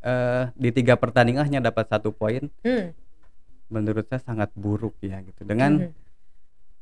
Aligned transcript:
eh, 0.00 0.44
di 0.54 0.70
tiga 0.70 0.94
pertandingan 0.94 1.44
hanya 1.44 1.60
dapat 1.62 1.86
satu 1.86 2.10
poin 2.10 2.48
Hmm. 2.60 2.92
menurut 3.68 4.04
saya 4.04 4.18
sangat 4.18 4.50
buruk 4.52 4.96
ya 4.98 5.20
gitu 5.20 5.44
dengan 5.44 5.86
Mhm. 5.86 5.92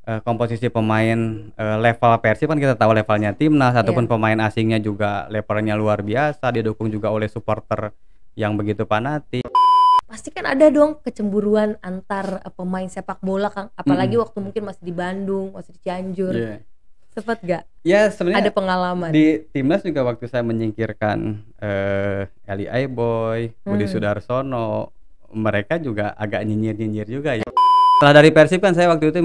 eh, 0.07 0.21
komposisi 0.23 0.67
pemain 0.67 1.19
eh, 1.53 1.77
level 1.77 2.13
Persib 2.19 2.49
kan 2.49 2.57
kita 2.57 2.75
tahu 2.75 2.93
levelnya 2.93 3.33
timnas 3.33 3.75
ataupun 3.75 4.05
Iya. 4.05 4.11
pemain 4.11 4.39
asingnya 4.41 4.79
juga 4.79 5.29
levelnya 5.29 5.75
luar 5.75 6.01
biasa 6.01 6.49
didukung 6.49 6.89
juga 6.89 7.11
oleh 7.11 7.27
supporter 7.27 7.93
yang 8.35 8.55
begitu 8.55 8.83
fanatik 8.83 9.45
Pasti 10.09 10.33
kan 10.33 10.49
ada 10.49 10.73
dong 10.73 11.05
kecemburuan 11.05 11.77
antar 11.85 12.41
pemain 12.57 12.89
sepak 12.89 13.21
bola 13.21 13.53
Kang, 13.53 13.69
apalagi 13.77 14.17
Mm. 14.17 14.23
waktu 14.25 14.39
mungkin 14.41 14.63
masih 14.65 14.81
di 14.81 14.95
Bandung, 14.97 15.53
masih 15.53 15.77
di 15.77 15.81
Cianjur. 15.85 16.33
Iya. 16.33 16.57
Sempet 17.19 17.39
gak 17.43 17.63
ya 17.83 18.07
ada 18.07 18.15
sebenarnya 18.15 18.53
pengalaman? 18.55 19.11
di 19.11 19.43
timnas 19.51 19.83
juga 19.83 20.01
waktu 20.03 20.25
saya 20.25 20.43
menyingkirkan 20.43 21.19
eh, 21.59 22.31
Eli 22.45 22.67
Aiboy, 22.67 23.51
Budi 23.61 23.85
Hmm. 23.85 23.93
Sudarsono 23.93 24.95
mereka 25.29 25.77
juga 25.77 26.15
agak 26.15 26.41
nyinyir-nyinyir 26.41 27.11
juga 27.11 27.35
ya 27.35 27.45
setelah 27.99 28.15
dari 28.15 28.31
Persib 28.31 28.61
kan 28.61 28.73
saya 28.73 28.89
waktu 28.89 29.11
itu 29.11 29.19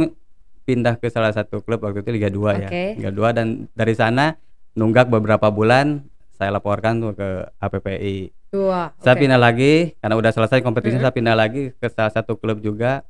pindah 0.64 0.95
ke 0.95 1.08
salah 1.08 1.30
satu 1.30 1.62
klub 1.62 1.80
waktu 1.80 2.02
itu 2.02 2.12
Liga 2.12 2.27
2 2.27 2.58
ya 2.58 2.67
Oke. 2.67 2.86
Liga 2.98 3.12
2 3.12 3.30
dan 3.31 3.48
dari 3.72 3.94
sana 3.94 4.34
nunggak 4.73 5.08
beberapa 5.08 5.48
bulan 5.48 6.02
saya 6.34 6.50
laporkan 6.50 6.98
tuh 6.98 7.14
ke 7.14 7.30
APPI 7.58 8.17
Wah, 8.53 8.89
saya 8.98 9.14
pindah 9.16 9.38
lagi 9.38 9.94
karena 9.98 10.14
udah 10.14 10.30
selesai 10.30 10.62
kompetisi 10.62 10.98
Mm-mm. 10.98 11.03
saya 11.03 11.14
pindah 11.14 11.34
lagi 11.34 11.73
ke 11.73 11.88
salah 11.88 12.09
satu 12.09 12.34
klub 12.36 12.58
juga 12.58 13.05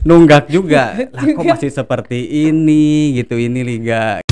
nunggak 0.00 0.48
juga 0.48 0.96
lah 1.14 1.24
kok 1.28 1.44
masih 1.44 1.68
seperti 1.68 2.48
ini 2.48 3.20
gitu 3.20 3.36
ini 3.36 3.60
liga 3.60 4.24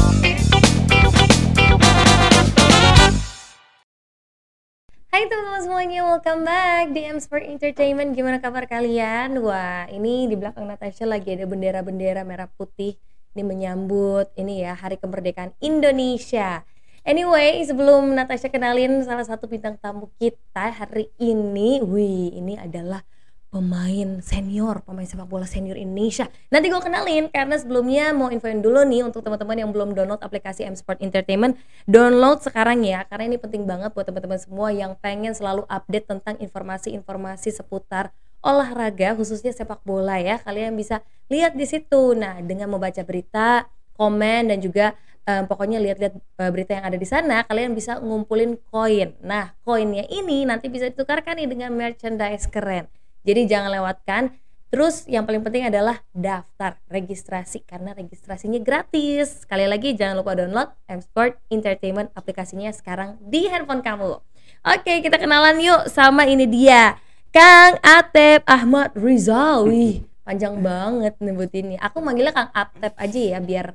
Hai 5.11 5.27
teman-teman 5.27 5.63
semuanya, 5.67 6.01
welcome 6.07 6.47
back 6.47 6.95
di 6.95 7.03
M 7.03 7.19
Sport 7.19 7.43
Entertainment. 7.45 8.15
Gimana 8.15 8.39
kabar 8.39 8.65
kalian? 8.65 9.43
Wah, 9.43 9.91
ini 9.91 10.31
di 10.31 10.39
belakang 10.39 10.71
Natasha 10.71 11.03
lagi 11.03 11.35
ada 11.35 11.51
bendera-bendera 11.51 12.23
merah 12.23 12.47
putih. 12.47 12.95
Ini 13.35 13.43
menyambut 13.43 14.31
ini 14.39 14.63
ya 14.63 14.79
Hari 14.79 15.03
Kemerdekaan 15.03 15.51
Indonesia. 15.59 16.63
Anyway, 17.01 17.65
sebelum 17.67 18.13
Natasha 18.15 18.53
kenalin 18.53 19.03
salah 19.03 19.27
satu 19.27 19.51
bintang 19.51 19.75
tamu 19.83 20.15
kita 20.21 20.69
hari 20.69 21.11
ini, 21.19 21.83
wih, 21.83 22.39
ini 22.39 22.55
adalah 22.61 23.03
pemain 23.51 24.23
senior, 24.23 24.79
pemain 24.87 25.03
sepak 25.03 25.27
bola 25.27 25.43
senior 25.43 25.75
Indonesia. 25.75 26.31
Nanti 26.55 26.71
gue 26.71 26.79
kenalin 26.79 27.27
karena 27.29 27.59
sebelumnya 27.59 28.15
mau 28.15 28.31
infoin 28.31 28.63
dulu 28.63 28.87
nih 28.87 29.03
untuk 29.03 29.27
teman-teman 29.27 29.59
yang 29.59 29.71
belum 29.75 29.93
download 29.93 30.23
aplikasi 30.23 30.63
M 30.63 30.79
Sport 30.79 31.03
Entertainment, 31.03 31.59
download 31.91 32.47
sekarang 32.47 32.87
ya 32.87 33.03
karena 33.11 33.35
ini 33.35 33.39
penting 33.43 33.67
banget 33.67 33.91
buat 33.91 34.07
teman-teman 34.07 34.39
semua 34.39 34.71
yang 34.71 34.95
pengen 35.03 35.35
selalu 35.35 35.67
update 35.67 36.07
tentang 36.07 36.39
informasi-informasi 36.39 37.51
seputar 37.51 38.15
olahraga 38.41 39.19
khususnya 39.19 39.51
sepak 39.51 39.83
bola 39.83 40.23
ya. 40.23 40.39
Kalian 40.39 40.79
bisa 40.79 41.03
lihat 41.27 41.59
di 41.59 41.67
situ. 41.67 42.15
Nah, 42.15 42.39
dengan 42.41 42.71
membaca 42.71 43.03
berita, 43.03 43.67
komen 43.99 44.49
dan 44.49 44.63
juga 44.63 44.95
eh, 45.27 45.43
pokoknya 45.45 45.83
lihat-lihat 45.83 46.15
eh, 46.17 46.51
berita 46.55 46.79
yang 46.79 46.87
ada 46.87 46.97
di 46.97 47.05
sana, 47.05 47.43
kalian 47.45 47.75
bisa 47.75 47.99
ngumpulin 47.99 48.57
koin. 48.71 49.19
Nah, 49.27 49.59
koinnya 49.67 50.07
ini 50.07 50.47
nanti 50.47 50.71
bisa 50.71 50.87
ditukarkan 50.87 51.37
nih 51.37 51.51
dengan 51.51 51.75
merchandise 51.75 52.47
keren. 52.47 52.87
Jadi 53.25 53.49
jangan 53.49 53.71
lewatkan. 53.73 54.23
Terus 54.71 55.03
yang 55.11 55.27
paling 55.27 55.43
penting 55.43 55.67
adalah 55.67 55.99
daftar 56.15 56.79
registrasi 56.87 57.67
karena 57.67 57.91
registrasinya 57.91 58.63
gratis. 58.63 59.43
Sekali 59.43 59.67
lagi 59.67 59.99
jangan 59.99 60.23
lupa 60.23 60.39
download 60.39 60.71
M 60.87 61.03
Sport 61.03 61.43
Entertainment 61.51 62.15
aplikasinya 62.15 62.71
sekarang 62.71 63.19
di 63.19 63.51
handphone 63.51 63.83
kamu. 63.83 64.23
Oke, 64.63 65.03
kita 65.03 65.19
kenalan 65.19 65.59
yuk 65.59 65.91
sama 65.91 66.23
ini 66.31 66.47
dia. 66.47 66.95
Kang 67.35 67.83
Atep 67.83 68.47
Ahmad 68.47 68.95
Rizal. 68.95 69.67
Wih, 69.67 70.07
panjang 70.23 70.55
banget 70.63 71.19
nyebutinnya. 71.19 71.83
Aku 71.83 71.99
manggilnya 71.99 72.31
Kang 72.31 72.51
Atep 72.55 72.95
aja 72.95 73.19
ya 73.19 73.39
biar 73.43 73.75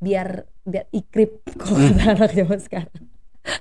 biar 0.00 0.48
biar 0.64 0.88
ikrip 0.88 1.44
kalau 1.60 1.84
kata 1.92 2.16
anak 2.16 2.32
zaman 2.32 2.60
sekarang. 2.64 3.09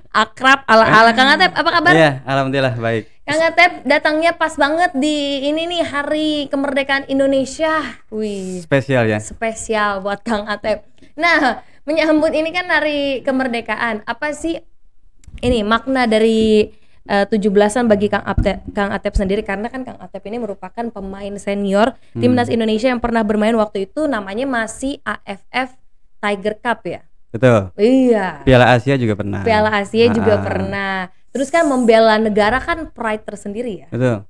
Akrab 0.10 0.66
ala-ala 0.66 1.14
Kang 1.14 1.30
Atep, 1.30 1.52
apa 1.54 1.70
kabar? 1.72 1.94
Iya, 1.94 2.12
alhamdulillah 2.26 2.76
baik. 2.76 3.04
Kang 3.24 3.40
Atep 3.40 3.72
datangnya 3.86 4.34
pas 4.34 4.52
banget 4.54 4.92
di 4.94 5.16
ini 5.46 5.66
nih 5.66 5.84
hari 5.84 6.30
kemerdekaan 6.48 7.08
Indonesia. 7.08 7.80
Wih, 8.10 8.60
Spesial 8.60 9.08
ya. 9.08 9.22
spesial 9.22 10.02
buat 10.02 10.20
Kang 10.20 10.46
Atep. 10.46 10.84
Nah, 11.14 11.62
menyambut 11.86 12.34
ini 12.34 12.50
kan 12.50 12.68
hari 12.68 13.22
kemerdekaan. 13.22 14.04
Apa 14.04 14.34
sih 14.34 14.60
ini 15.40 15.64
makna 15.64 16.04
dari 16.04 16.68
eh, 17.06 17.26
17-an 17.26 17.88
bagi 17.88 18.10
Kang 18.10 18.22
Atep, 18.22 18.66
Kang 18.70 18.92
Atep 18.92 19.14
sendiri 19.14 19.42
karena 19.42 19.66
kan 19.66 19.82
Kang 19.82 19.98
Atep 19.98 20.22
ini 20.26 20.38
merupakan 20.38 20.86
pemain 20.90 21.34
senior 21.38 21.96
Hmm. 22.12 22.22
timnas 22.22 22.50
Indonesia 22.50 22.90
yang 22.90 23.00
pernah 23.00 23.22
bermain 23.22 23.56
waktu 23.56 23.88
itu 23.88 24.06
namanya 24.06 24.44
masih 24.44 25.00
AFF 25.02 25.78
Tiger 26.20 26.60
Cup 26.60 26.84
ya. 26.84 27.02
Betul. 27.30 27.70
Iya. 27.78 28.42
Piala 28.42 28.74
Asia 28.74 28.98
juga 28.98 29.14
pernah. 29.14 29.42
Piala 29.46 29.70
Asia 29.72 30.10
juga 30.10 30.34
Ah, 30.36 30.42
pernah. 30.42 30.96
Terus 31.30 31.50
kan 31.50 31.64
membela 31.64 32.18
negara 32.18 32.58
kan 32.58 32.90
pride 32.90 33.22
tersendiri 33.22 33.86
ya. 33.86 33.88
Betul. 33.90 34.26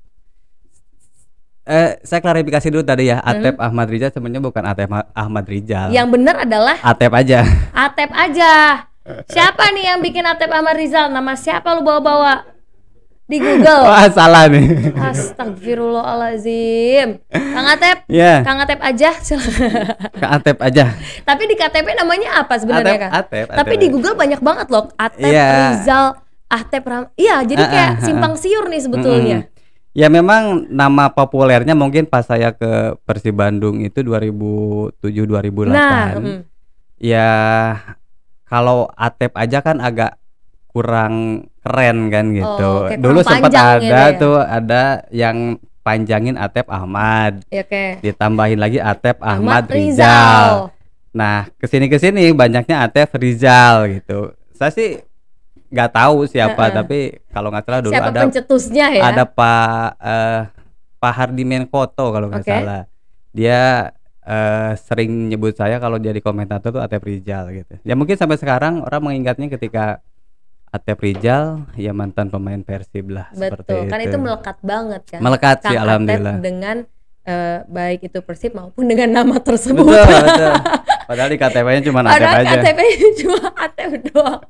Eh, 1.63 2.01
saya 2.01 2.17
klarifikasi 2.19 2.67
dulu 2.67 2.81
tadi 2.81 3.07
ya, 3.07 3.21
Hmm. 3.21 3.29
Atep 3.29 3.55
Ahmad 3.61 3.87
Rizal 3.87 4.09
sebenarnya 4.09 4.41
bukan 4.41 4.63
Atep 4.65 4.89
Ah- 4.89 5.05
Ahmad 5.13 5.45
Rizal. 5.45 5.93
Yang 5.93 6.07
benar 6.11 6.35
adalah 6.41 6.75
Atep 6.81 7.13
aja. 7.13 7.45
Atep 7.71 8.09
aja. 8.09 8.83
Siapa 9.25 9.69
nih 9.71 9.85
yang 9.87 9.99
bikin 10.01 10.25
Atep 10.25 10.49
Ahmad 10.49 10.75
Rizal? 10.75 11.07
Nama 11.07 11.33
siapa 11.33 11.71
lu 11.71 11.81
bawa-bawa 11.81 12.41
di 13.29 13.37
Google? 13.37 13.85
Wah, 13.85 14.09
salah 14.09 14.49
nih. 14.49 14.89
Astagfirullahalazim. 14.97 17.21
Kang 17.29 17.67
Atep, 17.69 18.09
Ya, 18.09 18.41
Kang 18.41 18.57
Atep 18.57 18.81
aja 18.81 19.13
silakan. 19.21 19.69
ke 20.17 20.25
Atep 20.25 20.57
aja. 20.57 20.97
Tapi 21.21 21.43
di 21.45 21.53
KTP 21.53 21.93
namanya 21.93 22.41
apa 22.41 22.57
sebenarnya 22.57 23.05
Kang? 23.05 23.13
Atep, 23.13 23.53
Tapi 23.53 23.73
Atep. 23.77 23.81
di 23.85 23.87
Google 23.93 24.17
banyak 24.17 24.41
banget 24.41 24.67
loh. 24.73 24.89
Atep 24.97 25.29
Iya. 25.29 25.77
Rizal, 25.77 26.17
Atep 26.49 26.83
Ram. 26.83 27.03
Iya, 27.13 27.45
jadi 27.45 27.61
Ah, 27.61 27.69
kayak 27.69 27.87
ah, 27.87 27.95
ah, 27.95 28.01
simpang 28.01 28.33
siur 28.33 28.65
nih 28.65 28.81
sebetulnya. 28.81 29.39
Mm-mm. 29.45 29.57
Ya 29.89 30.07
memang 30.07 30.69
nama 30.69 31.09
populernya 31.09 31.73
mungkin 31.73 32.05
pas 32.05 32.25
saya 32.25 32.53
ke 32.53 32.97
Persib 33.05 33.37
Bandung 33.37 33.81
itu 33.81 34.01
2007 34.01 35.25
2008. 35.25 35.69
Nah, 35.69 36.17
mm. 36.17 36.39
Ya 36.97 37.29
kalau 38.45 38.89
Atep 38.93 39.33
aja 39.33 39.61
kan 39.61 39.77
agak 39.77 40.17
kurang 40.69 41.13
keren 41.59 42.13
kan 42.13 42.25
gitu. 42.31 42.45
Oh, 42.47 42.85
kayak 42.85 43.01
Dulu 43.01 43.19
sempat 43.25 43.51
ada 43.51 43.81
gitu 43.81 43.89
ya. 43.89 44.19
tuh 44.21 44.37
ada 44.37 44.83
yang 45.09 45.37
panjangin 45.81 46.37
Atep 46.37 46.69
Ahmad, 46.69 47.41
Ya, 47.49 47.65
oke. 47.65 48.05
ditambahin 48.05 48.59
lagi 48.61 48.77
Atep 48.77 49.17
Ahmad 49.19 49.65
Ahmad, 49.65 49.73
Rizal. 49.73 50.69
Nah, 51.09 51.49
ke 51.57 51.65
sini 51.65 51.89
ke 51.89 51.97
sini 51.97 52.29
banyaknya 52.31 52.85
Atep 52.85 53.17
Rizal 53.17 53.97
gitu. 53.97 54.37
Saya 54.53 54.69
sih 54.69 55.01
nggak 55.69 55.89
tahu 55.89 56.29
siapa, 56.29 56.69
Heeh. 56.69 56.75
tapi 56.77 56.99
kalau 57.33 57.49
nggak 57.49 57.65
salah 57.65 57.81
dulu 57.81 57.93
Siapa 57.93 58.09
ada 58.13 58.21
pencetusnya 58.25 58.85
ya? 58.93 59.01
ada 59.09 59.23
Pak 59.25 59.85
eh, 60.01 60.41
Pak 60.99 61.13
Hardi 61.15 61.43
Menkoto 61.45 62.13
kalau 62.13 62.29
nggak 62.29 62.45
Oke. 62.45 62.53
salah. 62.53 62.81
Dia 63.33 63.89
eh, 64.21 64.71
sering 64.77 65.33
nyebut 65.33 65.57
saya 65.57 65.81
kalau 65.81 65.97
jadi 65.97 66.21
komentator 66.21 66.69
tuh 66.69 66.81
Atep 66.85 67.01
Rizal 67.01 67.49
gitu. 67.49 67.81
Ya 67.81 67.97
mungkin 67.97 68.13
sampai 68.13 68.37
sekarang 68.37 68.85
orang 68.85 69.01
mengingatnya 69.01 69.49
ketika 69.49 70.05
Atep 70.69 71.01
Rizal 71.01 71.65
ya 71.73 71.91
mantan 71.97 72.29
pemain 72.29 72.61
Persib 72.61 73.09
lah 73.09 73.33
seperti 73.33 73.73
Betul, 73.73 73.89
kan 73.89 73.99
itu 74.05 74.17
melekat 74.21 74.57
banget 74.61 75.01
kan. 75.09 75.19
Melekat 75.25 75.57
sih 75.65 75.73
Kang 75.73 75.81
alhamdulillah. 75.81 76.37
Atep 76.37 76.45
dengan 76.45 76.77
eh, 77.25 77.59
baik 77.67 78.07
itu 78.07 78.19
Persib 78.23 78.55
maupun 78.55 78.87
dengan 78.87 79.09
nama 79.11 79.39
tersebut. 79.39 79.83
Betul, 79.83 80.19
betul. 80.27 80.53
Padahal 81.09 81.29
di 81.33 81.41
KTP-nya 81.41 81.81
cuma 81.89 81.99
Atep 82.05 82.13
Padahal 82.21 82.37
aja. 82.45 82.49
KTP 82.61 82.79
cuma 83.25 83.39
Atep 83.57 83.89
doang. 84.13 84.41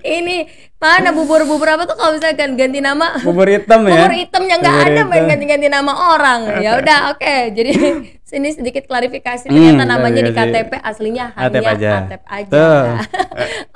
Ini 0.00 0.36
mana 0.80 1.12
bubur-bubur 1.12 1.68
apa 1.68 1.84
tuh 1.84 1.92
kalau 1.92 2.16
misalkan 2.16 2.56
ganti 2.56 2.80
nama? 2.80 3.20
Bubur 3.20 3.44
hitam 3.44 3.84
ya. 3.84 4.08
Bubur 4.08 4.16
hitamnya 4.16 4.54
nggak 4.64 4.76
ada 4.80 5.00
main 5.04 5.28
hitam. 5.28 5.30
ganti-ganti 5.36 5.68
nama 5.68 5.92
orang. 6.16 6.40
Ya 6.66 6.80
udah 6.80 7.12
oke. 7.12 7.36
Jadi 7.52 7.72
sini 8.32 8.48
sedikit 8.50 8.88
klarifikasi 8.88 9.46
Hmm, 9.46 9.76
ternyata 9.76 9.84
namanya 9.86 10.24
di. 10.24 10.32
KTP 10.32 10.72
aslinya 10.80 11.36
hanya 11.36 11.60
aja. 11.62 11.92
Atep 12.08 12.22
aja. 12.24 12.48
Tuh. 12.48 12.84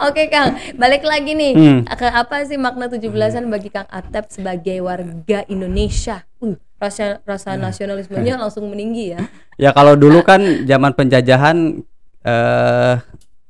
oke 0.08 0.23
Kang, 0.32 0.56
balik 0.81 1.05
lagi 1.05 1.37
nih. 1.37 1.53
Hmm. 1.53 1.81
Ke 1.87 2.08
apa 2.08 2.41
sih 2.49 2.56
makna 2.56 2.88
17-an 2.88 3.53
bagi 3.53 3.69
Kang 3.69 3.87
Atep 3.93 4.32
sebagai 4.32 4.81
warga 4.81 5.44
Indonesia? 5.46 6.25
Uh, 6.41 6.56
rasa 6.81 7.21
rasa 7.23 7.55
Hmm. 7.55 7.69
nasionalismenya 7.69 8.35
langsung 8.43 8.67
meninggi 8.67 9.12
ya. 9.15 9.21
Ya 9.55 9.71
kalau 9.71 9.94
dulu 9.94 10.25
kan 10.25 10.41
zaman 10.65 10.97
penjajahan 10.97 11.85
eh 12.21 12.94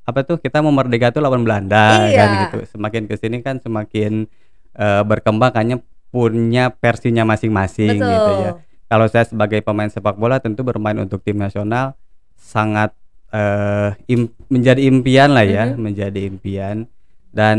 apa 0.03 0.21
tuh 0.27 0.43
kita 0.43 0.59
mau 0.59 0.75
merdeka 0.75 1.15
tuh 1.15 1.23
lawan 1.23 1.47
Belanda 1.47 2.11
Iya. 2.11 2.19
kan 2.19 2.29
gitu. 2.45 2.59
Semakin 2.75 3.07
ke 3.07 3.15
sini 3.15 3.39
kan 3.41 3.63
semakin 3.63 4.27
eh, 4.75 5.03
berkembang 5.07 5.55
kayaknya 5.55 5.79
punya 6.11 6.75
versinya 6.75 7.23
masing-masing 7.25 7.95
gitu 7.95 8.31
ya. 8.43 8.53
Kalau 8.91 9.07
saya 9.07 9.23
sebagai 9.23 9.63
pemain 9.63 9.87
sepak 9.87 10.19
bola 10.19 10.43
tentu 10.43 10.67
bermain 10.67 10.99
untuk 10.99 11.23
tim 11.23 11.39
nasional 11.39 11.95
sangat 12.35 12.91
eh, 13.31 13.95
im- 14.11 14.35
menjadi 14.51 14.83
impian 14.83 15.31
lah 15.31 15.47
ya, 15.47 15.71
Mhm. 15.71 15.79
menjadi 15.79 16.21
impian. 16.27 16.91
Dan 17.31 17.59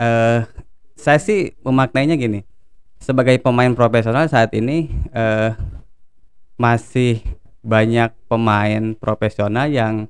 eh, 0.00 0.48
saya 0.96 1.20
sih 1.20 1.52
memaknainya 1.60 2.16
gini. 2.16 2.40
Sebagai 3.00 3.40
pemain 3.40 3.72
profesional 3.72 4.28
saat 4.28 4.52
ini 4.52 4.86
eh, 5.10 5.56
masih 6.54 7.24
banyak 7.60 8.12
pemain 8.24 8.94
profesional 8.94 9.66
yang 9.66 10.06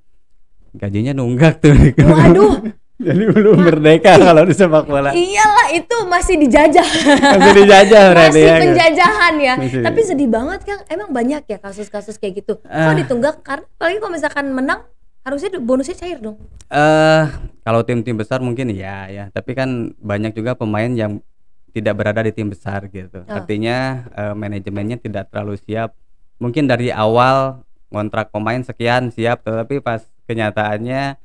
gajinya 0.72 1.10
nunggak 1.12 1.58
tuh. 1.58 1.74
Waduh, 1.98 2.54
Jadi 3.00 3.22
belum 3.26 3.64
merdeka 3.64 4.20
kalau 4.20 4.44
di 4.44 4.52
sepak 4.52 4.84
bola. 4.84 5.08
iyalah 5.10 5.72
itu 5.72 5.96
masih 6.04 6.36
dijajah. 6.36 6.84
Masih 7.32 7.54
dijajah 7.56 8.02
berarti 8.12 8.28
masih 8.28 8.44
ya. 8.44 8.56
penjajahan 8.60 9.34
ya. 9.40 9.54
Masih. 9.56 9.80
Tapi 9.80 10.00
sedih 10.04 10.28
banget 10.28 10.60
kan. 10.62 10.78
Emang 10.84 11.08
banyak 11.08 11.42
ya 11.42 11.56
kasus-kasus 11.56 12.20
kayak 12.20 12.44
gitu. 12.44 12.60
Kok 12.60 12.68
Ah. 12.68 12.92
ditunggak 12.92 13.40
karena 13.40 13.64
apalagi 13.64 13.96
kalau 13.98 14.12
misalkan 14.12 14.46
menang 14.52 14.80
harusnya 15.24 15.48
bonusnya 15.56 15.96
cair 15.96 16.20
dong. 16.20 16.36
Eh 16.68 17.24
kalau 17.64 17.80
tim-tim 17.82 18.14
besar 18.14 18.44
mungkin 18.44 18.68
ya 18.68 19.08
ya, 19.08 19.24
tapi 19.32 19.56
kan 19.56 19.96
banyak 19.96 20.36
juga 20.36 20.52
pemain 20.52 20.92
yang 20.92 21.24
tidak 21.70 21.94
berada 21.96 22.20
di 22.26 22.34
tim 22.34 22.50
besar 22.50 22.90
gitu. 22.90 23.22
Oh. 23.22 23.30
Artinya 23.30 24.06
eh, 24.12 24.34
manajemennya 24.34 24.98
tidak 24.98 25.30
terlalu 25.30 25.56
siap. 25.62 25.94
Mungkin 26.42 26.66
dari 26.66 26.90
awal 26.90 27.62
kontrak 27.88 28.34
pemain 28.34 28.60
sekian 28.62 29.10
siap, 29.10 29.42
tetapi 29.46 29.80
pas 29.80 30.04
kenyataannya 30.26 31.16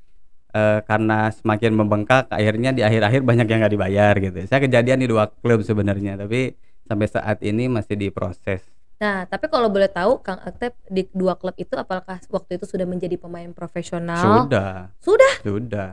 eh, 0.54 0.80
karena 0.86 1.34
semakin 1.34 1.72
membengkak, 1.76 2.30
akhirnya 2.30 2.72
di 2.72 2.82
akhir-akhir 2.86 3.22
banyak 3.26 3.48
yang 3.50 3.60
nggak 3.66 3.74
dibayar 3.74 4.14
gitu. 4.18 4.38
Saya 4.48 4.62
kejadian 4.64 5.02
di 5.02 5.08
dua 5.10 5.30
klub 5.30 5.66
sebenarnya, 5.66 6.16
tapi 6.16 6.54
sampai 6.86 7.08
saat 7.10 7.38
ini 7.42 7.66
masih 7.66 7.98
diproses. 7.98 8.62
Nah, 8.96 9.28
tapi 9.28 9.52
kalau 9.52 9.68
boleh 9.68 9.92
tahu 9.92 10.24
Kang 10.24 10.40
Aktep 10.40 10.72
di 10.88 11.04
dua 11.12 11.36
klub 11.36 11.52
itu 11.60 11.76
apakah 11.76 12.16
waktu 12.32 12.56
itu 12.56 12.64
sudah 12.64 12.88
menjadi 12.88 13.20
pemain 13.20 13.52
profesional? 13.52 14.48
Sudah. 14.48 14.96
Sudah? 15.04 15.34
Sudah. 15.44 15.92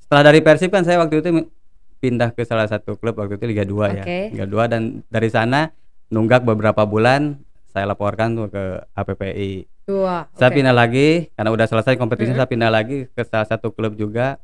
Setelah 0.00 0.22
dari 0.32 0.40
Persib 0.40 0.72
kan 0.72 0.80
saya 0.84 0.96
waktu 0.96 1.20
itu 1.20 1.28
pindah 1.98 2.30
ke 2.30 2.42
salah 2.42 2.66
satu 2.66 2.96
klub 2.96 3.16
waktu 3.16 3.36
itu 3.36 3.46
Liga 3.46 3.64
2 3.64 3.98
ya. 3.98 4.04
Oke. 4.04 4.20
Liga 4.34 4.46
2 4.46 4.72
dan 4.72 4.82
dari 5.08 5.28
sana 5.28 5.70
nunggak 6.08 6.44
beberapa 6.44 6.84
bulan 6.84 7.40
saya 7.66 7.90
laporkan 7.90 8.38
tuh 8.38 8.48
ke 8.48 8.62
APPI. 8.94 9.52
Dua. 9.84 10.24
Saya 10.32 10.48
pindah 10.48 10.72
lagi 10.72 11.28
karena 11.34 11.50
udah 11.52 11.66
selesai 11.66 11.98
kompetisi 11.98 12.32
Mm-mm. 12.32 12.40
saya 12.40 12.48
pindah 12.48 12.70
lagi 12.72 13.04
ke 13.10 13.22
salah 13.26 13.44
satu 13.44 13.74
klub 13.74 13.92
juga. 13.94 14.40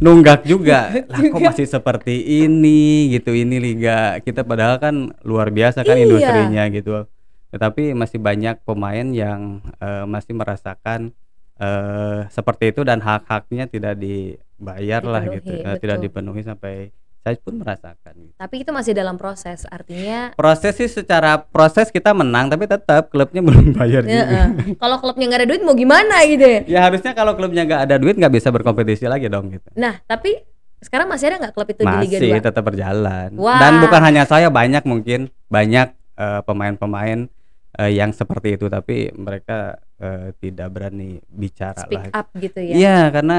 Nunggak 0.00 0.44
juga. 0.44 0.90
lah 1.12 1.20
kok 1.22 1.40
masih 1.40 1.64
seperti 1.64 2.44
ini 2.44 3.14
gitu 3.14 3.30
ini 3.30 3.62
liga 3.62 4.18
kita 4.20 4.42
padahal 4.42 4.76
kan 4.82 5.14
luar 5.22 5.48
biasa 5.48 5.86
kan 5.86 5.96
Iya. 5.96 6.04
industrinya 6.04 6.62
gitu. 6.68 7.06
Tetapi 7.54 7.94
masih 7.94 8.18
banyak 8.18 8.60
pemain 8.66 9.06
yang 9.14 9.62
eh, 9.78 10.04
masih 10.04 10.34
merasakan 10.34 11.14
eh 11.54 12.20
seperti 12.34 12.74
itu 12.74 12.82
dan 12.82 12.98
hak-haknya 12.98 13.70
tidak 13.70 13.94
dibayar 13.98 15.02
lah 15.06 15.22
gitu. 15.30 15.54
Eh, 15.54 15.76
tidak 15.78 16.02
betul. 16.02 16.06
dipenuhi 16.10 16.42
sampai 16.42 16.90
saya 17.24 17.40
pun 17.40 17.56
merasakan 17.56 18.12
gitu. 18.20 18.36
Tapi 18.36 18.54
itu 18.60 18.70
masih 18.74 18.92
dalam 18.92 19.16
proses. 19.16 19.64
Artinya 19.72 20.36
Proses 20.36 20.76
sih 20.76 20.92
secara 20.92 21.40
proses 21.40 21.88
kita 21.88 22.12
menang 22.12 22.52
tapi 22.52 22.68
tetap 22.68 23.08
klubnya 23.08 23.40
belum 23.48 23.72
bayar 23.72 24.04
ya, 24.04 24.12
juga. 24.12 24.42
kalau 24.76 24.96
klubnya 25.00 25.24
nggak 25.32 25.40
ada 25.40 25.48
duit 25.48 25.62
mau 25.64 25.72
gimana 25.72 26.20
gitu 26.28 26.44
ya. 26.44 26.60
Ya 26.68 26.80
harusnya 26.84 27.16
kalau 27.16 27.32
klubnya 27.32 27.64
nggak 27.64 27.82
ada 27.88 27.96
duit 27.96 28.20
nggak 28.20 28.34
bisa 28.34 28.52
berkompetisi 28.52 29.08
lagi 29.08 29.32
dong 29.32 29.48
gitu. 29.48 29.72
Nah, 29.72 30.04
tapi 30.04 30.36
sekarang 30.84 31.08
masih 31.08 31.32
ada 31.32 31.48
nggak 31.48 31.54
klub 31.56 31.68
itu 31.72 31.80
di 31.80 31.96
Liga 32.04 32.18
Masih 32.20 32.30
2? 32.36 32.48
tetap 32.52 32.64
berjalan. 32.68 33.30
Wah. 33.40 33.56
Dan 33.56 33.72
bukan 33.80 34.00
hanya 34.04 34.28
saya 34.28 34.52
banyak 34.52 34.84
mungkin 34.84 35.32
banyak 35.48 35.96
eh, 36.20 36.40
pemain-pemain 36.44 37.32
eh, 37.80 37.90
yang 37.96 38.12
seperti 38.12 38.60
itu 38.60 38.68
tapi 38.68 39.08
mereka 39.16 39.80
eh, 39.96 40.34
tidak 40.36 40.68
berani 40.70 41.18
bicara 41.26 41.82
Speak 41.82 42.10
lah. 42.10 42.12
up 42.14 42.26
gitu 42.34 42.58
ya. 42.58 42.74
Iya 42.74 42.98
karena 43.10 43.38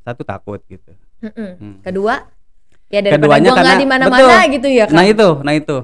satu 0.00 0.22
takut 0.22 0.60
gitu. 0.66 0.92
Hmm. 1.20 1.80
Kedua, 1.80 2.20
ya 2.88 3.00
daripada 3.00 3.16
Keduanya 3.16 3.50
karena- 3.54 3.80
di 3.80 3.88
mana-mana 3.88 4.20
betul. 4.44 4.52
gitu 4.52 4.68
ya 4.68 4.84
kan. 4.84 4.96
Nah 4.96 5.04
itu, 5.06 5.28
nah 5.40 5.54
itu. 5.54 5.76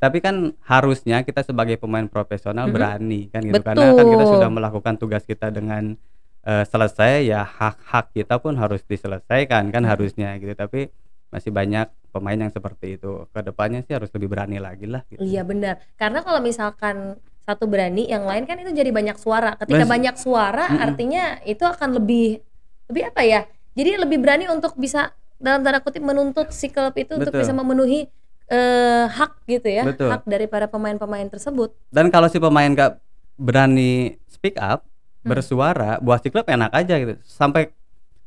Tapi 0.00 0.18
kan 0.18 0.34
harusnya 0.64 1.20
kita 1.20 1.44
sebagai 1.44 1.76
pemain 1.76 2.08
profesional 2.08 2.66
Mhm. 2.66 2.72
berani 2.72 3.20
kan 3.28 3.44
gitu 3.44 3.60
karena 3.60 3.92
kan 3.92 4.06
kita 4.08 4.24
Betul. 4.24 4.34
sudah 4.40 4.50
melakukan 4.50 4.94
tugas 4.96 5.22
kita 5.22 5.48
dengan 5.50 5.94
eh, 6.40 6.64
selesai 6.64 7.28
ya 7.28 7.44
hak-hak 7.44 8.16
kita 8.16 8.40
pun 8.40 8.56
harus 8.56 8.80
diselesaikan 8.82 9.68
kan 9.68 9.84
harusnya 9.84 10.40
gitu. 10.40 10.56
Tapi 10.56 10.88
masih 11.28 11.52
banyak 11.52 11.84
pemain 12.10 12.34
yang 12.34 12.48
seperti 12.48 12.96
itu. 12.96 13.28
Ke 13.28 13.44
depannya 13.44 13.84
sih 13.84 13.92
harus 13.92 14.08
lebih 14.10 14.32
berani 14.32 14.56
lagi 14.56 14.88
lah 14.88 15.04
gitu. 15.06 15.20
Iya 15.20 15.44
benar. 15.44 15.84
Karena 16.00 16.24
kalau 16.24 16.40
misalkan 16.40 17.20
satu 17.50 17.66
berani, 17.66 18.06
yang 18.06 18.22
lain 18.24 18.46
kan 18.46 18.56
itu 18.62 18.70
jadi 18.70 18.94
banyak 18.94 19.18
suara. 19.18 19.58
Ketika 19.58 19.82
Bes- 19.82 19.92
banyak 19.92 20.14
suara, 20.14 20.70
Mm-mm. 20.70 20.86
artinya 20.86 21.24
itu 21.42 21.66
akan 21.66 21.98
lebih 21.98 22.38
lebih 22.86 23.02
apa 23.10 23.22
ya? 23.26 23.40
Jadi 23.74 23.90
lebih 23.98 24.18
berani 24.22 24.46
untuk 24.46 24.78
bisa 24.78 25.10
dalam 25.42 25.66
tanda 25.66 25.82
kutip 25.82 26.04
menuntut 26.04 26.52
si 26.54 26.70
klub 26.70 26.94
itu 26.94 27.18
untuk 27.18 27.34
Betul. 27.34 27.42
bisa 27.42 27.52
memenuhi 27.56 28.06
eh, 28.50 29.04
hak 29.06 29.46
gitu 29.46 29.68
ya, 29.70 29.86
Betul. 29.86 30.10
hak 30.10 30.26
daripada 30.26 30.66
pemain-pemain 30.66 31.30
tersebut. 31.30 31.70
Dan 31.94 32.10
kalau 32.10 32.26
si 32.26 32.42
pemain 32.42 32.66
gak 32.74 32.98
berani 33.38 34.18
speak 34.26 34.58
up, 34.58 34.82
Hmm. 35.20 35.36
bersuara, 35.36 36.00
buat 36.00 36.24
si 36.24 36.32
klub 36.32 36.48
enak 36.48 36.72
aja 36.72 36.96
gitu. 36.96 37.14
Sampai 37.22 37.76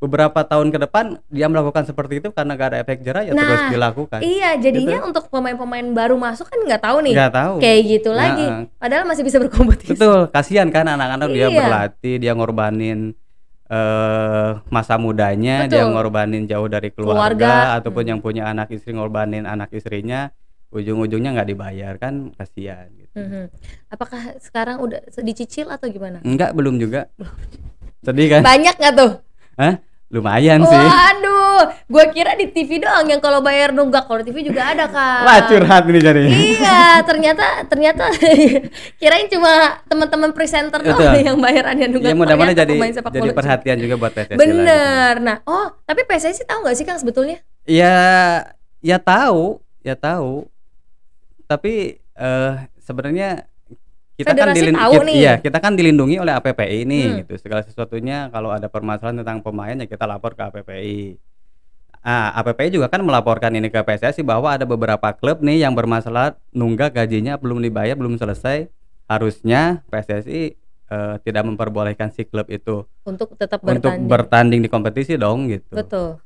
beberapa 0.03 0.43
tahun 0.43 0.67
ke 0.67 0.83
depan 0.83 1.15
dia 1.31 1.47
melakukan 1.47 1.87
seperti 1.87 2.19
itu 2.19 2.27
karena 2.35 2.59
gak 2.59 2.75
ada 2.75 2.77
efek 2.83 2.99
jerah 3.07 3.23
ya 3.23 3.31
terus 3.31 3.55
Nah, 3.55 3.71
dilakukan. 3.71 4.19
Iya, 4.19 4.59
jadinya 4.59 4.99
untuk 5.07 5.31
pemain-pemain 5.31 5.87
baru 5.95 6.19
masuk 6.19 6.51
kan 6.51 6.59
nggak 6.59 6.81
tahu 6.83 6.97
nih. 7.07 7.13
Nggak 7.15 7.31
tahu. 7.31 7.55
Kayak 7.63 7.81
gitu 7.87 8.09
Ya, 8.11 8.19
lagi. 8.19 8.45
eh. 8.51 8.63
Padahal 8.75 9.03
masih 9.07 9.23
bisa 9.23 9.37
berkompetisi. 9.39 9.95
Betul, 9.95 10.27
kasihan 10.27 10.67
kan 10.67 10.83
anak-anak 10.91 11.31
dia 11.31 11.47
Iya. 11.47 11.55
berlatih, 11.55 12.15
dia 12.19 12.31
ngorbanin 12.35 13.15
eh 13.71 14.49
masa 14.67 14.99
mudanya, 14.99 15.65
dia 15.71 15.87
Betul. 15.87 15.95
ngorbanin 15.95 16.43
jauh 16.45 16.67
dari 16.67 16.91
keluarga, 16.91 17.31
Keluarga, 17.31 17.79
ataupun 17.79 18.03
hmm. 18.03 18.11
yang 18.11 18.19
punya 18.19 18.43
anak 18.45 18.67
istri 18.69 18.91
ngorbanin 18.91 19.47
anak 19.47 19.71
istrinya, 19.71 20.29
ujung-ujungnya 20.69 21.31
nggak 21.31 21.47
dibayar 21.47 21.93
kan 21.95 22.35
kasihan 22.35 22.91
gitu. 22.91 23.15
Mhm. 23.15 23.43
Apakah 23.87 24.35
sekarang 24.43 24.83
udah 24.83 24.99
dicicil 25.23 25.71
atau 25.71 25.87
gimana? 25.87 26.19
Enggak, 26.27 26.51
belum 26.51 26.75
juga. 26.75 27.07
Sedih 28.03 28.27
kan? 28.27 28.41
Banyak 28.43 28.75
nggak 28.77 28.93
tuh? 28.99 29.11
Hah? 29.55 29.79
Lumayan 30.13 30.61
sih. 30.61 30.77
Waduh, 30.77 31.73
gua 31.89 32.05
kira 32.13 32.37
di 32.37 32.45
TV 32.53 32.77
doang 32.77 33.09
yang 33.09 33.17
kalau 33.17 33.41
bayar 33.41 33.73
nunggak, 33.73 34.05
kalau 34.05 34.21
TV 34.21 34.45
juga 34.45 34.69
ada 34.69 34.85
kan. 34.85 35.25
Wah, 35.25 35.41
curhat 35.49 35.89
nih 35.89 36.01
jadinya. 36.05 36.37
Iya, 36.37 36.81
ternyata 37.01 37.45
ternyata 37.65 38.13
kirain 39.01 39.25
cuma 39.25 39.81
teman-teman 39.89 40.29
presenter 40.29 40.85
doang 40.85 41.17
yang 41.17 41.41
bayarannya 41.41 41.89
nunggak. 41.89 42.13
Ya 42.13 42.15
mudah-mudahan 42.15 42.53
jadi 42.53 42.75
jadi 43.09 43.29
perhatian 43.33 43.77
juga 43.81 43.95
buat 43.97 44.13
PSSI. 44.13 44.37
Bener. 44.37 45.13
Nah, 45.17 45.41
oh, 45.49 45.73
tapi 45.81 46.05
PSSI 46.05 46.45
tahu 46.45 46.61
nggak 46.61 46.77
sih 46.77 46.85
Kang 46.85 47.01
sebetulnya? 47.01 47.41
Ya, 47.65 47.97
ya 48.85 49.01
tahu, 49.01 49.65
ya 49.81 49.97
tahu. 49.97 50.45
Tapi 51.49 51.97
eh 52.13 52.53
sebenarnya 52.85 53.49
kita 54.13 54.29
kan 54.29 54.35
Federasi 54.37 54.57
dilin- 54.59 54.77
tahu 54.77 54.93
ki- 54.93 55.05
nih. 55.05 55.15
iya, 55.15 55.33
kita 55.37 55.57
kan 55.57 55.73
dilindungi 55.73 56.15
oleh 56.17 56.33
APPI 56.33 56.77
ini 56.81 56.99
Hmm. 57.01 57.15
gitu. 57.19 57.33
Segala 57.39 57.61
sesuatunya 57.61 58.29
kalau 58.29 58.49
ada 58.49 58.65
permasalahan 58.65 59.19
tentang 59.19 59.39
pemain 59.39 59.73
ya 59.73 59.85
kita 59.85 60.05
lapor 60.05 60.33
ke 60.33 60.43
APPI. 60.43 61.17
Ah, 61.99 62.35
APPI 62.35 62.69
juga 62.73 62.87
kan 62.87 62.99
melaporkan 62.99 63.49
ini 63.49 63.67
ke 63.67 63.79
PSSI 63.79 64.21
bahwa 64.21 64.51
ada 64.51 64.63
beberapa 64.63 65.07
klub 65.11 65.39
nih 65.39 65.61
yang 65.61 65.71
bermasalah 65.71 66.35
nunggak 66.51 66.93
gajinya 66.93 67.35
belum 67.35 67.57
dibayar, 67.59 67.95
belum 67.95 68.15
selesai. 68.15 68.67
Harusnya 69.05 69.81
PSSI 69.87 70.55
eh, 70.85 71.15
tidak 71.19 71.43
memperbolehkan 71.43 72.07
si 72.07 72.21
klub 72.21 72.45
itu 72.47 72.85
Untuk 73.01 73.33
tetap 73.33 73.59
untuk 73.61 73.81
bertanding. 73.89 74.05
bertanding 74.05 74.59
di 74.61 74.69
kompetisi 74.69 75.15
dong 75.15 75.47
gitu 75.47 75.73
Betul. 75.73 76.21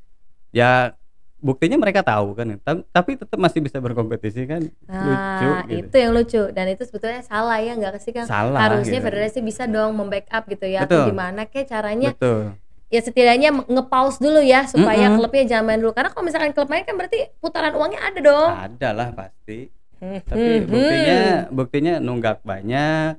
ya 0.50 0.92
buktinya 1.38 1.78
mereka 1.78 2.02
tahu 2.02 2.34
kan 2.34 2.58
Ta- 2.58 2.82
tapi 2.90 3.14
tetap 3.14 3.38
masih 3.38 3.62
bisa 3.62 3.78
berkompetisi 3.78 4.42
kan 4.44 4.62
lucu 4.66 5.46
Nah, 5.46 5.62
gitu. 5.66 5.86
itu 5.86 5.96
yang 5.96 6.12
lucu 6.12 6.42
dan 6.50 6.66
itu 6.66 6.82
sebetulnya 6.82 7.22
salah 7.22 7.58
ya 7.58 7.72
nggak 7.72 7.98
sih 7.98 8.10
Kang? 8.10 8.26
Salah, 8.26 8.58
Harusnya 8.58 8.98
gitu. 8.98 9.06
federasi 9.06 9.38
bisa 9.40 9.64
dong 9.64 9.94
membackup 9.94 10.44
gitu 10.46 10.66
ya 10.66 10.82
Betul. 10.82 10.98
atau 10.98 11.10
gimana 11.10 11.46
kayak 11.46 11.66
caranya 11.68 12.10
betul 12.12 12.58
ya 12.88 13.00
setidaknya 13.04 13.52
nge-pause 13.68 14.16
dulu 14.16 14.40
ya 14.40 14.64
supaya 14.64 15.12
Mm-mm. 15.12 15.20
klubnya 15.20 15.44
jangan 15.46 15.64
main 15.66 15.78
dulu 15.78 15.92
karena 15.92 16.08
kalau 16.08 16.24
misalkan 16.24 16.50
klub 16.50 16.66
main 16.66 16.82
kan 16.82 16.96
berarti 16.96 17.28
putaran 17.36 17.76
uangnya 17.76 18.00
ada 18.00 18.20
dong. 18.24 18.50
ada 18.50 18.88
lah 18.92 19.08
pasti 19.12 19.68
Hmm, 19.98 20.22
tapi 20.22 20.62
hmm, 20.62 20.66
buktinya 20.70 21.18
hmm. 21.18 21.50
buktinya 21.52 21.94
nunggak 21.98 22.38
banyak 22.40 23.18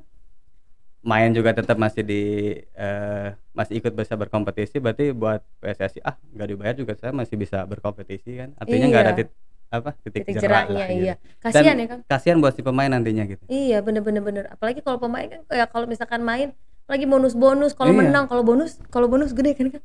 main 0.99 1.31
juga 1.31 1.51
tetap 1.51 1.75
masih 1.75 2.01
di 2.01 2.23
eh, 2.71 3.27
masih 3.59 3.75
ikut 3.75 3.91
bisa 3.91 4.15
berkompetisi 4.15 4.79
berarti 4.79 5.11
buat 5.11 5.43
PSSI 5.59 5.99
ah 6.01 6.15
nggak 6.15 6.47
dibayar 6.47 6.75
juga 6.77 6.95
saya 6.95 7.11
masih 7.11 7.35
bisa 7.35 7.67
berkompetisi 7.67 8.31
kan 8.37 8.49
artinya 8.55 8.85
nggak 8.87 9.03
ada 9.03 9.11
Iya. 9.11 9.19
tit, 9.19 9.29
apa 9.69 9.89
titik, 9.99 10.23
titik 10.23 10.33
jerak 10.39 10.65
lah 10.65 10.87
gitu. 10.87 11.03
iya. 11.03 11.13
Kasihan 11.37 11.63
Dan 11.67 11.75
ya 11.75 11.85
Kang. 11.85 12.01
kasihan 12.07 12.37
buat 12.39 12.53
si 12.55 12.61
pemain 12.63 12.87
nantinya 12.87 13.27
gitu 13.27 13.43
Iya 13.45 13.77
bener-bener 13.79 14.23
bener. 14.23 14.43
Apalagi 14.47 14.79
kalau 14.79 14.95
pemain 14.97 15.27
kan 15.27 15.43
ya 15.45 15.67
kalau 15.67 15.85
misalkan 15.85 16.23
main 16.23 16.55
lagi 16.87 17.03
bonus-bonus 17.03 17.75
kalau 17.75 17.91
Iya. 17.91 17.99
menang 18.01 18.25
kalau 18.25 18.41
bonus 18.41 18.79
kalau 18.87 19.05
bonus 19.05 19.29
gede 19.29 19.53
kan 19.53 19.67
kan. 19.69 19.83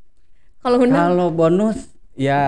Kalau 0.63 0.79
menang 0.79 1.11
Kalau 1.11 1.29
bonus 1.29 1.77
ya 2.15 2.41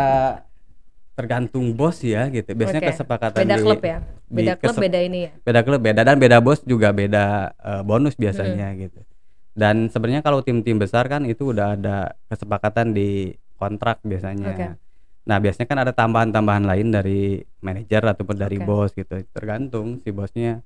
tergantung 1.13 1.73
bos 1.73 2.01
ya 2.01 2.29
gitu. 2.29 2.53
Biasanya 2.53 2.83
Oke. 2.83 2.91
kesepakatan 2.93 3.41
beda 3.43 3.57
di 3.57 3.63
klub 3.63 3.81
ya. 3.83 3.99
di 4.27 4.43
Beda 4.43 4.55
klub 4.57 4.75
beda 4.77 4.99
ini 5.01 5.19
ya. 5.23 5.33
beda 5.43 5.61
klub 5.61 5.81
beda 5.81 6.01
dan 6.03 6.17
beda 6.17 6.39
bos 6.39 6.61
juga 6.63 6.89
beda 6.91 7.25
eh, 7.53 7.83
bonus 7.83 8.15
biasanya 8.15 8.71
gitu. 8.77 9.01
Dan 9.57 9.89
sebenarnya 9.89 10.21
kalau 10.21 10.45
tim-tim 10.45 10.77
besar 10.77 11.09
kan 11.09 11.25
itu 11.25 11.57
udah 11.57 11.73
ada 11.73 12.13
kesepakatan 12.29 12.93
di 12.93 13.33
kontrak 13.57 14.05
biasanya. 14.05 14.53
Oke. 14.53 14.67
Nah, 15.27 15.41
biasanya 15.41 15.67
kan 15.67 15.79
ada 15.81 15.93
tambahan-tambahan 15.97 16.69
lain 16.69 16.93
dari 16.93 17.41
manajer 17.59 18.05
ataupun 18.05 18.37
dari 18.37 18.61
Oke. 18.61 18.67
bos 18.69 18.93
gitu. 18.93 19.17
Tergantung 19.33 19.99
si 20.05 20.13
bosnya 20.13 20.61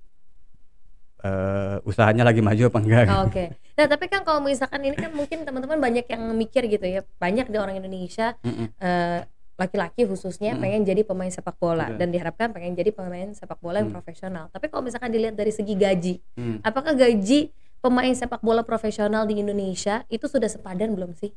eh 1.21 1.77
usahanya 1.85 2.25
lagi 2.25 2.41
maju 2.41 2.67
apa 2.67 2.79
enggak. 2.81 3.07
Oh, 3.13 3.29
Oke. 3.29 3.45
Nah, 3.77 3.87
tapi 3.87 4.09
kan 4.09 4.25
kalau 4.25 4.41
misalkan 4.43 4.81
ini 4.83 4.97
kan 4.97 5.13
mungkin 5.13 5.45
teman-teman 5.45 5.79
banyak 5.79 6.05
yang 6.05 6.23
mikir 6.35 6.67
gitu 6.67 6.85
ya. 6.85 7.01
Banyak 7.17 7.47
di 7.47 7.57
orang 7.57 7.79
Indonesia 7.79 8.35
eh, 8.81 9.21
laki-laki 9.55 10.09
khususnya 10.09 10.57
pengen 10.57 10.89
jadi 10.89 11.05
pemain 11.05 11.29
sepak 11.29 11.61
bola 11.61 11.93
Betul. 11.93 11.99
dan 12.01 12.09
diharapkan 12.09 12.49
pengen 12.51 12.73
jadi 12.73 12.97
pemain 12.97 13.29
sepak 13.37 13.61
bola 13.61 13.85
yang 13.85 13.93
Hmm. 13.93 14.01
profesional. 14.01 14.45
Tapi 14.49 14.73
kalau 14.73 14.83
misalkan 14.83 15.13
dilihat 15.13 15.37
dari 15.37 15.53
segi 15.53 15.77
gaji, 15.77 16.15
Hmm. 16.33 16.65
apakah 16.65 16.97
gaji 16.97 17.53
pemain 17.81 18.13
sepak 18.13 18.41
bola 18.41 18.61
profesional 18.61 19.25
di 19.25 19.41
Indonesia 19.41 20.05
itu 20.07 20.25
sudah 20.25 20.47
sepadan 20.47 20.93
belum 20.93 21.13
sih? 21.13 21.33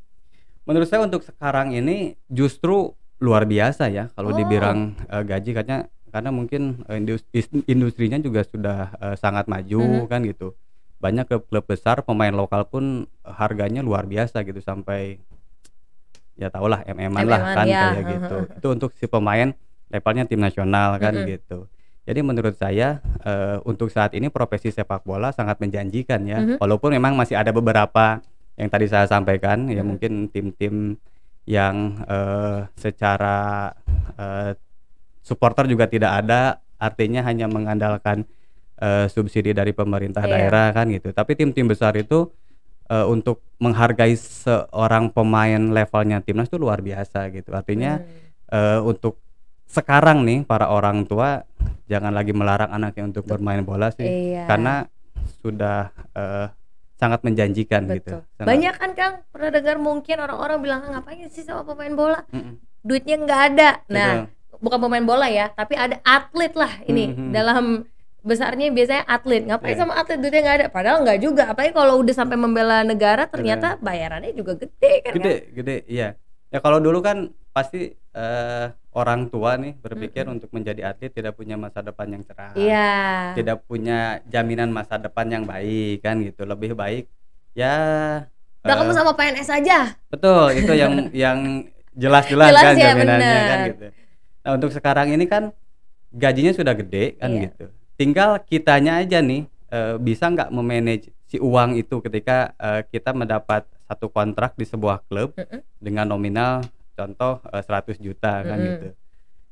Menurut 0.63 0.87
saya 0.87 1.03
untuk 1.03 1.23
sekarang 1.23 1.71
ini 1.71 2.15
justru 2.27 2.91
luar 3.19 3.43
biasa 3.43 3.87
ya 3.87 4.11
kalau 4.13 4.31
Oh. 4.31 4.37
dibilang 4.37 4.95
eh, 5.01 5.23
gaji 5.23 5.51
karena 5.53 5.77
karena 6.07 6.29
mungkin 6.29 6.83
eh, 6.85 6.99
indus- 6.99 7.27
is- 7.31 7.51
industrinya 7.65 8.19
juga 8.19 8.43
sudah 8.43 8.79
eh, 8.93 9.15
sangat 9.15 9.47
maju 9.47 10.03
Mhm. 10.03 10.07
kan 10.07 10.21
gitu. 10.23 10.55
Banyak 10.99 11.27
klub-klub 11.27 11.65
besar 11.65 11.99
pemain 11.99 12.31
lokal 12.31 12.63
pun 12.63 12.83
harganya 13.21 13.83
luar 13.83 14.07
biasa 14.07 14.43
gitu 14.43 14.59
sampai 14.59 15.19
ya 16.33 16.47
tau 16.47 16.65
lah 16.65 16.81
MM-an 16.85 17.27
lah 17.27 17.41
kan 17.53 17.65
ya. 17.67 17.91
kayak 17.93 18.05
gitu. 18.09 18.37
Itu 18.59 18.67
untuk 18.71 18.89
si 18.95 19.05
pemain 19.05 19.51
levelnya 19.91 20.23
tim 20.25 20.39
nasional 20.39 20.95
kan 20.97 21.13
Mm-mm. 21.13 21.27
gitu. 21.29 21.67
Jadi 22.03 22.19
menurut 22.19 22.55
saya 22.55 22.99
eh, 23.23 23.57
untuk 23.63 23.87
saat 23.87 24.11
ini 24.11 24.27
profesi 24.27 24.67
sepak 24.69 25.07
bola 25.07 25.31
sangat 25.31 25.59
menjanjikan 25.59 26.19
ya. 26.27 26.39
Mhm. 26.39 26.55
Walaupun 26.59 26.91
memang 26.91 27.15
masih 27.15 27.39
ada 27.39 27.55
beberapa 27.55 28.19
yang 28.53 28.69
tadi 28.69 28.85
saya 28.85 29.07
sampaikan 29.07 29.71
ya 29.71 29.81
Mhm. 29.81 29.87
mungkin 29.87 30.11
tim-tim 30.27 30.99
yang 31.47 32.03
eh, 32.03 32.67
secara 32.75 33.71
eh, 34.19 34.51
supporter 35.23 35.63
juga 35.65 35.87
tidak 35.87 36.11
ada 36.21 36.59
artinya 36.75 37.23
hanya 37.23 37.47
mengandalkan 37.47 38.27
eh, 38.75 39.07
subsidi 39.07 39.55
dari 39.55 39.71
pemerintah 39.71 40.27
Iya. 40.27 40.31
daerah 40.35 40.67
kan 40.75 40.91
gitu. 40.91 41.15
Tapi 41.15 41.39
tim-tim 41.39 41.71
besar 41.71 41.95
itu 41.95 42.27
eh, 42.91 43.07
untuk 43.07 43.39
menghargai 43.63 44.11
seorang 44.13 45.07
pemain 45.07 45.71
levelnya 45.71 46.19
timnas 46.19 46.51
itu 46.51 46.59
luar 46.59 46.83
biasa 46.83 47.31
gitu. 47.31 47.55
Artinya 47.55 48.03
Hmm. 48.03 48.11
eh, 48.51 48.79
untuk 48.83 49.22
sekarang 49.73 50.21
nih 50.21 50.45
para 50.45 50.69
orang 50.69 51.03
tua 51.03 51.41
jangan 51.85 52.13
lagi 52.13 52.29
melarang 52.31 52.69
anaknya 52.69 53.03
untuk 53.07 53.25
bermain 53.25 53.61
bola 53.61 53.89
sih 53.89 54.05
Iya. 54.05 54.45
karena 54.45 54.85
sudah 55.39 55.89
eh, 56.13 56.47
sangat 56.93 57.19
menjanjikan 57.21 57.83
gitu. 57.89 58.15
Betul. 58.15 58.29
Sangat- 58.33 58.47
Banyak 58.47 58.73
kan 58.77 58.91
Kang 58.93 59.13
pernah 59.27 59.49
dengar 59.51 59.75
mungkin 59.77 60.15
orang-orang 60.15 60.57
bilang 60.61 60.79
"Ah, 60.81 60.91
ngapain 60.93 61.27
sih 61.27 61.41
sama 61.41 61.65
pemain 61.65 61.91
bola? 61.91 62.21
Mm-mm. 62.29 62.61
Duitnya 62.79 63.17
nggak 63.17 63.41
ada. 63.49 63.69
Nah, 63.89 64.09
Betul. 64.21 64.61
bukan 64.61 64.79
pemain 64.79 65.03
bola 65.03 65.27
ya, 65.27 65.49
tapi 65.49 65.73
ada 65.73 65.99
atlet 66.01 66.53
lah 66.53 66.71
ini 66.85 67.09
Mhm. 67.09 67.31
dalam 67.31 67.65
besarnya 68.21 68.69
biasanya 68.69 69.03
atlet. 69.03 69.43
Ngapain 69.43 69.73
Iya. 69.73 69.81
sama 69.81 69.93
atlet 69.97 70.15
duitnya 70.17 70.41
nggak 70.41 70.57
ada? 70.57 70.67
Padahal 70.69 70.97
nggak 71.01 71.19
juga. 71.19 71.43
Apalagi 71.45 71.73
kalau 71.73 71.93
udah 71.97 72.13
sampai 72.13 72.37
membela 72.37 72.77
negara 72.83 73.23
ternyata 73.25 73.75
bayarannya 73.77 74.31
juga 74.31 74.55
gede 74.55 74.93
kan 75.01 75.11
gede 75.13 75.33
Kang? 75.41 75.55
gede 75.57 75.75
iya 75.89 76.07
ya 76.47 76.59
kalau 76.59 76.77
dulu 76.77 76.99
kan 76.99 77.17
pasti 77.49 77.89
eh, 78.13 78.65
orang 78.93 79.27
tua 79.27 79.55
nih 79.55 79.73
berpikir 79.75 80.23
Mm-mm. 80.23 80.35
untuk 80.35 80.49
menjadi 80.49 80.87
atlet 80.87 81.09
tidak 81.09 81.33
punya 81.33 81.55
masa 81.55 81.79
depan 81.79 82.07
yang 82.07 82.21
cerah 82.21 82.53
Iya. 82.53 82.91
tidak 83.33 83.57
punya 83.63 83.99
jaminan 84.25 84.69
masa 84.69 84.95
depan 84.95 85.27
yang 85.27 85.43
baik 85.43 85.99
kan 85.99 86.17
gitu 86.19 86.43
lebih 86.43 86.73
baik 86.73 87.09
ya 87.53 87.75
Udah 88.61 88.73
eh, 88.73 88.79
kamu 88.79 88.91
sama 88.91 89.11
PNS 89.11 89.49
aja. 89.51 89.79
betul 90.07 90.53
itu 90.53 90.73
yang 90.81 90.93
yang 91.11 91.39
jelas-jelas 91.91 92.49
Jelas 92.49 92.63
kan 92.63 92.73
ya, 92.73 92.85
jaminannya 92.89 93.39
kan 93.41 93.57
bener. 93.59 93.69
gitu 93.69 93.85
nah 94.39 94.51
untuk 94.53 94.71
sekarang 94.71 95.07
ini 95.09 95.25
kan 95.25 95.43
gajinya 96.09 96.51
sudah 96.51 96.73
gede 96.73 97.17
kan 97.17 97.29
Iya. 97.29 97.41
gitu 97.47 97.65
tinggal 97.93 98.41
kitanya 98.41 98.99
aja 98.99 99.19
nih 99.19 99.45
eh, 99.67 99.95
bisa 99.97 100.27
nggak 100.27 100.49
memanage 100.49 101.09
si 101.23 101.37
uang 101.37 101.75
itu 101.75 101.97
ketika 101.99 102.53
eh, 102.55 102.81
kita 102.87 103.11
mendapat 103.11 103.65
satu 103.83 104.07
kontrak 104.07 104.53
di 104.53 104.63
sebuah 104.63 105.01
klub 105.03 105.33
Mm-mm. 105.33 105.61
dengan 105.77 106.05
nominal 106.07 106.61
contoh 106.93 107.41
eh, 107.47 107.63
100 107.63 107.97
juta 107.97 108.41
kan 108.41 108.57
Mm-mm. 108.57 108.67
gitu 108.69 108.87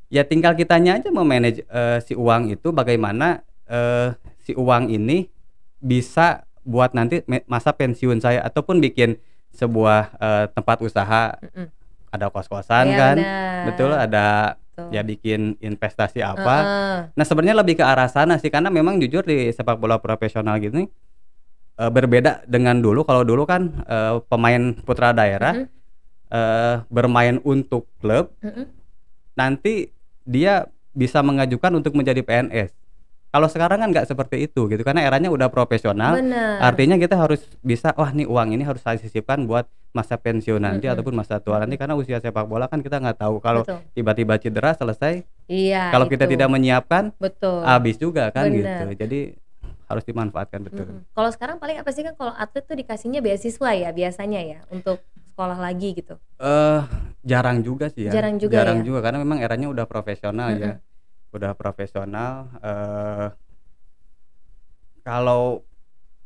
ya 0.07 0.21
tinggal 0.21 0.53
kitanya 0.53 0.97
aja 0.97 1.09
memanage 1.09 1.63
eh, 1.63 1.99
si 2.01 2.13
uang 2.13 2.51
itu 2.51 2.69
bagaimana 2.69 3.41
eh, 3.65 4.13
si 4.39 4.53
uang 4.53 4.87
ini 4.87 5.29
bisa 5.77 6.43
buat 6.61 6.93
nanti 6.93 7.25
masa 7.45 7.73
pensiun 7.73 8.19
saya 8.19 8.43
ataupun 8.43 8.77
bikin 8.77 9.17
sebuah 9.51 10.01
eh, 10.15 10.45
tempat 10.51 10.77
usaha 10.79 11.33
Mm-mm. 11.39 11.67
ada 12.09 12.27
kos-kosan 12.27 12.85
Iya, 12.87 12.97
kan 12.97 13.15
benar. 13.17 13.63
betul 13.65 13.91
ada 13.91 14.25
Betul. 14.71 14.87
ya 14.89 15.01
bikin 15.03 15.41
investasi 15.59 16.23
apa 16.23 16.55
Heeh. 16.57 16.97
Nah 17.11 17.25
sebenarnya 17.27 17.59
lebih 17.59 17.75
ke 17.75 17.83
arah 17.83 18.07
sana 18.07 18.39
sih 18.39 18.47
karena 18.47 18.71
memang 18.71 18.99
jujur 18.99 19.19
di 19.21 19.51
sepak 19.51 19.75
bola 19.75 19.99
profesional 19.99 20.55
gini 20.57 20.87
eh, 21.75 21.91
berbeda 21.91 22.47
dengan 22.47 22.79
dulu. 22.79 23.03
Kalau 23.03 23.23
dulu 23.23 23.43
kan 23.43 23.83
eh, 23.83 24.15
pemain 24.27 24.71
putra 24.77 25.11
daerah 25.11 25.55
Mhm. 25.55 25.80
Eh, 26.31 26.75
bermain 26.87 27.37
untuk 27.43 27.85
klub, 27.99 28.31
Mm-mm. 28.39 28.65
nanti 29.33 29.91
dia 30.23 30.65
bisa 30.91 31.19
mengajukan 31.19 31.71
untuk 31.73 31.93
menjadi 31.93 32.19
PNS. 32.21 32.71
Kalau 33.31 33.47
sekarang 33.47 33.79
kan 33.79 33.89
nggak 33.95 34.11
seperti 34.11 34.43
itu 34.43 34.67
gitu 34.67 34.83
karena 34.83 35.07
eranya 35.07 35.31
udah 35.31 35.47
profesional. 35.47 36.19
Benar. 36.19 36.59
Artinya 36.67 36.99
kita 36.99 37.15
harus 37.15 37.39
bisa 37.63 37.95
wah 37.95 38.11
nih 38.11 38.27
uang 38.27 38.51
ini 38.51 38.67
harus 38.67 38.83
saya 38.83 38.99
sisipkan 38.99 39.47
buat 39.47 39.71
masa 39.91 40.19
pensiun 40.19 40.59
nanti 40.59 40.87
Mm-mm. 40.87 40.95
ataupun 40.99 41.15
masa 41.15 41.39
tua 41.39 41.59
nanti 41.59 41.75
karena 41.75 41.95
usia 41.95 42.19
sepak 42.19 42.43
bola 42.43 42.67
kan 42.67 42.79
kita 42.79 42.99
nggak 42.99 43.23
tahu 43.23 43.39
kalau 43.39 43.63
tiba-tiba 43.91 44.35
cedera 44.35 44.71
selesai 44.71 45.23
Iya. 45.47 45.91
kalau 45.91 46.07
kita 46.07 46.27
itu. 46.27 46.35
tidak 46.35 46.47
menyiapkan 46.47 47.11
betul. 47.19 47.59
habis 47.61 47.95
juga 47.95 48.31
kan 48.31 48.47
Benar. 48.47 48.55
gitu 48.87 49.03
jadi 49.03 49.19
harus 49.87 50.03
dimanfaatkan 50.03 50.59
betul 50.63 50.87
Mm-mm. 50.87 51.03
Kalau 51.11 51.29
sekarang 51.29 51.55
paling 51.55 51.79
apa 51.79 51.91
sih 51.91 52.03
kan 52.03 52.15
kalau 52.15 52.31
atlet 52.31 52.63
tuh 52.63 52.75
dikasihnya 52.75 53.19
beasiswa 53.19 53.69
ya 53.73 53.91
biasanya 53.91 54.39
ya 54.41 54.59
untuk 54.67 55.03
sekolah 55.41 55.57
lagi 55.57 55.89
gitu. 55.97 56.15
eh 56.37 56.81
jarang 57.25 57.65
juga 57.65 57.89
sih 57.89 58.05
ya 58.05 58.13
Jarang 58.13 58.37
juga 58.37 58.61
ya? 58.61 58.77
juga 58.85 58.99
karena 59.01 59.17
memang 59.25 59.41
eranya 59.41 59.67
udah 59.73 59.85
profesional 59.89 60.53
ya 60.53 60.77
Mm-mm. 60.77 61.33
udah 61.33 61.51
profesional 61.57 62.33
eh 62.61 63.27
kalau 65.01 65.65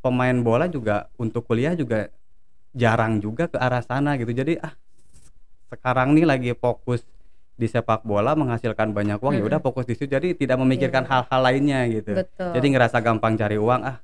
pemain 0.03 0.35
bola 0.43 0.67
juga 0.67 1.07
untuk 1.15 1.47
kuliah 1.47 1.71
juga 1.79 2.11
jarang 2.75 3.23
juga 3.23 3.47
ke 3.47 3.55
arah 3.55 3.79
sana 3.79 4.19
gitu 4.19 4.35
jadi 4.35 4.59
ah 4.59 4.75
sekarang 5.71 6.11
nih 6.11 6.27
lagi 6.27 6.51
fokus 6.51 7.07
di 7.55 7.71
sepak 7.71 8.03
bola 8.03 8.35
menghasilkan 8.35 8.91
banyak 8.91 9.15
uang 9.15 9.39
ya 9.39 9.39
Mm-mm. 9.39 9.49
udah 9.55 9.59
fokus 9.63 9.87
di 9.87 9.95
situ 9.95 10.11
jadi 10.11 10.35
tidak 10.35 10.59
memikirkan 10.59 11.07
Iya. 11.07 11.11
hal-hal 11.11 11.39
lainnya 11.39 11.79
gitu 11.87 12.19
Betul. 12.19 12.51
jadi 12.51 12.67
ngerasa 12.75 12.99
gampang 12.99 13.39
cari 13.39 13.55
uang 13.55 13.81
ah 13.87 13.97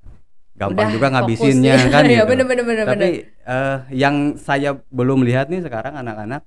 gampang 0.61 0.85
Udah 0.85 0.93
juga 0.93 1.07
ngabisinnya 1.09 1.73
ya. 1.75 1.87
kan 1.95 2.03
Iya, 2.03 2.13
gitu 2.15 2.29
bener 2.29 2.45
bener 2.45 2.63
bener 2.63 2.85
tapi 2.85 2.99
bener. 3.01 3.11
eh, 3.47 3.77
yang 3.91 4.15
saya 4.37 4.69
belum 4.89 5.21
lihat 5.21 5.49
nih 5.49 5.61
sekarang 5.61 5.93
anak-anak 5.95 6.41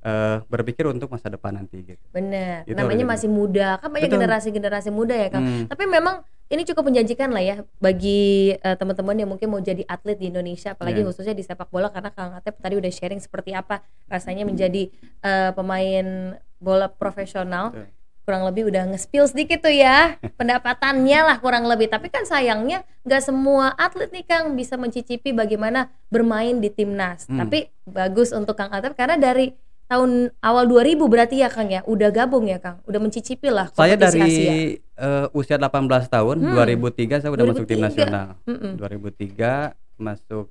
eh, 0.00 0.36
berpikir 0.46 0.84
untuk 0.86 1.08
masa 1.08 1.28
depan 1.28 1.52
nanti 1.54 1.84
gitu 1.84 2.00
Bener. 2.08 2.64
Itu 2.64 2.72
Namanya 2.72 3.04
masih 3.06 3.28
muda. 3.28 3.76
Kan 3.76 3.92
banyak 3.92 4.08
generasi-generasi 4.08 4.88
muda 4.88 5.12
ya, 5.14 5.28
Kang. 5.28 5.44
Hmm, 5.44 5.64
Tapi 5.66 5.84
memang 5.84 6.24
ini 6.48 6.64
cukup 6.64 6.82
menjanjikan 6.84 7.30
lah 7.30 7.38
ya 7.40 7.56
bagi 7.78 8.20
eh, 8.52 8.74
teman-teman 8.74 9.14
yang 9.14 9.28
mungkin 9.28 9.46
mau 9.46 9.60
jadi 9.60 9.86
atlet 9.86 10.16
di 10.16 10.26
Indonesia, 10.26 10.72
apalagi 10.72 10.98
Iya. 10.98 11.06
khususnya 11.06 11.30
di 11.30 11.44
sepak 11.44 11.68
bola 11.68 11.88
karena 11.88 12.10
Kang 12.10 12.34
Atep 12.34 12.58
tadi 12.58 12.74
udah 12.74 12.90
sharing 12.90 13.20
seperti 13.20 13.52
apa 13.52 13.78
rasanya 14.06 14.42
menjadi 14.42 14.88
eh, 15.20 15.50
pemain 15.52 16.06
bola 16.56 16.88
profesional. 16.88 17.70
Betul. 17.70 17.86
Kurang 18.30 18.46
lebih 18.46 18.70
udah 18.70 18.86
nge-spill 18.86 19.26
sedikit 19.26 19.58
tuh 19.60 19.74
ya 19.74 20.14
pendapatannya 20.38 21.20
lah 21.20 21.36
kurang 21.36 21.66
lebih. 21.66 21.90
Tapi 21.90 22.06
kan 22.06 22.22
sayangnya 22.22 22.86
nggak 23.02 23.22
semua 23.24 23.74
atlet 23.74 24.06
nih 24.08 24.22
Kang 24.22 24.54
bisa 24.54 24.78
mencicipi 24.78 25.34
bagaimana 25.34 25.90
bermain 26.06 26.54
di 26.56 26.70
timnas. 26.70 27.26
Hmm. 27.26 27.42
Tapi 27.42 27.66
bagus 27.84 28.30
untuk 28.30 28.54
Kang 28.54 28.70
Atep 28.70 28.94
karena 28.94 29.18
dari 29.18 29.50
tahun 29.84 30.30
awal 30.38 30.70
2000 30.70 31.02
berarti 31.02 31.42
ya 31.42 31.50
Kang 31.50 31.66
ya, 31.66 31.82
udah 31.82 32.08
gabung 32.08 32.46
ya 32.46 32.56
Kang, 32.56 32.78
udah 32.86 33.02
mencicipi 33.02 33.50
lah 33.50 33.66
saya 33.74 33.98
dari 33.98 34.22
Asia. 34.22 34.52
eh, 34.78 35.26
usia 35.34 35.58
18 35.58 35.66
tahun 36.06 36.36
Hmm. 36.38 36.54
2003 36.54 37.18
saya 37.18 37.34
udah 37.34 37.50
masuk 37.50 37.66
tim 37.66 37.82
2003. 37.82 37.86
nasional 37.90 38.26
Mm-mm. 38.46 38.78
2003 38.78 39.74
masuk 39.98 40.46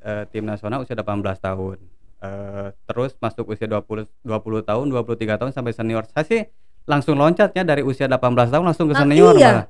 eh, 0.00 0.24
tim 0.30 0.46
nasional 0.46 0.78
usia 0.80 0.94
18 0.94 1.02
tahun 1.36 1.82
Eh, 2.16 2.68
terus 2.86 3.12
masuk 3.18 3.44
usia 3.46 3.68
20 3.68 4.08
20 4.22 4.32
tahun 4.62 4.86
23 4.88 5.36
tahun 5.36 5.52
sampai 5.52 5.70
senior 5.70 6.08
saya 6.08 6.24
sih 6.24 6.42
langsung 6.86 7.14
loncatnya 7.14 7.62
dari 7.62 7.82
usia 7.82 8.06
18 8.06 8.22
tahun 8.48 8.64
langsung 8.64 8.86
ke 8.86 8.94
Ah, 8.94 9.02
senior 9.02 9.34
iya? 9.34 9.50
malah. 9.52 9.66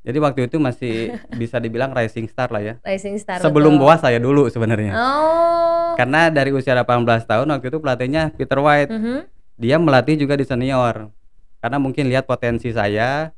jadi 0.00 0.18
waktu 0.20 0.40
itu 0.46 0.56
masih 0.56 0.94
bisa 1.40 1.58
dibilang 1.58 1.90
rising 1.90 2.26
star 2.26 2.48
lah 2.48 2.62
ya 2.62 2.74
Rising 2.80 3.18
Star. 3.18 3.38
sebelum 3.38 3.74
betul. 3.74 3.82
boas 3.84 3.98
saya 3.98 4.16
dulu 4.16 4.46
sebenarnya 4.46 4.94
Oh. 4.94 5.92
karena 5.94 6.28
dari 6.28 6.50
usia 6.50 6.72
18 6.72 7.02
tahun 7.22 7.46
waktu 7.48 7.66
itu 7.66 7.78
pelatihnya 7.78 8.30
Peter 8.32 8.56
White 8.56 8.90
Mhm. 8.90 9.18
dia 9.56 9.76
melatih 9.76 10.14
juga 10.16 10.34
di 10.34 10.42
senior 10.42 11.10
karena 11.58 11.76
mungkin 11.76 12.06
lihat 12.06 12.24
potensi 12.24 12.70
saya 12.70 13.34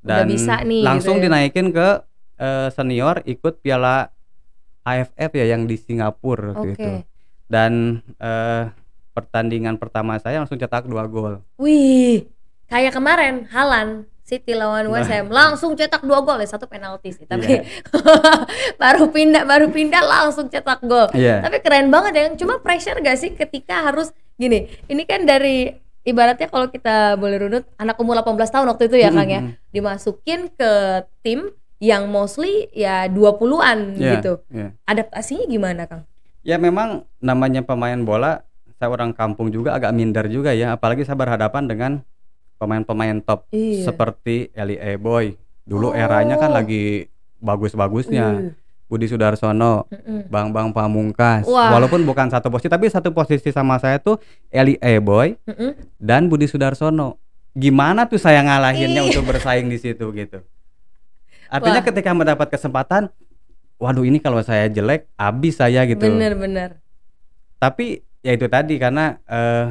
Udah 0.00 0.20
dan 0.20 0.26
bisa 0.26 0.60
nih, 0.60 0.80
langsung 0.80 1.16
gitu 1.16 1.22
ya. 1.22 1.26
dinaikin 1.32 1.66
ke 1.70 1.88
eh, 2.36 2.68
senior 2.70 3.20
ikut 3.24 3.60
piala 3.60 4.08
AFF 4.82 5.30
ya 5.30 5.46
yang 5.46 5.64
di 5.64 5.76
Singapura 5.76 6.52
waktu 6.52 6.72
Oke. 6.72 6.72
itu 6.74 6.92
dan 7.46 7.72
eh, 8.16 8.64
pertandingan 9.10 9.76
pertama 9.76 10.16
saya 10.16 10.38
langsung 10.38 10.56
cetak 10.56 10.84
dua 10.84 11.04
gol. 11.04 11.44
Wih, 11.56 12.24
kayak 12.70 12.94
kemarin 12.94 13.50
Halan 13.50 13.88
City 14.22 14.54
lawan 14.54 14.86
Nah. 14.86 14.94
West 14.94 15.10
Ham 15.10 15.26
langsung 15.26 15.74
cetak 15.74 16.00
dua 16.00 16.22
gol 16.22 16.38
ya 16.38 16.46
satu 16.46 16.64
penalti 16.64 17.10
sih 17.10 17.26
tapi 17.26 17.50
Iya. 17.50 17.66
baru 18.82 19.10
pindah 19.10 19.42
baru 19.42 19.66
pindah 19.68 19.98
langsung 20.00 20.46
cetak 20.46 20.80
gol. 20.82 21.10
Iya. 21.12 21.42
Tapi 21.42 21.58
keren 21.58 21.90
banget 21.90 22.12
ya. 22.14 22.24
Cuma 22.36 22.58
pressure 22.58 22.98
gak 22.98 23.18
sih 23.18 23.34
ketika 23.34 23.82
harus 23.82 24.14
gini. 24.34 24.70
Ini 24.86 25.02
kan 25.02 25.26
dari 25.26 25.74
ibaratnya 26.00 26.46
kalau 26.46 26.70
kita 26.70 27.18
boleh 27.18 27.42
runut 27.42 27.64
anak 27.74 27.98
umur 27.98 28.16
18 28.16 28.38
tahun 28.48 28.66
waktu 28.70 28.84
itu 28.86 28.96
ya 28.96 29.10
Kang 29.10 29.28
ya. 29.28 29.40
Mm-mm. 29.42 29.54
Dimasukin 29.74 30.40
ke 30.54 30.72
tim 31.20 31.50
yang 31.80 32.06
mostly 32.06 32.68
ya 32.70 33.08
20-an 33.08 33.98
Iya, 33.98 34.10
gitu. 34.14 34.32
iya. 34.48 34.76
Adaptasinya 34.84 35.44
gimana 35.44 35.82
Kang? 35.84 36.06
Ya 36.40 36.56
memang 36.56 37.02
namanya 37.18 37.60
pemain 37.60 37.98
bola, 37.98 38.44
saya 38.76 38.88
orang 38.88 39.12
kampung 39.12 39.50
juga 39.50 39.76
agak 39.76 39.92
minder 39.92 40.24
juga 40.24 40.56
ya, 40.56 40.72
apalagi 40.72 41.04
saya 41.04 41.16
berhadapan 41.16 41.68
dengan 41.68 41.92
pemain-pemain 42.60 43.24
top 43.24 43.48
Iya. 43.48 43.88
seperti 43.88 44.52
Eli 44.52 44.76
Boy. 45.00 45.32
Dulu 45.64 45.90
Oh. 45.90 45.96
eranya 45.96 46.36
kan 46.36 46.52
lagi 46.52 47.08
bagus-bagusnya. 47.40 48.26
Uh, 48.36 48.52
Budi 48.90 49.06
Sudarsono, 49.06 49.86
mm-mm. 49.86 50.26
Bang 50.26 50.50
Bang 50.50 50.74
Pamungkas. 50.74 51.46
Wah. 51.46 51.78
Walaupun 51.78 52.02
bukan 52.02 52.26
satu 52.26 52.50
posisi, 52.50 52.66
tapi 52.66 52.90
satu 52.90 53.14
posisi 53.14 53.54
sama 53.54 53.78
saya 53.78 54.02
tuh 54.02 54.18
Eli 54.50 54.74
Boy 54.98 55.38
Mm-mm. 55.46 55.78
dan 55.94 56.26
Budi 56.26 56.50
Sudarsono. 56.50 57.14
Gimana 57.54 58.10
tuh 58.10 58.18
saya 58.18 58.42
ngalahinnya 58.42 59.06
Ih. 59.06 59.14
untuk 59.14 59.30
bersaing 59.30 59.70
di 59.70 59.78
situ 59.78 60.10
gitu. 60.10 60.42
Artinya 61.46 61.82
Wah. 61.82 61.86
ketika 61.86 62.10
mendapat 62.10 62.50
kesempatan, 62.50 63.14
waduh 63.78 64.02
ini 64.02 64.18
kalau 64.18 64.42
saya 64.42 64.66
jelek, 64.66 65.06
habis 65.14 65.62
saya 65.62 65.86
gitu. 65.86 66.02
Bener-bener. 66.10 66.82
Tapi 67.62 68.02
ya 68.26 68.34
itu 68.34 68.50
tadi 68.50 68.74
karena 68.74 69.22
eh, 69.22 69.70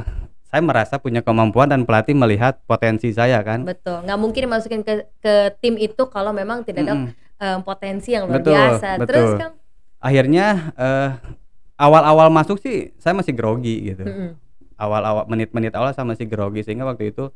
saya 0.49 0.65
merasa 0.65 0.97
punya 0.97 1.21
kemampuan 1.21 1.69
dan 1.69 1.85
pelatih 1.85 2.17
melihat 2.17 2.57
potensi 2.65 3.13
saya 3.13 3.37
kan. 3.45 3.69
Betul. 3.69 4.01
Nggak 4.01 4.17
mungkin 4.17 4.41
dimasukin 4.49 4.81
ke 4.81 5.05
ke 5.21 5.53
tim 5.61 5.77
itu 5.77 6.09
kalau 6.09 6.33
memang 6.33 6.65
tidak 6.65 6.89
ada 6.89 6.95
Mm-mm. 6.97 7.13
eh, 7.37 7.59
potensi 7.61 8.17
yang 8.17 8.25
luar 8.25 8.41
Betul, 8.41 8.53
biasa. 8.57 8.89
betul. 8.97 9.07
Terus 9.13 9.29
Kang? 9.37 9.53
Akhirnya 10.01 10.45
eh, 10.73 11.09
awal-awal 11.77 12.33
masuk 12.33 12.57
sih 12.57 12.89
saya 12.97 13.13
masih 13.13 13.37
grogi 13.37 13.93
gitu. 13.93 14.03
Awal-awal 14.73 15.29
menit-menit 15.29 15.77
awal 15.77 15.93
saya 15.93 16.09
masih 16.09 16.25
grogi 16.25 16.65
sehingga 16.65 16.89
waktu 16.89 17.13
itu 17.13 17.29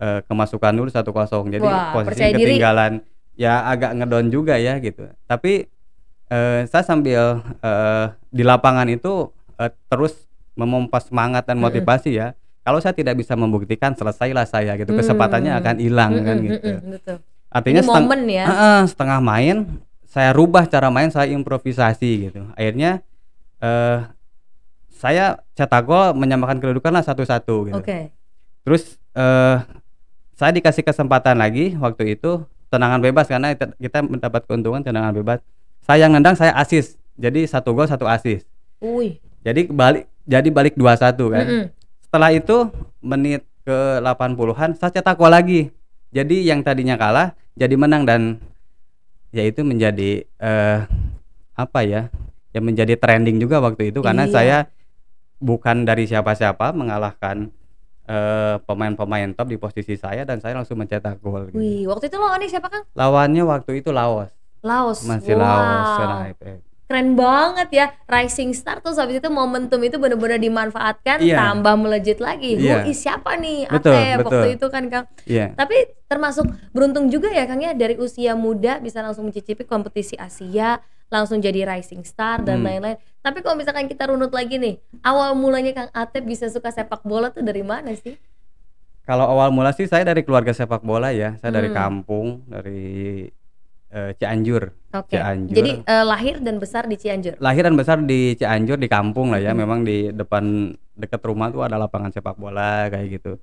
eh, 0.00 0.24
kemasukan 0.24 0.72
dulu 0.72 0.88
1-0. 0.88 1.04
Jadi 1.52 1.68
Wah, 1.68 1.92
posisi 1.92 2.32
diri. 2.32 2.56
ketinggalan 2.56 3.04
ya 3.36 3.66
agak 3.68 3.92
ngedon 3.92 4.32
juga 4.32 4.56
ya 4.56 4.80
gitu. 4.80 5.04
Tapi 5.28 5.68
eh, 6.32 6.60
saya 6.64 6.80
sambil 6.80 7.44
eh, 7.60 8.06
di 8.32 8.40
lapangan 8.40 8.88
itu 8.88 9.28
eh, 9.60 9.68
terus 9.92 10.16
memompa 10.56 10.96
semangat 11.04 11.44
dan 11.44 11.60
motivasi 11.60 12.16
ya. 12.16 12.32
Kalau 12.64 12.80
saya 12.80 12.96
tidak 12.96 13.14
bisa 13.14 13.36
membuktikan 13.36 13.92
selesailah 13.92 14.48
saya 14.48 14.72
gitu. 14.74 14.90
Hmm. 14.90 14.98
Kesempatannya 14.98 15.52
akan 15.54 15.74
hilang 15.78 16.12
kan 16.18 16.36
Mm-mm, 16.36 16.46
gitu. 16.48 16.68
mm-mm, 16.72 16.92
Betul. 16.96 17.16
Artinya 17.52 17.80
Ini 17.80 17.86
seteng- 17.86 18.06
momen 18.08 18.20
ya. 18.26 18.44
Heeh, 18.44 18.80
setengah 18.88 19.18
main 19.20 19.56
saya 20.08 20.30
rubah 20.32 20.64
cara 20.64 20.88
main 20.88 21.12
saya 21.12 21.28
improvisasi 21.28 22.10
gitu. 22.24 22.40
Akhirnya 22.52 23.04
eh 23.60 23.98
saya 24.90 25.24
cetak 25.52 25.82
gol 25.84 26.16
menyamakan 26.16 26.56
kedudukan 26.56 26.88
lah 26.90 27.04
satu-satu 27.04 27.68
gitu. 27.68 27.76
Oke. 27.76 28.08
Terus 28.64 28.96
eh 29.12 29.58
saya 30.34 30.50
dikasih 30.50 30.82
kesempatan 30.82 31.36
lagi 31.36 31.76
waktu 31.76 32.16
itu 32.16 32.42
tendangan 32.66 32.98
bebas 32.98 33.28
karena 33.28 33.52
kita- 33.54 34.02
mendapat 34.02 34.48
keuntungan 34.48 34.80
tendangan 34.80 35.12
bebas. 35.12 35.38
Saya 35.80 36.08
yang 36.08 36.16
nendang 36.16 36.34
saya 36.34 36.56
asis. 36.56 36.96
Jadi 37.14 37.44
satu 37.44 37.70
gol 37.70 37.84
satu 37.84 38.08
asis. 38.08 38.42
Wih. 38.80 39.20
Jadi 39.44 39.68
balik 39.68 40.08
jadi 40.24 40.48
balik 40.48 40.74
2-1 40.74 41.28
kan. 41.28 41.44
Mm-mm. 41.44 41.64
Setelah 42.14 42.30
itu 42.30 42.70
menit 43.02 43.42
ke 43.66 43.98
80-an 43.98 44.78
saya 44.78 44.94
cetak 44.94 45.18
gol 45.18 45.34
lagi. 45.34 45.74
Jadi 46.14 46.46
yang 46.46 46.62
tadinya 46.62 46.94
kalah 46.94 47.34
jadi 47.58 47.74
menang 47.74 48.06
dan 48.06 48.38
ya 49.34 49.42
itu 49.42 49.66
menjadi 49.66 50.22
eh 50.22 50.78
apa 51.58 51.82
ya? 51.82 52.14
Ya 52.54 52.62
menjadi 52.62 52.94
trending 52.94 53.42
juga 53.42 53.58
waktu 53.58 53.90
itu 53.90 53.98
karena 53.98 54.30
Iya. 54.30 54.30
saya 54.30 54.56
bukan 55.42 55.82
dari 55.82 56.06
siapa-siapa 56.06 56.70
mengalahkan 56.70 57.50
eh, 58.06 58.62
pemain-pemain 58.62 59.34
top 59.34 59.50
di 59.50 59.58
posisi 59.58 59.98
saya 59.98 60.22
dan 60.22 60.38
saya 60.38 60.54
langsung 60.54 60.78
mencetak 60.78 61.18
gol 61.18 61.50
gitu. 61.50 61.58
Wih, 61.58 61.90
waktu 61.90 62.06
itu 62.06 62.14
lawannya 62.14 62.46
siapa 62.46 62.70
Kang? 62.70 62.86
Lawannya 62.94 63.42
waktu 63.42 63.82
itu 63.82 63.90
Laos, 63.90 64.30
Laos. 64.62 65.02
masih 65.02 65.34
Wow. 65.34 65.42
Laos. 65.42 66.62
Keren 66.94 67.18
banget 67.18 67.68
ya. 67.74 67.86
Rising 68.06 68.54
Star 68.54 68.78
terus 68.78 68.94
habis 69.02 69.18
itu 69.18 69.26
momentum 69.26 69.82
itu 69.82 69.98
benar-benar 69.98 70.38
dimanfaatkan 70.38 71.18
Iya. 71.18 71.42
tambah 71.42 71.74
melejit 71.74 72.22
lagi. 72.22 72.54
Iya. 72.54 72.86
Who 72.86 72.94
is 72.94 73.02
siapa 73.02 73.34
nih? 73.34 73.66
Betul, 73.66 73.98
Atep 73.98 74.18
waktu 74.22 74.30
betul. 74.30 74.54
itu 74.54 74.66
kan 74.70 74.82
Kang. 74.86 75.06
Iya. 75.26 75.46
Tapi 75.58 75.76
termasuk 76.06 76.46
beruntung 76.70 77.10
juga 77.10 77.34
ya 77.34 77.50
Kang 77.50 77.58
ya 77.58 77.74
dari 77.74 77.98
usia 77.98 78.38
muda 78.38 78.78
bisa 78.78 79.02
langsung 79.02 79.26
mencicipi 79.26 79.66
kompetisi 79.66 80.14
Asia, 80.14 80.78
langsung 81.10 81.42
jadi 81.42 81.66
rising 81.66 82.06
star 82.06 82.46
dan 82.46 82.62
Hmm. 82.62 82.70
lain-lain. 82.70 82.94
Tapi 83.18 83.42
kalau 83.42 83.58
misalkan 83.58 83.90
kita 83.90 84.06
runut 84.06 84.30
lagi 84.30 84.54
nih, 84.54 84.78
awal 85.02 85.34
mulanya 85.34 85.74
Kang 85.74 85.90
Atep 85.90 86.22
bisa 86.22 86.46
suka 86.46 86.70
sepak 86.70 87.02
bola 87.02 87.34
tuh 87.34 87.42
dari 87.42 87.66
mana 87.66 87.90
sih? 87.90 88.14
Kalau 89.02 89.26
awal 89.26 89.50
mula 89.50 89.74
sih 89.74 89.84
saya 89.84 90.06
dari 90.06 90.22
keluarga 90.22 90.54
sepak 90.54 90.80
bola 90.80 91.10
ya. 91.10 91.34
Saya 91.36 91.50
dari 91.52 91.68
Hmm. 91.68 91.76
kampung, 91.76 92.46
dari 92.46 93.26
eh, 93.94 94.10
Cianjur. 94.18 94.74
Oke. 94.90 95.14
Cianjur. 95.14 95.54
Jadi 95.54 95.70
eh, 95.86 96.04
lahir 96.04 96.42
dan 96.42 96.58
besar 96.58 96.90
di 96.90 96.98
Cianjur. 96.98 97.38
Lahir 97.38 97.62
dan 97.62 97.78
besar 97.78 98.02
di 98.02 98.34
Cianjur 98.34 98.76
di 98.76 98.90
kampung 98.90 99.30
lah 99.30 99.40
ya. 99.40 99.54
Hmm. 99.54 99.62
Memang 99.62 99.86
di 99.86 100.10
depan 100.10 100.74
dekat 100.98 101.22
rumah 101.22 101.54
tuh 101.54 101.62
ada 101.62 101.78
lapangan 101.78 102.10
sepak 102.10 102.34
bola 102.34 102.90
kayak 102.90 103.22
gitu. 103.22 103.38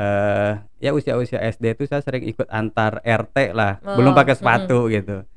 Eh 0.00 0.52
ya 0.80 0.90
usia-usia 0.96 1.44
SD 1.44 1.76
tuh 1.76 1.84
saya 1.84 2.00
sering 2.00 2.24
ikut 2.24 2.48
antar 2.48 3.04
RT 3.04 3.52
lah. 3.52 3.78
Oh, 3.84 4.00
Belum 4.00 4.16
pakai 4.16 4.34
sepatu 4.34 4.88
gitu. 4.88 5.28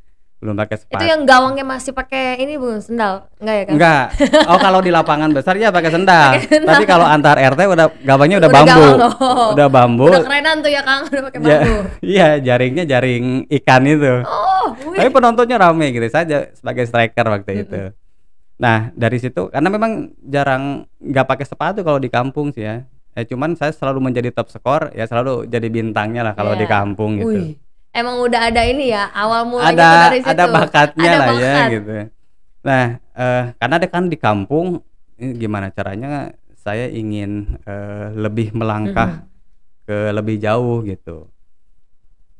Belum 0.43 0.59
pakai 0.59 0.75
sepatu. 0.75 0.99
Itu 0.99 1.05
yang 1.07 1.23
gawangnya 1.23 1.63
masih 1.63 1.95
pakai 1.95 2.35
ini 2.37 2.59
bukan 2.59 2.83
sendal, 2.83 3.31
enggak 3.39 3.55
ya 3.55 3.63
Kang? 3.63 3.73
Enggak. 3.73 4.05
Oh, 4.43 4.59
kalau 4.59 4.79
di 4.83 4.91
lapangan 4.91 5.31
besar 5.31 5.55
ya 5.55 5.71
pakai 5.71 5.87
sendal. 5.87 6.35
Tapi 6.43 6.83
kalau 6.83 7.07
antar 7.07 7.39
RT 7.39 7.63
udah 7.63 7.87
gabangnya 8.03 8.43
udah, 8.43 8.49
Udah 8.51 8.59
bambu. 8.59 8.75
gawang, 8.75 8.99
oh. 8.99 9.47
Udah 9.55 9.67
bambu. 9.71 10.05
Udah 10.11 10.19
kerenan 10.21 10.59
tuh 10.59 10.67
ya 10.67 10.83
Kang, 10.83 11.07
udah 11.07 11.23
pakai 11.23 11.39
Ya, 11.39 11.57
bambu. 11.57 11.75
iya, 12.13 12.27
jaringnya 12.37 12.83
jaring 12.83 13.25
ikan 13.49 13.83
itu. 13.87 14.13
Oh, 14.21 14.65
wih. 14.91 14.99
Tapi 14.99 15.09
penontonnya 15.09 15.55
rame 15.57 15.87
gitu 15.89 16.07
saja 16.07 16.51
sebagai 16.51 16.83
striker 16.83 17.23
waktu 17.25 17.63
itu. 17.63 17.79
Nah, 18.55 18.91
dari 18.93 19.17
situ 19.17 19.47
karena 19.47 19.67
memang 19.67 19.91
jarang 20.21 20.63
nggak 20.99 21.25
pakai 21.25 21.45
sepatu 21.47 21.81
kalau 21.81 21.97
di 21.97 22.11
kampung 22.11 22.51
sih 22.51 22.61
ya. 22.61 22.83
Eh, 23.13 23.23
cuman 23.23 23.53
saya 23.53 23.69
selalu 23.69 24.01
menjadi 24.03 24.33
top 24.33 24.49
skor 24.49 24.89
ya 24.91 25.05
selalu 25.05 25.45
jadi 25.45 25.69
bintangnya 25.69 26.25
lah 26.25 26.33
kalau 26.33 26.57
Iya. 26.57 26.59
di 26.59 26.67
kampung 26.67 27.11
gitu. 27.15 27.29
Wih. 27.31 27.55
Emang 27.93 28.17
udah 28.25 28.49
ada 28.49 28.65
ini 28.65 28.89
ya, 28.89 29.05
awal 29.13 29.45
mulanya 29.45 29.77
ada 29.77 29.89
dari 30.09 30.19
situ. 30.25 30.33
ada 30.33 30.45
bakatnya 30.49 31.09
Ada 31.13 31.19
lah 31.21 31.27
ya 31.29 31.37
bakat. 31.53 31.69
gitu. 31.69 31.91
Nah, 32.65 32.85
eh, 33.13 33.43
karena 33.61 33.75
ada 33.77 33.87
kan 33.87 34.03
di 34.09 34.17
kampung 34.17 34.81
gimana 35.15 35.69
caranya 35.69 36.33
saya 36.57 36.89
ingin 36.89 37.61
eh, 37.63 38.07
lebih 38.17 38.49
melangkah 38.57 39.29
ke 39.85 40.09
lebih 40.09 40.41
jauh 40.41 40.81
gitu. 40.81 41.29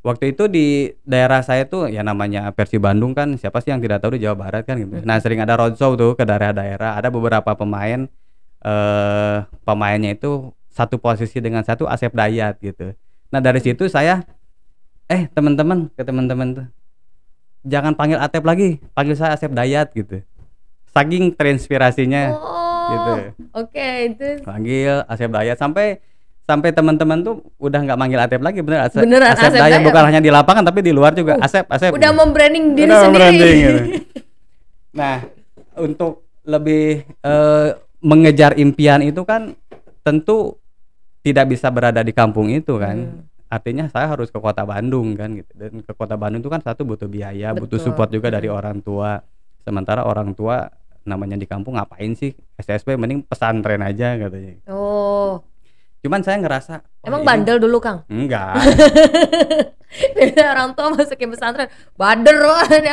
Waktu 0.03 0.35
itu 0.35 0.49
di 0.51 0.91
daerah 1.07 1.39
saya 1.45 1.63
tuh 1.63 1.87
ya 1.87 2.03
namanya 2.03 2.51
Persi 2.51 2.75
Bandung 2.75 3.15
kan 3.15 3.39
siapa 3.39 3.63
sih 3.63 3.71
yang 3.71 3.79
tidak 3.79 4.03
tahu 4.03 4.17
di 4.19 4.25
Jawa 4.25 4.35
Barat 4.35 4.65
kan 4.67 4.75
gitu. 4.75 4.99
Nah, 5.05 5.21
sering 5.21 5.39
ada 5.39 5.53
roadshow 5.55 5.93
tuh 5.95 6.17
ke 6.17 6.25
daerah-daerah. 6.25 6.97
Ada 6.97 7.13
beberapa 7.13 7.53
pemain 7.53 8.09
eh 8.63 9.37
pemainnya 9.63 10.17
itu 10.17 10.49
satu 10.73 10.97
posisi 10.97 11.37
dengan 11.43 11.61
satu 11.61 11.85
Asep 11.85 12.09
Dayat 12.09 12.57
gitu. 12.57 12.97
Nah, 13.29 13.39
dari 13.39 13.61
situ 13.61 13.85
saya 13.85 14.25
eh 15.05 15.27
teman-teman 15.29 15.89
ke 15.89 16.01
teman-teman 16.01 16.47
tuh 16.53 16.67
jangan 17.63 17.91
panggil 17.91 18.17
Atep 18.17 18.43
lagi, 18.43 18.83
panggil 18.91 19.15
saya 19.15 19.33
Asep 19.33 19.47
Dayat 19.49 19.91
gitu. 19.91 20.19
Saking 20.85 21.31
terinspirasinya 21.31 22.29
Oh, 22.29 22.85
gitu. 22.85 23.11
oke 23.55 23.87
itu 24.05 24.27
Panggil 24.43 25.01
Asep 25.03 25.27
Dayat 25.27 25.55
sampai 25.55 25.97
sampai 26.43 26.69
teman-teman 26.69 27.17
tuh 27.19 27.39
udah 27.57 27.79
nggak 27.79 27.95
manggil 27.95 28.19
Atep 28.19 28.39
lagi 28.39 28.59
bener 28.59 28.83
Asep, 28.83 28.99
Beneran, 28.99 29.31
Asep 29.31 29.47
Asep 29.47 29.57
Dayat 29.57 29.71
Dayat. 29.73 29.87
bukan 29.87 30.03
hanya 30.05 30.19
di 30.19 30.27
lapangan 30.27 30.63
tapi 30.63 30.79
di 30.81 30.91
luar 30.91 31.11
juga 31.11 31.33
Uh, 31.33 31.41
Asep 31.41 31.65
Asep 31.65 31.89
udah 31.89 32.11
membranding 32.11 32.75
diri 32.75 32.85
Udah 32.85 32.99
sendiri. 33.01 33.09
membranding 33.09 33.55
gitu. 33.57 33.81
Nah, 34.93 35.25
untuk 35.75 36.21
lebih 36.43 36.85
eh, 37.09 37.69
mengejar 37.97 38.53
impian 38.55 39.01
itu 39.01 39.23
kan 39.23 39.57
tentu 40.01 40.61
tidak 41.21 41.49
bisa 41.49 41.65
berada 41.67 41.97
di 41.99 42.11
kampung 42.11 42.51
itu 42.51 42.77
kan. 42.77 42.93
Hmm. 42.99 43.25
Artinya 43.53 43.85
saya 43.85 44.09
harus 44.09 44.27
ke 44.27 44.39
kota 44.39 44.63
Bandung 44.63 45.13
kan 45.13 45.29
gitu. 45.31 45.51
Dan 45.53 45.79
ke 45.79 45.93
kota 45.93 46.15
Bandung 46.15 46.41
itu 46.41 46.49
kan 46.49 46.57
satu 46.59 46.81
butuh 46.81 47.05
biaya, 47.05 47.53
butuh 47.53 47.77
Betul. 47.77 47.85
support 47.85 48.09
juga 48.09 48.27
dari 48.27 48.49
Hmm. 48.49 48.57
orang 48.57 48.77
tua. 48.79 49.21
Sementara 49.61 50.01
orang 50.03 50.33
tua 50.33 50.73
namanya 51.03 51.35
di 51.35 51.45
kampung 51.45 51.75
ngapain 51.75 52.13
sih 52.13 52.31
SSB 52.55 52.95
mending 52.95 53.21
pesantren 53.21 53.79
aja 53.79 54.17
katanya. 54.17 54.57
Oh, 54.67 55.43
Cuman 55.99 56.19
saya 56.19 56.35
ngerasa 56.35 56.81
oh, 56.81 57.07
emang 57.07 57.21
ini- 57.21 57.29
bandel 57.29 57.57
dulu 57.59 57.79
Kang. 57.79 58.03
Enggak. 58.07 58.59
Biasanya 60.15 60.47
orang 60.51 60.69
tua 60.73 60.87
masukin 60.91 61.29
pesantren, 61.29 61.69
bader 61.93 62.37
orang. 62.49 62.83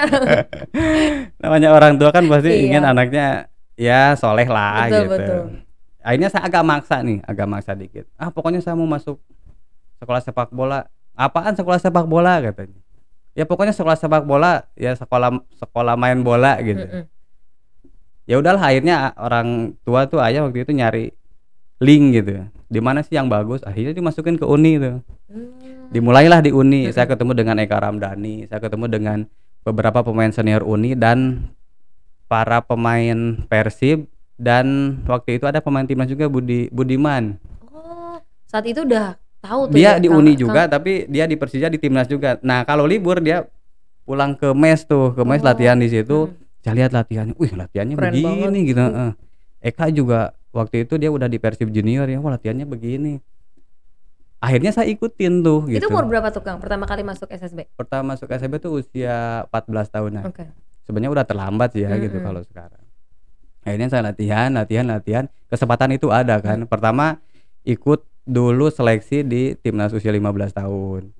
namanya 1.42 1.68
orang 1.70 1.96
tua 1.96 2.10
kan 2.10 2.28
pasti 2.28 2.50
Iya. 2.50 2.62
ingin 2.68 2.84
anaknya 2.84 3.26
ya 3.74 4.12
soleh 4.12 4.44
lah 4.44 4.84
Betul, 4.84 5.00
gitu. 5.00 5.10
betul. 5.16 5.42
akhirnya 6.00 6.28
saya 6.28 6.42
agak 6.44 6.60
maksa 6.62 6.96
nih 7.00 7.18
agak 7.22 7.46
maksa 7.46 7.72
dikit 7.72 8.04
ah 8.14 8.28
pokoknya 8.28 8.60
saya 8.60 8.72
mau 8.72 8.84
masuk 8.84 9.16
sekolah 10.00 10.20
sepak 10.24 10.50
bola. 10.50 10.88
Apaan 11.14 11.52
sekolah 11.52 11.78
sepak 11.78 12.08
bola 12.08 12.40
katanya. 12.40 12.80
Ya 13.36 13.44
pokoknya 13.46 13.76
sekolah 13.76 13.94
sepak 13.94 14.24
bola 14.26 14.66
ya 14.74 14.96
sekolah 14.96 15.38
sekolah 15.60 15.94
main 15.94 16.24
bola 16.24 16.58
gitu. 16.64 16.82
Mm-mm. 16.82 17.04
ya 18.26 18.38
udahlah 18.38 18.62
akhirnya 18.62 19.10
orang 19.18 19.74
tua 19.82 20.06
tuh 20.06 20.22
ayah 20.22 20.46
waktu 20.46 20.64
itu 20.64 20.72
nyari 20.74 21.04
link 21.78 22.04
gitu. 22.16 22.46
Di 22.70 22.80
mana 22.82 23.02
sih 23.02 23.18
yang 23.18 23.26
bagus? 23.30 23.62
Akhirnya 23.66 23.94
dimasukin 23.94 24.38
ke 24.40 24.46
uni 24.46 24.80
tuh. 24.80 24.98
Hmm. 25.30 25.94
dimulailah 25.94 26.42
di 26.42 26.50
uni. 26.50 26.90
Saya 26.90 27.06
ketemu 27.06 27.38
dengan 27.38 27.62
Eka 27.62 27.78
Ramdhani 27.78 28.50
saya 28.50 28.58
ketemu 28.58 28.86
dengan 28.90 29.18
beberapa 29.62 30.02
pemain 30.02 30.32
senior 30.34 30.66
uni 30.66 30.98
dan 30.98 31.50
para 32.30 32.62
pemain 32.62 33.38
Persib 33.46 34.10
dan 34.40 34.96
waktu 35.04 35.36
itu 35.36 35.44
ada 35.44 35.60
pemain 35.60 35.84
timnas 35.84 36.08
juga 36.08 36.26
Budi 36.26 36.72
Budiman. 36.72 37.36
Oh, 37.68 38.16
saat 38.48 38.64
itu 38.64 38.82
udah 38.86 39.20
tahu 39.40 39.61
tuh 39.66 39.74
dia 39.74 39.90
ya, 39.90 39.92
di 39.96 40.09
uni 40.09 40.33
Kang- 40.33 40.42
juga 40.42 40.62
tapi 40.68 41.05
dia 41.07 41.24
di 41.24 41.35
Persija 41.35 41.66
di 41.66 41.76
timnas 41.76 42.07
juga 42.07 42.37
nah 42.40 42.62
kalau 42.62 42.85
libur 42.85 43.18
dia 43.18 43.48
pulang 44.03 44.33
ke 44.33 44.53
mes 44.53 44.81
tuh 44.83 45.11
ke 45.11 45.22
mes 45.22 45.38
Oh, 45.38 45.46
latihan 45.46 45.74
di 45.74 45.87
situ 45.87 46.26
hmm. 46.26 46.61
saya 46.61 46.74
lihat 46.76 46.92
latihannya 46.92 47.35
wih 47.35 47.53
latihannya 47.55 47.94
Keren 47.94 48.05
begini 48.11 48.26
banget. 48.46 48.66
gitu 48.66 48.83
Hmm. 48.83 48.92
heeh. 48.92 49.12
Eka 49.62 49.87
juga 49.90 50.20
waktu 50.50 50.83
itu 50.83 50.96
dia 50.96 51.09
udah 51.09 51.24
di 51.24 51.37
Persib 51.37 51.68
junior 51.68 52.05
ya 52.05 52.18
wah 52.18 52.33
latihannya 52.33 52.64
begini 52.64 53.20
akhirnya 54.38 54.70
saya 54.70 54.88
ikutin 54.88 55.40
tuh 55.40 55.64
Itu 55.66 55.76
gitu 55.79 55.87
umur 55.88 56.05
berapa 56.07 56.29
tuh 56.29 56.40
Kang? 56.40 56.59
Pertama 56.59 56.85
kali 56.85 57.03
masuk 57.03 57.29
SSB? 57.29 57.68
pertama 57.74 58.14
masuk 58.14 58.26
SMB 58.26 58.55
tuh 58.59 58.72
usia 58.74 59.44
14 59.46 59.68
tahunan 59.90 60.24
Oke. 60.26 60.44
sebenarnya 60.83 61.12
udah 61.12 61.24
terlambat 61.24 61.68
sih 61.70 61.85
ya 61.85 61.92
gitu 61.94 62.16
Mm-mm. 62.16 62.24
kalau 62.24 62.42
sekarang 62.42 62.83
akhirnya 63.61 63.88
saya 63.88 64.03
latihan 64.07 64.48
latihan 64.50 64.87
latihan 64.87 65.24
kesempatan 65.46 65.92
itu 65.92 66.09
ada 66.09 66.40
kan 66.40 66.64
pertama 66.64 67.20
ikut 67.62 68.00
dulu 68.30 68.70
seleksi 68.70 69.26
di 69.26 69.58
timnas 69.58 69.90
usia 69.90 70.14
15 70.14 70.54
tahun. 70.54 71.10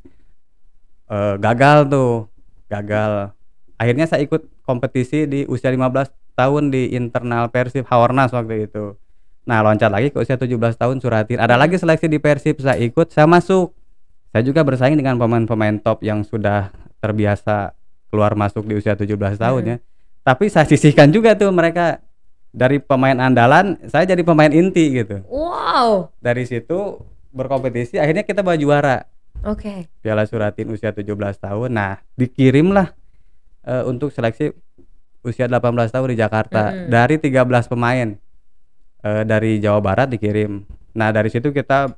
Eh, 1.11 1.35
gagal 1.42 1.90
tuh 1.90 2.31
gagal. 2.70 3.35
Akhirnya 3.75 4.07
saya 4.07 4.23
ikut 4.23 4.46
kompetisi 4.62 5.27
di 5.27 5.42
usia 5.51 5.75
15 5.75 6.14
tahun 6.38 6.70
di 6.70 6.94
internal 6.94 7.51
Persib 7.51 7.83
Haornas 7.90 8.31
waktu 8.31 8.70
itu. 8.70 8.94
Nah 9.42 9.59
loncat 9.66 9.90
lagi 9.90 10.14
ke 10.14 10.23
usia 10.23 10.38
17 10.38 10.79
tahun 10.79 11.03
Suratin. 11.03 11.42
Ada 11.42 11.59
lagi 11.59 11.75
seleksi 11.75 12.07
di 12.07 12.23
Persib 12.23 12.62
saya 12.62 12.79
ikut 12.79 13.11
saya 13.11 13.27
masuk. 13.27 13.75
Saya 14.31 14.46
juga 14.46 14.62
bersaing 14.62 14.94
dengan 14.94 15.18
pemain-pemain 15.18 15.83
top 15.83 16.07
yang 16.07 16.23
sudah 16.23 16.70
terbiasa 17.03 17.75
keluar 18.14 18.38
masuk 18.38 18.62
di 18.70 18.79
usia 18.79 18.94
17 18.94 19.35
tahun 19.35 19.62
Hmm. 19.66 19.70
ya. 19.75 19.77
Tapi 20.23 20.46
saya 20.46 20.68
sisihkan 20.68 21.11
juga 21.11 21.35
tuh 21.35 21.51
mereka 21.51 21.99
dari 22.51 22.79
pemain 22.79 23.15
andalan 23.17 23.79
saya 23.87 24.05
jadi 24.05 24.23
pemain 24.23 24.51
inti 24.51 24.91
gitu 24.97 25.23
Wow. 25.27 26.11
dari 26.19 26.43
situ 26.45 26.99
berkompetisi 27.31 27.97
akhirnya 27.97 28.23
kita 28.23 28.43
bawa 28.43 28.59
juara 28.59 29.07
Oke. 29.41 29.89
Piala 30.05 30.29
Suratin 30.29 30.69
usia 30.69 30.93
17 30.93 31.17
tahun. 31.41 31.73
Nah, 31.73 31.97
dikirimlah 32.13 32.93
eh, 33.65 33.85
untuk 33.89 34.13
seleksi 34.13 34.53
usia 35.25 35.49
18 35.49 35.65
tahun 35.89 36.13
di 36.13 36.19
Jakarta 36.19 36.63
Mm-mm. 36.69 36.93
dari 36.93 37.17
13 37.17 37.49
pemain 37.65 38.09
eh, 39.01 39.23
dari 39.25 39.57
Jawa 39.57 39.81
Barat 39.81 40.13
dikirim. 40.13 40.61
Nah, 40.93 41.09
dari 41.09 41.33
situ 41.33 41.57
kita 41.57 41.89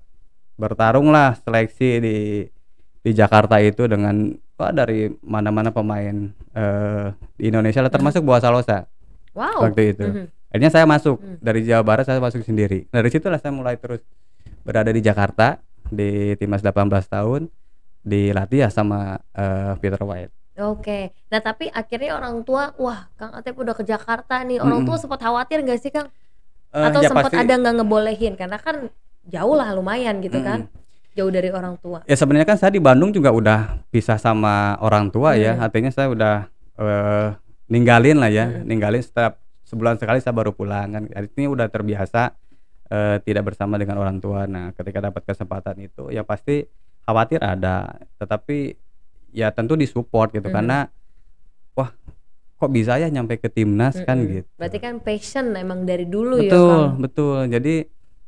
bertarunglah 0.54 1.34
seleksi 1.42 1.90
di 1.98 2.16
di 3.02 3.10
Jakarta 3.10 3.58
itu 3.58 3.90
dengan 3.90 4.30
wah 4.54 4.70
dari 4.70 5.10
mana-mana 5.26 5.74
pemain 5.74 6.30
eh, 6.54 7.06
di 7.34 7.50
Indonesia 7.50 7.82
lah, 7.82 7.90
termasuk 7.90 8.22
Boa 8.22 8.38
Salosa 8.38 8.86
Wow. 9.34 9.66
waktu 9.66 9.96
itu. 9.96 10.06
Mhm. 10.06 10.26
Akhirnya 10.52 10.68
saya 10.68 10.84
masuk 10.84 11.16
Hmm. 11.16 11.40
dari 11.40 11.64
Jawa 11.64 11.80
Barat 11.80 12.04
saya 12.04 12.20
masuk 12.20 12.44
sendiri. 12.44 12.84
Nah, 12.86 13.00
Dari 13.00 13.08
situlah 13.08 13.40
saya 13.40 13.50
mulai 13.50 13.74
terus 13.74 14.04
berada 14.62 14.88
di 14.88 15.00
Jakarta 15.00 15.56
di 15.88 16.36
timnas 16.36 16.60
18 16.60 17.08
tahun 17.08 17.48
dilatih 17.98 18.58
ya 18.58 18.68
sama 18.68 19.16
eh, 19.32 19.72
Peter 19.78 19.98
White. 19.98 20.32
Oke. 20.54 21.16
Nah, 21.26 21.40
tapi 21.40 21.66
akhirnya 21.66 22.12
orang 22.12 22.44
tua, 22.44 22.76
wah, 22.76 23.08
Kang 23.14 23.32
Atep 23.32 23.56
udah 23.56 23.72
ke 23.72 23.80
Jakarta 23.82 24.44
nih. 24.44 24.60
Orang 24.60 24.84
tua 24.84 24.94
Mm-mm. 24.94 25.02
sempat 25.02 25.18
khawatir 25.18 25.64
nggak 25.64 25.80
sih, 25.80 25.88
Kang? 25.88 26.12
Eh, 26.70 26.84
Atau 26.84 27.00
ya 27.00 27.08
sempat 27.08 27.32
pasti- 27.32 27.40
ada 27.40 27.54
nggak 27.56 27.74
ngebolehin? 27.80 28.34
Karena 28.36 28.60
kan 28.60 28.92
jauh 29.24 29.56
lah 29.56 29.72
lumayan 29.72 30.20
gitu 30.20 30.36
kan. 30.38 30.68
Mm-mm. 30.68 30.80
Jauh 31.12 31.28
dari 31.28 31.48
orang 31.48 31.76
tua. 31.76 32.04
Ya 32.04 32.12
sebenarnya 32.14 32.44
kan 32.46 32.56
saya 32.56 32.68
di 32.70 32.80
Bandung 32.80 33.10
juga 33.10 33.32
udah 33.32 33.80
pisah 33.88 34.16
sama 34.16 34.76
orang 34.78 35.08
tua 35.08 35.32
ya. 35.34 35.56
Hmm. 35.56 35.64
Artinya 35.64 35.88
saya 35.88 36.08
udah 36.08 36.34
eh, 36.74 37.28
ninggalin 37.66 38.16
lah 38.16 38.28
ya, 38.28 38.48
Hmm. 38.50 38.64
ninggalin 38.64 39.00
setiap 39.00 39.40
sebulan 39.72 39.96
sekali 39.96 40.20
saya 40.20 40.36
baru 40.36 40.52
pulang 40.52 40.92
kan. 40.92 41.02
Artinya 41.08 41.48
udah 41.50 41.66
terbiasa 41.66 42.36
eh, 42.86 43.16
tidak 43.24 43.48
bersama 43.48 43.80
dengan 43.80 43.96
orang 43.96 44.20
tua. 44.20 44.44
Nah, 44.44 44.70
ketika 44.70 45.00
dapat 45.00 45.24
kesempatan 45.24 45.80
itu 45.80 46.12
ya 46.12 46.20
pasti 46.22 46.68
khawatir 47.02 47.40
ada, 47.40 47.88
tetapi 48.16 48.76
ya 49.32 49.48
tentu 49.48 49.74
disupport 49.74 50.28
gitu 50.30 50.44
Hmm. 50.44 50.54
karena 50.54 50.78
wah 51.72 51.88
kok 52.54 52.70
bisa 52.70 52.94
ya 52.94 53.08
nyampe 53.08 53.40
ke 53.40 53.48
timnas 53.48 53.96
kan 53.98 54.20
Mm-mm. 54.20 54.32
gitu. 54.38 54.48
Berarti 54.54 54.78
kan 54.78 55.00
passion 55.00 55.56
emang 55.56 55.82
dari 55.82 56.04
dulu 56.04 56.36
ya, 56.38 56.46
betul 56.46 56.80
betul 57.00 57.38
jadi 57.48 57.74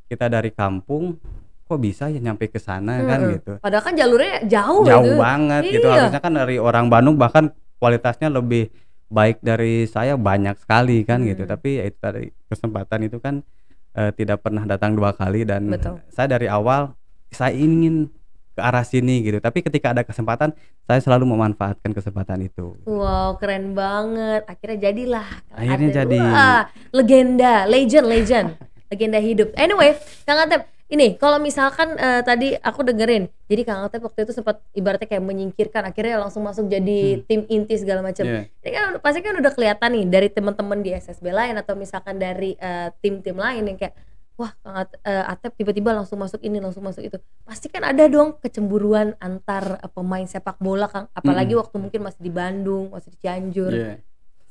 kita 0.05 0.27
dari 0.27 0.51
kampung 0.51 1.21
kok 1.65 1.79
bisa 1.79 2.09
ya 2.09 2.19
nyampe 2.19 2.49
ke 2.49 2.59
sana 2.59 2.99
kan 3.01 3.21
Mm-mm. 3.21 3.35
gitu 3.39 3.53
Padahal 3.63 3.85
kan 3.85 3.95
jalurnya 3.95 4.43
jauh, 4.43 4.83
jauh 4.83 5.07
itu. 5.07 5.21
banget 5.21 5.63
gitu 5.71 5.87
Iya. 5.87 5.95
harusnya 6.03 6.21
kan 6.21 6.33
dari 6.35 6.57
orang 6.59 6.89
Bandung 6.89 7.15
bahkan 7.15 7.53
kualitasnya 7.79 8.27
lebih 8.27 8.73
baik 9.15 9.39
dari 9.41 9.87
saya 9.87 10.19
banyak 10.19 10.59
sekali 10.59 11.07
kan 11.07 11.23
gitu 11.23 11.47
Hmm. 11.47 11.53
tapi 11.53 11.79
ya 11.79 11.85
itu 11.85 11.99
tadi 11.99 12.23
kesempatan 12.45 13.01
itu 13.03 13.19
kan 13.19 13.47
eh, 13.93 14.11
tidak 14.11 14.43
pernah 14.43 14.65
datang 14.65 14.93
dua 14.93 15.15
kali 15.15 15.47
dan 15.47 15.71
Betul. 15.71 16.03
saya 16.09 16.27
dari 16.29 16.51
awal 16.51 16.99
saya 17.31 17.55
ingin 17.55 18.11
ke 18.51 18.61
arah 18.61 18.83
sini 18.83 19.19
gitu 19.21 19.39
tapi 19.39 19.63
ketika 19.63 19.91
ada 19.91 20.03
kesempatan 20.03 20.55
saya 20.83 20.99
selalu 20.99 21.27
memanfaatkan 21.29 21.91
kesempatan 21.91 22.43
itu 22.43 22.75
Wow, 22.85 23.35
keren 23.35 23.73
banget. 23.73 24.43
Akhirnya 24.45 24.79
jadilah. 24.85 25.27
Akhirnya 25.51 25.91
Atep. 25.91 25.99
jadi. 26.01 26.19
Wah, 26.21 26.63
legenda, 26.93 27.55
legend, 27.67 28.07
legend. 28.07 28.49
legenda 28.87 29.19
hidup. 29.19 29.51
Anyway, 29.55 29.99
Kang 30.23 30.39
Atep, 30.41 30.71
ini 30.85 31.17
kalau 31.17 31.41
misalkan 31.41 31.97
eh, 31.97 32.21
tadi 32.21 32.53
aku 32.55 32.85
dengerin, 32.85 33.25
jadi 33.49 33.63
Kang 33.65 33.89
Atep 33.89 34.05
waktu 34.05 34.29
itu 34.29 34.37
sempat 34.37 34.61
ibaratnya 34.73 35.09
kayak 35.09 35.25
menyingkirkan, 35.25 35.81
akhirnya 35.81 36.21
langsung 36.21 36.45
masuk 36.45 36.69
jadi 36.69 37.19
Hmm. 37.19 37.23
tim 37.25 37.41
inti 37.49 37.75
segala 37.81 38.05
macam. 38.05 38.21
Iya. 38.23 38.47
Ini 38.61 38.71
kan 38.71 38.85
pasti 39.01 39.25
kan 39.25 39.35
udah 39.35 39.53
kelihatan 39.53 39.91
nih 39.97 40.05
dari 40.07 40.29
teman-teman 40.29 40.85
di 40.85 40.93
SSB 40.93 41.33
lain 41.33 41.57
atau 41.57 41.73
misalkan 41.75 42.21
dari 42.21 42.53
eh, 42.55 42.93
tim-tim 43.01 43.35
lain 43.35 43.65
yang 43.65 43.79
kayak 43.81 43.97
wah 44.35 44.53
Kang 44.61 44.77
eh, 44.83 45.25
Atep 45.25 45.57
tiba-tiba 45.57 45.95
langsung 45.95 46.21
masuk 46.21 46.43
ini 46.43 46.59
langsung 46.61 46.85
masuk 46.85 47.01
itu 47.01 47.17
pasti 47.43 47.71
kan 47.71 47.87
ada 47.87 48.05
dong 48.05 48.37
kecemburuan 48.43 49.15
antar 49.19 49.79
pemain 49.95 50.27
sepak 50.27 50.59
bola 50.59 50.91
Kang 50.91 51.07
apalagi 51.15 51.55
Mm-mm. 51.55 51.63
waktu 51.65 51.77
mungkin 51.81 52.01
masih 52.03 52.21
di 52.21 52.33
Bandung 52.35 52.91
masih 52.91 53.15
di 53.15 53.19
Cianjur 53.23 53.73
Iya. 53.73 53.95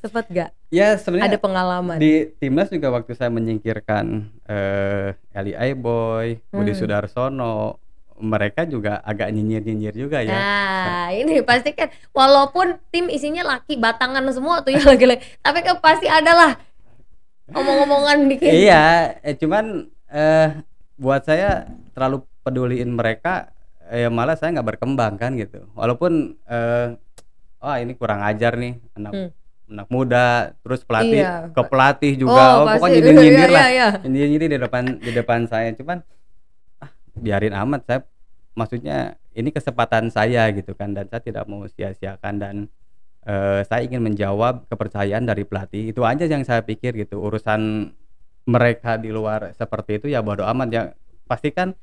Sempat 0.04 0.28
gak 0.28 0.52
ya 0.68 0.94
ada 0.94 1.00
sebenarnya 1.00 1.39
pengalaman 1.39 1.96
di 1.96 2.28
timnas 2.44 2.68
juga 2.68 2.92
waktu 2.92 3.16
saya 3.16 3.32
menyingkirkan 3.32 4.28
eh 4.44 5.16
Eli 5.32 5.56
Aiboy, 5.56 6.44
Budi 6.52 6.76
Hmm. 6.76 6.80
Sudarsono, 6.84 7.80
mereka 8.20 8.68
juga 8.68 9.00
agak 9.02 9.32
nyinyir-nyinyir 9.34 9.96
juga 9.96 10.22
ya. 10.22 10.36
Nah, 10.36 11.08
ini 11.16 11.39
pasti 11.42 11.74
kan 11.74 11.89
walaupun 12.13 12.78
tim 12.92 13.08
isinya 13.10 13.42
laki 13.58 13.80
batangan 13.80 14.22
semua 14.30 14.62
tuh 14.62 14.76
ya 14.76 14.84
laki-laki, 14.86 15.24
tapi 15.42 15.60
kan 15.63 15.80
pasti 15.82 16.06
ada 16.12 16.32
lah 16.36 16.52
omong-omongan 17.52 18.30
dikit. 18.30 18.52
Iya, 18.52 19.18
eh, 19.24 19.36
cuman 19.36 19.88
eh 20.12 20.62
buat 21.00 21.26
saya 21.26 21.68
terlalu 21.98 22.24
peduliin 22.46 22.94
mereka, 22.94 23.50
eh, 23.89 24.08
malah 24.08 24.38
saya 24.38 24.54
nggak 24.56 24.78
berkembang 24.78 25.18
kan 25.18 25.34
gitu. 25.36 25.66
Walaupun 25.74 26.38
eh 26.48 26.96
wah 27.63 27.78
ini 27.80 27.96
kurang 27.96 28.22
ajar 28.22 28.60
nih 28.60 28.76
anak 29.00 29.12
Hmm. 29.16 29.30
Anak 29.74 29.88
muda, 29.90 30.54
terus 30.62 30.86
pelatih 30.86 31.26
Iya. 31.26 31.50
ke 31.50 31.62
pelatih 31.66 32.14
juga, 32.16 32.44
oh, 32.62 32.66
pasti. 32.70 32.74
pokoknya 32.78 32.94
nyindir-nyindir 33.02 33.50
Iya, 33.50 33.58
lah. 33.58 33.68
iya, 33.68 33.74
iya. 33.74 33.88
nyindir-nyindir 34.06 34.50
di 34.54 34.60
depan 34.62 34.84
di 35.02 35.12
depan 35.12 35.40
saya 35.46 35.74
cuman 35.74 35.98
ah 36.80 36.92
biarin 37.18 37.54
amat 37.58 37.82
saya 37.84 38.00
maksudnya 38.54 38.98
ini 39.34 39.50
kesempatan 39.50 40.08
saya 40.08 40.54
gitu 40.54 40.78
kan 40.78 40.94
dan 40.94 41.10
saya 41.10 41.20
tidak 41.20 41.50
mau 41.50 41.66
sia-siakan 41.66 42.36
dan 42.38 42.56
eh, 43.26 43.66
saya 43.66 43.82
ingin 43.82 44.00
menjawab 44.00 44.70
kepercayaan 44.70 45.26
dari 45.26 45.42
pelatih 45.42 45.90
itu 45.90 46.06
aja 46.06 46.24
yang 46.24 46.46
saya 46.46 46.62
pikir 46.62 46.94
gitu 46.94 47.18
urusan 47.18 47.90
mereka 48.46 49.00
di 49.00 49.10
luar 49.10 49.56
seperti 49.56 49.98
itu 49.98 50.08
ya 50.08 50.20
bodo 50.20 50.44
amat 50.46 50.68
ya 50.70 50.84
pastikan 51.26 51.74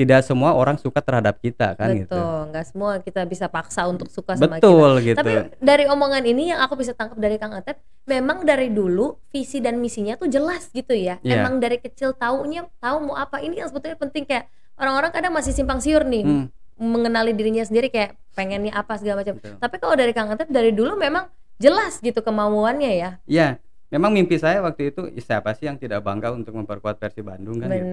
tidak 0.00 0.24
semua 0.24 0.56
orang 0.56 0.80
suka 0.80 1.04
terhadap 1.04 1.36
kita 1.36 1.76
kan 1.76 1.92
Betul, 1.92 2.00
gitu 2.08 2.20
nggak 2.48 2.64
semua 2.64 2.90
kita 3.04 3.20
bisa 3.28 3.52
paksa 3.52 3.84
untuk 3.84 4.08
suka 4.08 4.32
sama 4.32 4.56
kita. 4.56 4.64
betul 4.64 4.90
gitu 5.04 5.18
Tapi 5.20 5.32
dari 5.60 5.84
omongan 5.84 6.24
ini 6.24 6.56
yang 6.56 6.64
aku 6.64 6.80
bisa 6.80 6.96
tangkap 6.96 7.20
dari 7.20 7.36
Kang 7.36 7.52
Atep, 7.52 7.76
memang 8.08 8.48
dari 8.48 8.72
dulu 8.72 9.20
visi 9.28 9.60
dan 9.60 9.76
misinya 9.76 10.16
tuh 10.16 10.32
jelas 10.32 10.72
gitu 10.72 10.96
ya. 10.96 11.20
Iya. 11.20 11.44
Emang 11.44 11.60
dari 11.60 11.76
kecil 11.76 12.16
taunya 12.16 12.64
tahu 12.80 13.12
mau 13.12 13.16
apa. 13.20 13.44
Ini 13.44 13.60
yang 13.60 13.68
sebetulnya 13.68 14.00
penting 14.00 14.24
kayak 14.24 14.48
orang-orang 14.80 15.12
kadang 15.12 15.36
masih 15.36 15.52
simpang 15.52 15.84
siur 15.84 16.00
nih 16.08 16.24
Hmm, 16.24 16.46
mengenali 16.80 17.36
dirinya 17.36 17.60
sendiri 17.60 17.92
kayak 17.92 18.16
pengennya 18.32 18.72
apa 18.72 18.96
segala 18.96 19.20
macam. 19.20 19.36
betul. 19.36 19.60
Tapi 19.60 19.76
kalau 19.76 19.94
dari 20.00 20.12
Kang 20.16 20.32
Atep 20.32 20.48
dari 20.48 20.72
dulu 20.72 20.96
memang 20.96 21.28
jelas 21.60 22.00
gitu 22.00 22.24
kemauannya 22.24 22.92
ya. 22.96 23.10
ya 23.28 23.60
memang 23.92 24.16
mimpi 24.16 24.40
saya 24.40 24.64
waktu 24.64 24.96
itu 24.96 25.12
siapa 25.20 25.52
sih 25.52 25.68
yang 25.68 25.76
tidak 25.76 26.00
bangga 26.00 26.32
untuk 26.32 26.56
memperkuat 26.56 26.96
Persib 26.96 27.28
Bandung 27.28 27.60
kan 27.60 27.68
gitu. 27.68 27.84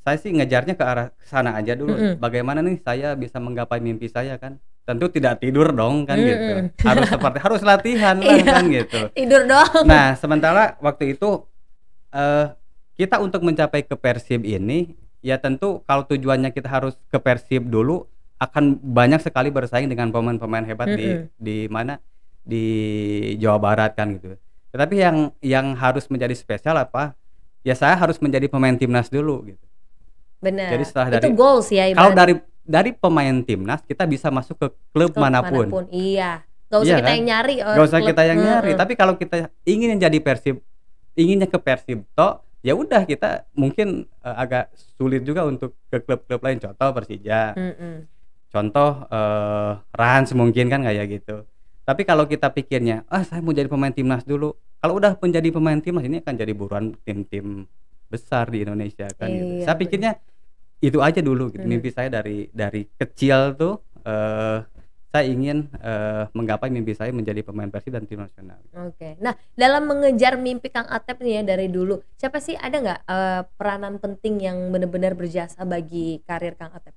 Saya 0.00 0.16
sih 0.16 0.32
ngejarnya 0.32 0.74
ke 0.74 0.84
arah 0.84 1.12
sana 1.20 1.54
aja 1.54 1.76
dulu. 1.76 1.92
Mm-mm. 1.92 2.14
Bagaimana 2.16 2.60
nih 2.60 2.80
saya 2.80 3.12
bisa 3.14 3.36
menggapai 3.36 3.78
mimpi 3.78 4.08
saya 4.08 4.36
kan? 4.36 4.56
Tentu 4.82 5.06
tidak 5.06 5.38
tidur 5.38 5.70
dong 5.70 6.02
kan 6.04 6.16
gitu. 6.16 6.40
Mm-mm. 6.66 6.72
Harus 6.80 7.06
seperti 7.06 7.38
harus 7.38 7.60
latihan 7.60 8.16
lah 8.24 8.32
Iya. 8.34 8.48
kan 8.48 8.64
gitu. 8.66 9.00
Tidur 9.12 9.42
doang. 9.44 9.84
Nah, 9.84 10.16
sementara 10.16 10.80
waktu 10.80 11.14
itu 11.14 11.44
eh 12.10 12.46
kita 12.96 13.16
untuk 13.16 13.40
mencapai 13.40 13.80
ke 13.82 13.94
Persib 13.94 14.42
ini 14.42 14.92
ya 15.20 15.36
tentu 15.36 15.84
kalau 15.84 16.04
tujuannya 16.04 16.50
kita 16.50 16.68
harus 16.68 16.96
ke 17.06 17.16
Persib 17.16 17.68
dulu 17.68 18.08
akan 18.36 18.80
banyak 18.80 19.20
sekali 19.20 19.52
bersaing 19.52 19.84
dengan 19.86 20.08
pemain-pemain 20.08 20.64
hebat 20.64 20.88
di 20.90 21.06
Mm-mm. 21.12 21.28
di 21.36 21.56
mana 21.68 22.00
di 22.40 22.64
Jawa 23.36 23.60
Barat 23.60 23.92
kan 23.92 24.16
gitu. 24.16 24.32
Tetapi 24.72 24.94
yang 24.96 25.16
yang 25.44 25.76
harus 25.76 26.08
menjadi 26.08 26.32
spesial 26.32 26.74
apa? 26.74 27.12
Ya 27.60 27.76
saya 27.76 27.92
harus 27.94 28.16
menjadi 28.16 28.48
pemain 28.48 28.72
timnas 28.72 29.12
dulu 29.12 29.44
gitu. 29.44 29.60
Bener. 30.40 30.68
Jadi 30.72 30.84
setelah 30.84 31.06
Itu 31.08 31.16
dari- 31.20 31.36
goals 31.36 31.68
ya 31.68 31.84
Kalau 31.86 32.10
ibarat 32.10 32.16
dari 32.16 32.34
dari 32.60 32.90
pemain 32.92 33.36
timnas 33.40 33.80
kita 33.82 34.04
bisa 34.04 34.28
masuk 34.28 34.56
ke 34.56 34.66
klub 34.90 35.10
klub 35.10 35.12
mana 35.16 35.40
pun. 35.42 35.68
Iya. 35.88 36.44
Gak 36.66 36.80
usah 36.80 36.86
Iya 36.86 36.96
kita 36.96 37.04
kan? 37.04 37.14
yang 37.14 37.24
nyari. 37.26 37.56
oh, 37.60 37.74
Gak 37.74 37.86
usah 37.86 37.98
klub. 37.98 38.08
kita 38.08 38.22
yang 38.24 38.38
nyari, 38.38 38.70
Mm-mm. 38.70 38.78
tapi 38.78 38.92
kalau 38.94 39.14
kita 39.14 39.36
ingin 39.64 39.98
jadi 39.98 40.18
Persib, 40.18 40.62
inginnya 41.12 41.44
ke 41.44 41.58
Persib 41.58 42.06
toh, 42.12 42.32
ya 42.60 42.72
udah 42.72 43.02
kita 43.02 43.42
mungkin 43.52 43.88
eh, 44.06 44.36
agak 44.36 44.70
sulit 44.94 45.20
juga 45.22 45.42
untuk 45.42 45.74
ke 45.86 45.98
klub-klub 45.98 46.38
lain. 46.38 46.56
Contoh 46.56 46.88
Persija, 46.94 47.52
Mm-mm. 47.52 48.06
contoh 48.46 49.02
eh, 49.04 49.72
Rans 49.90 50.30
mungkin 50.32 50.70
kan 50.70 50.80
kayak 50.80 51.10
gitu. 51.10 51.42
Tapi 51.82 52.06
kalau 52.06 52.24
kita 52.24 52.46
pikirnya, 52.48 53.02
ah 53.06 53.26
saya 53.26 53.42
mau 53.42 53.50
jadi 53.50 53.66
pemain 53.66 53.90
timnas 53.90 54.22
dulu. 54.22 54.54
Kalau 54.78 54.94
udah 54.94 55.18
menjadi 55.18 55.50
pemain 55.50 55.76
timnas 55.76 56.06
ini 56.06 56.22
akan 56.22 56.34
jadi 56.34 56.52
buruan 56.54 56.94
tim-tim 57.02 57.66
besar 58.06 58.46
di 58.46 58.62
Indonesia 58.62 59.10
kan 59.12 59.26
gitu. 59.26 59.42
Iya, 59.56 59.66
Saya 59.66 59.74
bener. 59.74 59.82
pikirnya 59.82 60.12
itu 60.80 60.98
aja 60.98 61.20
dulu 61.20 61.52
gitu. 61.52 61.64
Mhm. 61.64 61.70
Mimpi 61.70 61.90
saya 61.92 62.08
dari 62.08 62.48
dari 62.50 62.88
kecil 62.96 63.54
tuh 63.56 63.74
eh 64.04 64.64
saya 65.10 65.26
ingin 65.26 65.66
eh, 65.82 66.24
menggapai 66.30 66.70
mimpi 66.70 66.94
saya 66.94 67.10
menjadi 67.10 67.42
pemain 67.42 67.66
Persib 67.66 67.98
dan 67.98 68.06
tim 68.06 68.22
nasional. 68.22 68.62
Oke. 68.86 69.18
Nah, 69.18 69.34
dalam 69.58 69.90
mengejar 69.90 70.38
mimpi 70.38 70.70
Kang 70.70 70.86
Atep 70.86 71.18
nih 71.18 71.42
ya 71.42 71.52
dari 71.54 71.66
dulu, 71.66 71.98
siapa 72.14 72.38
sih 72.38 72.54
ada 72.54 72.78
nggak 72.78 73.00
eh, 73.10 73.42
peranan 73.58 73.98
penting 73.98 74.38
yang 74.38 74.70
benar-benar 74.70 75.18
berjasa 75.18 75.66
bagi 75.66 76.22
karir 76.22 76.54
Kang 76.54 76.70
Atep? 76.70 76.94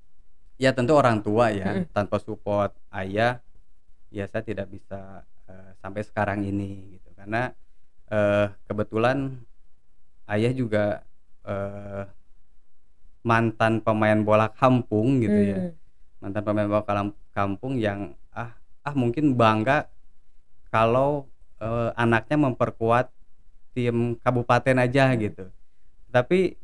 Ya 0.62 0.70
tentu 0.70 0.94
orang 0.94 1.18
tua 1.26 1.50
ya, 1.50 1.82
Mm-mm. 1.82 1.90
tanpa 1.90 2.22
support 2.22 2.70
ayah, 2.94 3.42
ya 4.14 4.30
saya 4.30 4.46
tidak 4.46 4.70
bisa 4.70 5.26
eh, 5.50 5.74
sampai 5.82 6.06
sekarang 6.06 6.46
ini 6.46 6.94
gitu. 6.94 7.10
Karena 7.18 7.50
eh, 8.14 8.46
kebetulan 8.70 9.42
ayah 10.30 10.52
juga 10.54 11.02
eh, 11.42 12.06
mantan 13.24 13.80
pemain 13.80 14.20
bola 14.20 14.52
kampung 14.52 15.24
gitu 15.24 15.40
ya, 15.40 15.58
Hmm. 15.58 15.72
mantan 16.20 16.42
pemain 16.44 16.68
bola 16.68 16.84
kampung 17.32 17.80
yang 17.80 18.12
ah 18.36 18.52
ah 18.84 18.94
mungkin 18.94 19.32
bangga 19.34 19.88
kalau 20.68 21.26
eh, 21.62 21.90
anaknya 21.96 22.36
memperkuat 22.50 23.08
tim 23.74 24.14
kabupaten 24.20 24.76
aja 24.78 25.10
gitu. 25.16 25.48
Tapi 26.12 26.54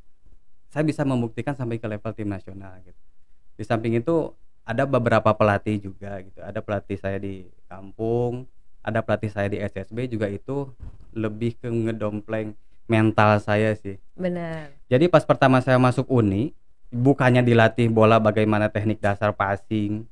saya 0.70 0.86
bisa 0.86 1.02
membuktikan 1.02 1.56
sampai 1.58 1.80
ke 1.82 1.86
level 1.90 2.12
tim 2.14 2.30
nasional 2.30 2.78
gitu. 2.86 3.00
Di 3.58 3.64
samping 3.66 3.98
itu 3.98 4.30
ada 4.62 4.86
beberapa 4.86 5.34
pelatih 5.34 5.90
juga 5.90 6.22
gitu. 6.22 6.38
Ada 6.38 6.62
pelatih 6.62 6.98
saya 7.00 7.18
di 7.18 7.48
kampung, 7.66 8.46
ada 8.84 9.02
pelatih 9.02 9.30
saya 9.32 9.50
di 9.50 9.58
SSB 9.58 10.06
juga 10.06 10.30
itu 10.30 10.70
lebih 11.16 11.58
ke 11.58 11.66
ngedompleng 11.66 12.54
mental 12.90 13.38
saya 13.38 13.78
sih. 13.78 14.02
Benar. 14.18 14.74
Jadi 14.90 15.06
pas 15.06 15.22
pertama 15.22 15.62
saya 15.62 15.78
masuk 15.78 16.10
Uni, 16.10 16.50
bukannya 16.90 17.40
dilatih 17.40 17.86
bola 17.86 18.18
bagaimana 18.18 18.66
teknik 18.66 18.98
dasar 18.98 19.30
passing 19.30 20.02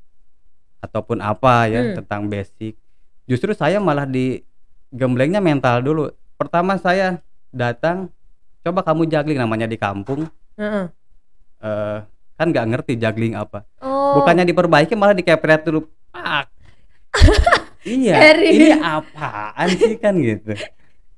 ataupun 0.78 1.18
apa 1.18 1.66
ya 1.66 1.82
Hmm. 1.82 1.94
tentang 1.98 2.30
basic. 2.30 2.78
Justru 3.26 3.50
saya 3.52 3.82
malah 3.82 4.06
di 4.06 4.46
gemblengnya 4.88 5.42
mental 5.42 5.82
dulu. 5.82 6.08
Pertama 6.38 6.78
saya 6.78 7.18
datang, 7.50 8.06
coba 8.62 8.86
kamu 8.86 9.10
juggling 9.10 9.36
namanya 9.36 9.66
di 9.66 9.74
kampung, 9.74 10.30
Heeh. 10.54 10.86
eh, 11.58 11.98
kan 12.38 12.46
nggak 12.46 12.66
ngerti 12.70 12.94
juggling 12.94 13.34
apa. 13.34 13.66
Oh. 13.82 14.22
Bukannya 14.22 14.46
diperbaiki 14.46 14.94
malah 14.94 15.18
dikepret 15.18 15.66
dulu. 15.66 15.90
Pak. 16.14 16.46
iya, 17.84 18.16
Serius? 18.22 18.54
ini 18.54 18.68
apaan 18.78 19.68
sih 19.74 19.98
kan 19.98 20.14
gitu. 20.14 20.54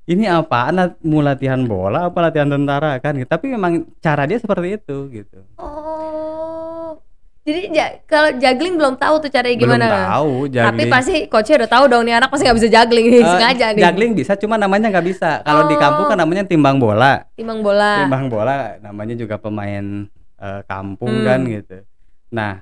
Ini 0.03 0.25
apaan 0.27 0.73
Lat- 0.73 0.99
mau 0.99 1.21
latihan 1.21 1.61
bola 1.61 2.09
apa 2.09 2.19
latihan 2.21 2.49
tentara 2.49 2.97
kan 2.97 3.13
gitu. 3.13 3.27
Tapi 3.27 3.45
memang 3.49 3.71
cara 3.97 4.25
dia 4.25 4.35
seperti 4.35 4.75
itu 4.75 4.97
gitu. 5.11 5.39
Oh. 5.55 6.97
Jadi 7.41 7.73
ja- 7.73 7.97
kalau 8.03 8.29
juggling 8.33 8.77
belum 8.77 8.95
tahu 8.95 9.15
tuh 9.19 9.29
caranya 9.29 9.55
gimana. 9.55 9.81
Belum 9.83 10.05
tahu 10.07 10.33
Tapi 10.43 10.53
juggling. 10.53 10.91
pasti 10.91 11.15
coachnya 11.25 11.55
udah 11.57 11.71
tahu 11.71 11.83
dong 11.87 12.03
nih 12.03 12.13
anak 12.15 12.29
pasti 12.29 12.43
nggak 12.43 12.57
bisa 12.57 12.69
juggling 12.71 13.07
nih 13.07 13.21
Eh, 13.21 13.25
sengaja 13.27 13.65
nih. 13.71 13.81
Juggling 13.81 14.11
bisa 14.13 14.33
cuma 14.35 14.55
namanya 14.55 14.87
nggak 14.89 15.07
bisa. 15.07 15.29
Kalau 15.41 15.65
di 15.65 15.75
kampung 15.75 16.05
kan 16.05 16.13
Oh. 16.13 16.21
namanya 16.21 16.43
timbang 16.43 16.77
bola. 16.77 17.25
Timbang 17.33 17.59
bola. 17.59 17.91
Timbang 17.99 18.25
bola 18.27 18.53
namanya 18.79 19.15
juga 19.15 19.35
pemain 19.37 20.05
eh, 20.37 20.61
kampung 20.65 21.13
Hmm. 21.15 21.25
kan 21.27 21.39
gitu. 21.45 21.77
Nah, 22.31 22.61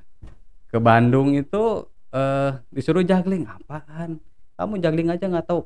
ke 0.65 0.77
Bandung 0.77 1.31
itu 1.33 1.63
eh 2.09 2.51
disuruh 2.69 2.99
juggling 3.01 3.45
apaan? 3.45 4.19
Kamu 4.53 4.75
juggling 4.77 5.07
aja 5.09 5.23
nggak 5.25 5.43
tahu 5.45 5.63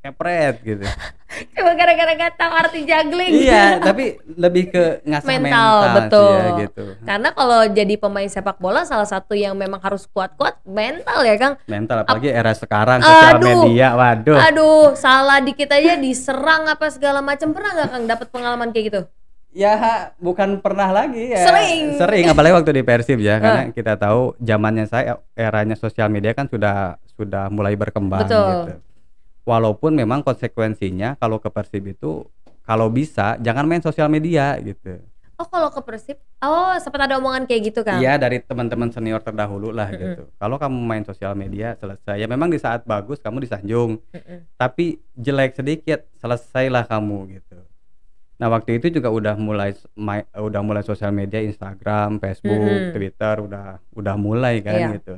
kepret 0.00 0.56
gitu. 0.64 0.84
Cuma 1.54 1.76
gara-gara 1.76 2.12
gak 2.16 2.34
tahu 2.40 2.52
arti 2.52 2.80
juggling. 2.88 3.32
iya, 3.36 3.76
tapi 3.86 4.18
lebih 4.34 4.72
ke 4.72 5.04
ngasah 5.06 5.28
Mental, 5.28 5.46
mental, 5.46 5.76
sih 5.78 5.92
betul. 5.94 6.32
ya 6.32 6.48
gitu. 6.64 6.84
Karena 7.06 7.28
kalau 7.36 7.60
jadi 7.70 7.94
pemain 8.00 8.28
sepak 8.28 8.56
bola 8.58 8.82
salah 8.88 9.06
satu 9.06 9.36
yang 9.36 9.54
memang 9.54 9.78
harus 9.78 10.08
kuat-kuat 10.10 10.58
mental 10.64 11.20
ya 11.22 11.36
Kang. 11.36 11.54
Mental 11.68 12.02
apalagi 12.02 12.32
era 12.32 12.52
sekarang 12.56 12.98
sosial 13.04 13.38
Aduh. 13.38 13.46
media, 13.46 13.86
waduh. 13.94 14.38
Aduh, 14.40 14.86
salah 14.96 15.38
dikit 15.44 15.70
aja 15.70 16.00
diserang 16.00 16.66
apa 16.66 16.88
segala 16.90 17.20
macam 17.20 17.52
pernah 17.52 17.70
nggak 17.76 17.88
Kang 17.92 18.04
dapat 18.08 18.26
pengalaman 18.32 18.68
kayak 18.72 18.86
gitu? 18.90 19.00
Ya 19.50 20.14
bukan 20.22 20.62
pernah 20.62 20.94
lagi 20.94 21.34
ya. 21.34 21.42
Sering. 21.42 21.98
Sering 21.98 22.24
apalagi 22.30 22.54
waktu 22.54 22.70
di 22.70 22.82
Persib 22.86 23.18
ya 23.18 23.36
karena 23.42 23.62
kita 23.74 23.98
tahu 23.98 24.38
zamannya 24.38 24.86
saya 24.86 25.18
eranya 25.34 25.74
sosial 25.74 26.06
media 26.08 26.32
kan 26.32 26.46
sudah 26.46 26.96
sudah 27.18 27.50
mulai 27.52 27.74
berkembang 27.74 28.24
Betul. 28.24 28.46
gitu. 28.48 28.89
Walaupun 29.42 29.92
memang 29.92 30.20
konsekuensinya 30.20 31.16
kalau 31.16 31.36
ke 31.36 31.48
Persib 31.48 31.84
itu 31.86 32.28
kalau 32.62 32.86
bisa 32.86 33.34
jangan 33.38 33.64
main 33.64 33.80
sosial 33.80 34.06
media 34.06 34.54
gitu. 34.60 35.00
Oh 35.34 35.48
kalau 35.48 35.72
ke 35.72 35.80
Persib, 35.80 36.20
oh 36.38 36.76
sempat 36.76 37.08
ada 37.08 37.16
omongan 37.16 37.48
kayak 37.48 37.72
gitu 37.72 37.80
Kang? 37.80 37.96
Iya 37.96 38.14
dari 38.14 38.38
teman-teman 38.38 38.92
senior 38.92 39.18
terdahulu 39.18 39.72
lah 39.72 39.88
Mm-mm. 39.88 39.96
gitu. 39.98 40.22
Kalau 40.36 40.60
kamu 40.60 40.76
main 40.78 41.00
sosial 41.00 41.32
media 41.32 41.72
selesai 41.74 42.20
ya 42.20 42.28
memang 42.28 42.52
di 42.52 42.60
saat 42.60 42.84
bagus 42.84 43.16
kamu 43.18 43.40
disanjung 43.40 44.04
Mm-mm. 44.12 44.44
tapi 44.54 45.00
jelek 45.16 45.56
sedikit 45.56 46.04
selesailah 46.20 46.84
kamu 46.84 47.40
gitu. 47.40 47.56
Nah 48.36 48.48
waktu 48.48 48.76
itu 48.76 48.92
juga 48.92 49.08
udah 49.08 49.32
mulai 49.34 49.72
ma- 49.94 50.28
udah 50.30 50.60
mulai 50.60 50.80
sosial 50.80 51.08
media 51.10 51.40
Instagram, 51.40 52.20
Facebook, 52.20 52.60
Mhm. 52.60 52.92
Twitter 52.92 53.34
udah 53.40 53.64
udah 53.90 54.14
mulai 54.16 54.60
kan 54.60 54.76
Iya. 54.76 54.88
gitu. 54.96 55.14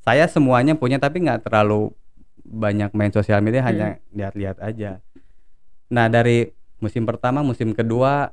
Saya 0.00 0.26
semuanya 0.26 0.74
punya 0.74 0.98
tapi 0.98 1.18
nggak 1.18 1.50
terlalu 1.50 1.90
banyak 2.44 2.92
main 2.92 3.10
sosial 3.10 3.40
media 3.40 3.60
Mhm. 3.60 3.68
hanya 3.68 3.88
lihat-lihat 4.12 4.56
aja. 4.60 5.00
Nah 5.88 6.06
dari 6.06 6.52
musim 6.78 7.02
pertama, 7.02 7.40
musim 7.40 7.72
kedua 7.72 8.30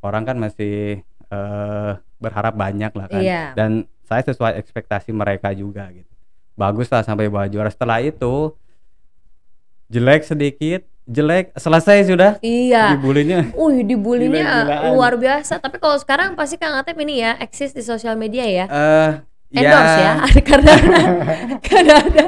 orang 0.00 0.24
kan 0.24 0.36
masih 0.36 1.04
eh, 1.26 1.90
berharap 2.16 2.54
banyak 2.54 2.90
lah 2.90 3.06
kan. 3.06 3.20
Iya. 3.20 3.42
Dan 3.52 3.70
saya 4.04 4.22
sesuai 4.22 4.56
ekspektasi 4.56 5.10
mereka 5.10 5.50
juga 5.50 5.88
gitu. 5.90 6.08
Bagus 6.54 6.86
lah 6.86 7.02
sampai 7.02 7.26
bawa 7.26 7.48
juara. 7.48 7.68
Setelah 7.68 7.98
itu 7.98 8.54
jelek 9.88 10.22
sedikit, 10.22 10.80
jelek 11.04 11.52
selesai 11.54 12.06
sudah 12.06 12.32
Iya. 12.38 12.94
dibulinya. 12.94 13.50
Wih, 13.52 13.82
dibulinya 13.82 14.64
luar 14.88 15.16
biasa. 15.16 15.58
Tapi 15.58 15.76
kalau 15.76 15.98
sekarang 15.98 16.32
pasti 16.34 16.56
Kang 16.56 16.78
Atep 16.78 16.96
ini 16.96 17.20
ya 17.20 17.36
eksis 17.36 17.74
di 17.74 17.82
sosial 17.82 18.14
media 18.14 18.44
ya. 18.46 18.64
Eh 18.68 19.10
Endorse 19.56 19.98
ya, 19.98 20.12
karena 20.48 20.72
karena 21.66 21.94
ada 21.96 22.24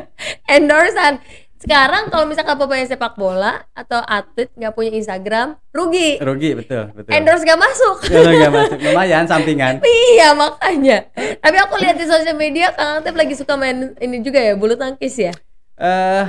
endorsean. 0.46 1.14
Sekarang 1.56 2.12
kalau 2.12 2.24
misalkan 2.24 2.54
pemain 2.54 2.84
sepak 2.84 3.16
bola 3.16 3.64
atau 3.72 3.98
atlet 4.00 4.52
nggak 4.52 4.70
punya 4.70 4.92
Instagram, 4.92 5.56
rugi. 5.70 6.20
rugi 6.20 6.52
betul 6.54 6.92
betul. 6.92 7.10
Endorse 7.10 7.42
gak 7.42 7.58
masuk. 7.58 7.96
Nggak 8.06 8.52
masuk 8.60 8.78
lumayan 8.78 9.24
sampingan. 9.24 9.80
iya 9.82 10.30
makanya. 10.30 11.08
Tapi 11.16 11.56
aku 11.58 11.74
lihat 11.76 11.96
di 11.96 12.04
sosial 12.04 12.34
media 12.34 12.70
Kang 12.70 13.00
Atep 13.00 13.12
lagi 13.12 13.32
suka 13.32 13.56
main 13.56 13.96
ini 13.96 14.20
juga 14.20 14.38
ya, 14.38 14.52
bulu 14.52 14.74
tangkis 14.74 15.16
ya. 15.16 15.32
Eh 15.74 16.24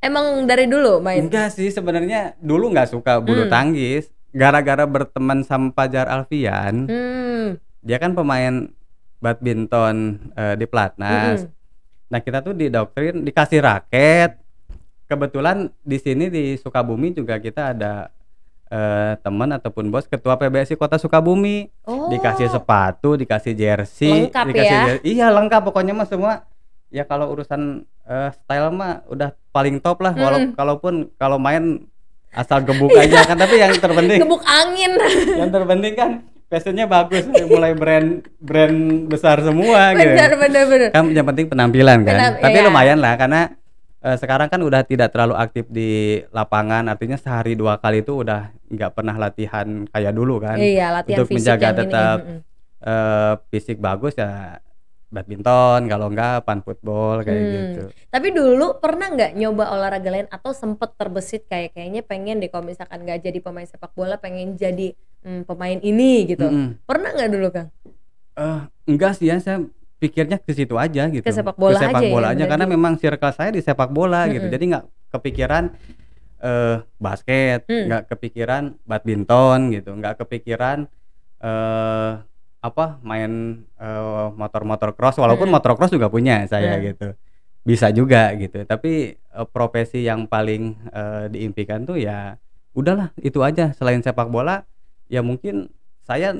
Emang 0.00 0.44
dari 0.44 0.64
dulu 0.64 0.96
main. 0.98 1.20
enggak 1.22 1.52
sih 1.52 1.68
sebenarnya 1.68 2.32
dulu 2.36 2.68
nggak 2.68 2.88
suka 2.90 3.20
bulu 3.20 3.44
Hmm. 3.44 3.52
tangkis. 3.52 4.08
Gara-gara 4.30 4.82
berteman 4.82 5.42
sama 5.42 5.70
Fajar 5.70 6.06
Alfian, 6.06 6.86
Hmm. 6.86 7.58
dia 7.80 7.98
kan 7.98 8.14
pemain 8.14 8.70
badminton 9.20 9.96
eh, 10.32 10.54
di 10.56 10.64
Platnas. 10.64 11.44
Mm-mm. 11.44 11.52
Nah 12.08 12.18
kita 12.18 12.40
tuh 12.40 12.52
didoktrin 12.52 13.22
dikasih 13.22 13.60
raket, 13.60 14.40
kebetulan 15.06 15.70
di 15.78 15.96
sini 15.96 16.26
di 16.26 16.56
Sukabumi 16.56 17.12
juga 17.12 17.36
kita 17.36 17.70
ada 17.70 18.10
eh, 18.66 19.12
teman 19.18 19.52
ataupun 19.52 19.88
bos 19.88 20.04
ketua 20.04 20.34
PBSI 20.34 20.74
Kota 20.74 20.96
Sukabumi 20.96 21.68
Oh. 21.84 22.08
dikasih 22.08 22.48
sepatu, 22.48 23.14
dikasih 23.14 23.52
jersey, 23.52 24.26
Lengkap 24.26 24.44
dikasih 24.46 24.74
ya? 24.74 24.84
jer- 24.88 25.04
iya 25.04 25.26
lengkap 25.28 25.62
pokoknya 25.64 25.92
mah 25.92 26.04
semua. 26.04 26.46
Ya 26.88 27.02
kalau 27.02 27.30
urusan 27.30 27.82
eh, 28.04 28.30
style 28.32 28.70
mah 28.70 29.06
udah 29.06 29.30
paling 29.48 29.78
top 29.78 30.00
lah. 30.00 30.10
Walau 30.12 30.38
Mm-mm. 30.40 30.54
kalaupun 30.54 30.94
kalau 31.14 31.36
main 31.36 31.86
asal 32.30 32.62
gebuk 32.62 32.90
aja 32.92 33.22
kan, 33.24 33.34
tapi 33.36 33.58
yang 33.58 33.74
terpenting 33.74 34.18
Gebuk 34.22 34.42
angin. 34.44 34.94
yang 35.36 35.50
terpenting 35.50 35.94
kan 35.94 36.10
fashionnya 36.50 36.84
bagus, 36.84 37.22
mulai 37.46 37.72
brand 37.72 38.08
brand 38.36 38.76
besar 39.06 39.38
semua 39.38 39.94
gitu. 39.94 40.02
benar 40.04 40.30
benar 40.36 40.64
benar. 40.66 40.88
Kan 40.90 41.04
yang 41.08 41.24
penting 41.24 41.46
penampilan 41.46 41.98
kan. 42.02 42.10
Penam- 42.12 42.38
tapi 42.40 42.58
iya. 42.58 42.66
lumayan 42.66 42.98
lah 42.98 43.14
karena 43.14 43.40
eh, 44.00 44.16
sekarang 44.16 44.48
kan 44.48 44.58
udah 44.58 44.82
tidak 44.82 45.08
terlalu 45.08 45.34
aktif 45.36 45.64
di 45.68 45.90
lapangan, 46.28 46.84
artinya 46.86 47.14
sehari 47.14 47.54
dua 47.54 47.76
kali 47.76 48.00
itu 48.00 48.18
udah 48.18 48.50
nggak 48.66 48.90
pernah 48.90 49.14
latihan 49.14 49.66
kayak 49.86 50.10
dulu 50.10 50.38
kan 50.38 50.56
Iya, 50.56 50.90
latihan 50.92 51.16
untuk 51.16 51.28
fisik 51.28 51.38
menjaga 51.40 51.62
yang 51.62 51.70
ini. 51.70 51.80
tetap 51.80 52.18
Mm-mm. 52.20 52.40
eh, 52.82 53.34
fisik 53.48 53.76
bagus 53.78 54.14
ya 54.14 54.58
badminton 55.08 55.86
kalau 55.86 56.06
enggak 56.06 56.42
pan 56.44 56.60
football 56.60 57.20
kayak 57.20 57.34
Hmm. 57.36 57.50
gitu 57.52 57.82
Tapi 58.08 58.28
dulu 58.30 58.78
pernah 58.78 59.06
nggak 59.08 59.34
nyoba 59.34 59.64
olahraga 59.68 60.06
lain 60.08 60.28
atau 60.28 60.50
sempet 60.52 60.94
terbesit 60.94 61.44
kayak 61.44 61.74
kayaknya 61.74 62.02
pengen 62.02 62.38
deh 62.38 62.46
kalau 62.46 62.62
misalkan 62.64 63.02
nggak 63.02 63.18
jadi 63.20 63.38
pemain 63.38 63.66
sepak 63.66 63.90
bola 63.90 64.16
pengen 64.16 64.54
jadi 64.54 64.94
hmm, 65.22 65.42
pemain 65.44 65.78
ini 65.80 66.26
gitu. 66.26 66.46
Mm-mm. 66.46 66.80
Pernah 66.84 67.10
nggak 67.14 67.30
dulu 67.30 67.48
Kang? 67.50 67.68
Eh, 68.34 68.60
enggak 68.88 69.18
sih 69.18 69.28
ya 69.28 69.36
saya 69.38 69.60
pikirnya 70.00 70.40
ke 70.40 70.56
situ 70.56 70.80
aja 70.80 71.12
gitu 71.12 71.20
Ke 71.20 71.28
sepak 71.28 71.60
bola 71.60 71.76
sepak 71.76 72.00
aja 72.00 72.06
ya, 72.08 72.12
bola 72.12 72.26
aja 72.32 72.36
bener 72.40 72.50
karena 72.56 72.64
memang 72.64 72.96
circle 72.96 73.36
saya 73.36 73.52
di 73.52 73.60
sepak 73.60 73.92
bola 73.92 74.24
gitu 74.32 74.48
Mm-mm. 74.48 74.54
jadi 74.56 74.64
nggak 74.72 74.84
kepikiran 75.12 75.64
eh 76.40 76.76
basket 76.96 77.68
Hmm. 77.68 77.84
nggak 77.84 78.02
kepikiran 78.08 78.62
badminton 78.88 79.76
gitu 79.76 79.92
nggak 79.92 80.24
kepikiran 80.24 80.88
eh 81.40 82.12
apa 82.60 82.96
main 83.04 83.60
eh, 83.76 84.26
motor-motor 84.32 84.96
cross 84.96 85.20
walaupun 85.20 85.52
Mm-mm. 85.52 85.60
motor 85.60 85.76
cross 85.76 85.92
juga 85.92 86.08
punya 86.08 86.48
saya 86.48 86.80
Hmm. 86.80 86.84
gitu 86.92 87.08
bisa 87.60 87.92
juga 87.92 88.32
gitu 88.40 88.64
tapi 88.64 89.20
eh, 89.20 89.46
profesi 89.52 90.00
yang 90.00 90.24
paling 90.24 90.80
eh, 90.88 91.24
diimpikan 91.28 91.84
tuh 91.84 92.00
ya 92.00 92.40
udahlah 92.72 93.12
itu 93.20 93.44
aja 93.44 93.76
selain 93.76 94.00
sepak 94.00 94.32
bola 94.32 94.64
ya 95.10 95.20
mungkin 95.20 95.68
saya 96.00 96.38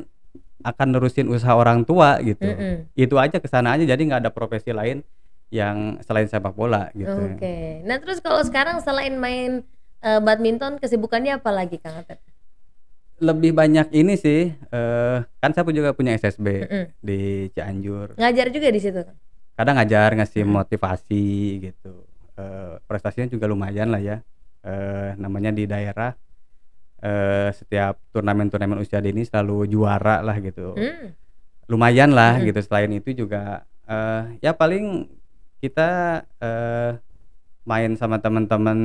akan 0.62 0.86
nerusin 0.94 1.26
usaha 1.26 1.52
orang 1.52 1.82
tua 1.82 2.22
gitu 2.22 2.46
Mm-mm. 2.46 2.86
itu 2.94 3.16
aja 3.18 3.42
ke 3.42 3.48
sana 3.50 3.74
aja 3.74 3.82
jadi 3.82 3.98
nggak 3.98 4.20
ada 4.22 4.32
profesi 4.32 4.70
lain 4.70 5.02
yang 5.50 5.98
selain 6.06 6.30
sepak 6.30 6.54
bola 6.54 6.94
gitu 6.94 7.10
Oke. 7.34 7.82
Nah 7.82 7.98
terus 7.98 8.22
kalau 8.22 8.38
sekarang 8.46 8.78
selain 8.78 9.18
main 9.18 9.66
eh, 9.98 10.20
badminton 10.22 10.78
kesibukannya 10.78 11.42
apa 11.42 11.50
lagi 11.50 11.76
Kang 11.82 11.98
Atep? 11.98 12.22
lebih 13.20 13.52
banyak 13.52 13.92
ini 13.92 14.16
sih 14.16 14.48
eh 14.48 15.18
kan 15.42 15.50
saya 15.52 15.68
juga 15.68 15.92
punya 15.92 16.16
SSB 16.16 16.46
Mm-mm. 16.64 16.84
di 17.04 17.50
Cianjur 17.52 18.16
Ngajar 18.16 18.48
juga 18.48 18.68
di 18.72 18.80
situ. 18.80 19.02
Kadang 19.52 19.76
ngajar 19.76 20.16
ngasih 20.16 20.46
Mm. 20.46 20.52
motivasi 20.56 21.26
gitu 21.60 22.06
Eh, 22.40 22.74
prestasinya 22.88 23.28
juga 23.28 23.44
lumayan 23.44 23.92
lah 23.92 24.00
ya 24.00 24.16
eh 24.64 25.12
namanya 25.20 25.52
di 25.52 25.68
daerah 25.68 26.16
eh 27.00 27.48
setiap 27.56 27.96
turnamen-turnamen 28.12 28.80
usia 28.84 29.00
dini 29.00 29.24
selalu 29.24 29.68
juara 29.72 30.20
lah 30.26 30.36
gitu 30.40 30.76
Hmm. 30.76 31.12
lumayan 31.70 32.10
lah 32.12 32.38
Mm-mm. 32.38 32.46
gitu 32.50 32.60
selain 32.66 32.90
itu 32.92 33.10
juga 33.26 33.64
eh 33.88 34.38
ya 34.44 34.52
paling 34.56 35.06
kita 35.62 35.88
eh 36.42 36.92
main 37.68 37.92
sama 38.00 38.18
teman-teman 38.24 38.78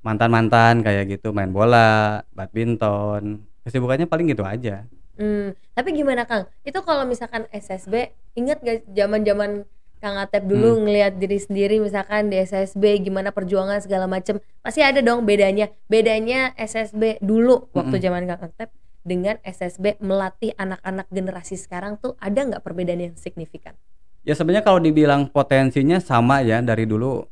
mantan-mantan 0.00 0.80
kayak 0.80 1.04
gitu 1.12 1.28
main 1.36 1.52
bola 1.52 2.20
badminton 2.32 3.44
kesibukannya 3.64 4.08
paling 4.08 4.32
gitu 4.32 4.44
aja 4.44 4.88
Hmm, 5.20 5.52
tapi 5.76 5.92
gimana 5.92 6.24
Kang? 6.24 6.48
Itu 6.64 6.80
kalau 6.80 7.04
misalkan 7.04 7.44
SSB, 7.52 8.08
ingat 8.32 8.64
gak 8.64 8.88
zaman-zaman 8.88 9.68
Kang 10.00 10.16
Atep 10.16 10.42
dulu 10.42 10.74
Hmm. 10.74 10.82
ngelihat 10.84 11.12
diri 11.14 11.36
sendiri 11.36 11.76
misalkan 11.76 12.26
di 12.26 12.40
SSB 12.40 12.80
gimana 13.00 13.30
perjuangan 13.30 13.78
segala 13.78 14.04
macem 14.04 14.40
pasti 14.58 14.80
ada 14.80 14.98
dong 14.98 15.22
bedanya. 15.22 15.68
Bedanya 15.86 16.56
SSB 16.56 17.20
dulu 17.20 17.68
waktu 17.70 17.94
Mm-mm. 17.94 18.02
zaman 18.02 18.24
Kang 18.24 18.42
Atep 18.42 18.72
dengan 19.00 19.36
SSB 19.40 19.96
melatih 19.98 20.52
anak-anak 20.54 21.08
generasi 21.08 21.54
sekarang 21.54 21.96
tuh 21.96 22.16
ada 22.16 22.40
nggak 22.40 22.60
perbedaan 22.60 23.00
yang 23.02 23.14
signifikan? 23.14 23.76
ya 24.20 24.36
sebenarnya 24.36 24.60
kalau 24.60 24.76
dibilang 24.76 25.24
potensinya 25.26 25.96
sama 25.96 26.40
ya 26.40 26.60
dari 26.60 26.84
dulu 26.84 27.24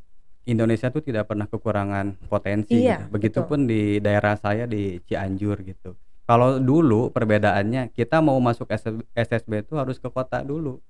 Indonesia 0.43 0.89
tuh 0.89 1.05
tidak 1.05 1.29
pernah 1.29 1.45
kekurangan 1.45 2.17
potensi 2.25 2.81
Iya, 2.81 3.05
gitu. 3.05 3.13
begitupun 3.13 3.69
di 3.69 3.97
daerah 3.97 4.33
saya 4.33 4.65
di 4.65 4.97
Cianjur 4.99 5.61
gitu 5.61 5.93
kalau 6.25 6.57
dulu 6.57 7.09
perbedaannya 7.09 7.93
kita 7.93 8.17
mau 8.19 8.41
masuk 8.41 8.65
SSB 9.13 9.61
itu 9.61 9.77
harus 9.77 9.97
ke 9.97 10.09
kota 10.09 10.41
dulu 10.41 10.81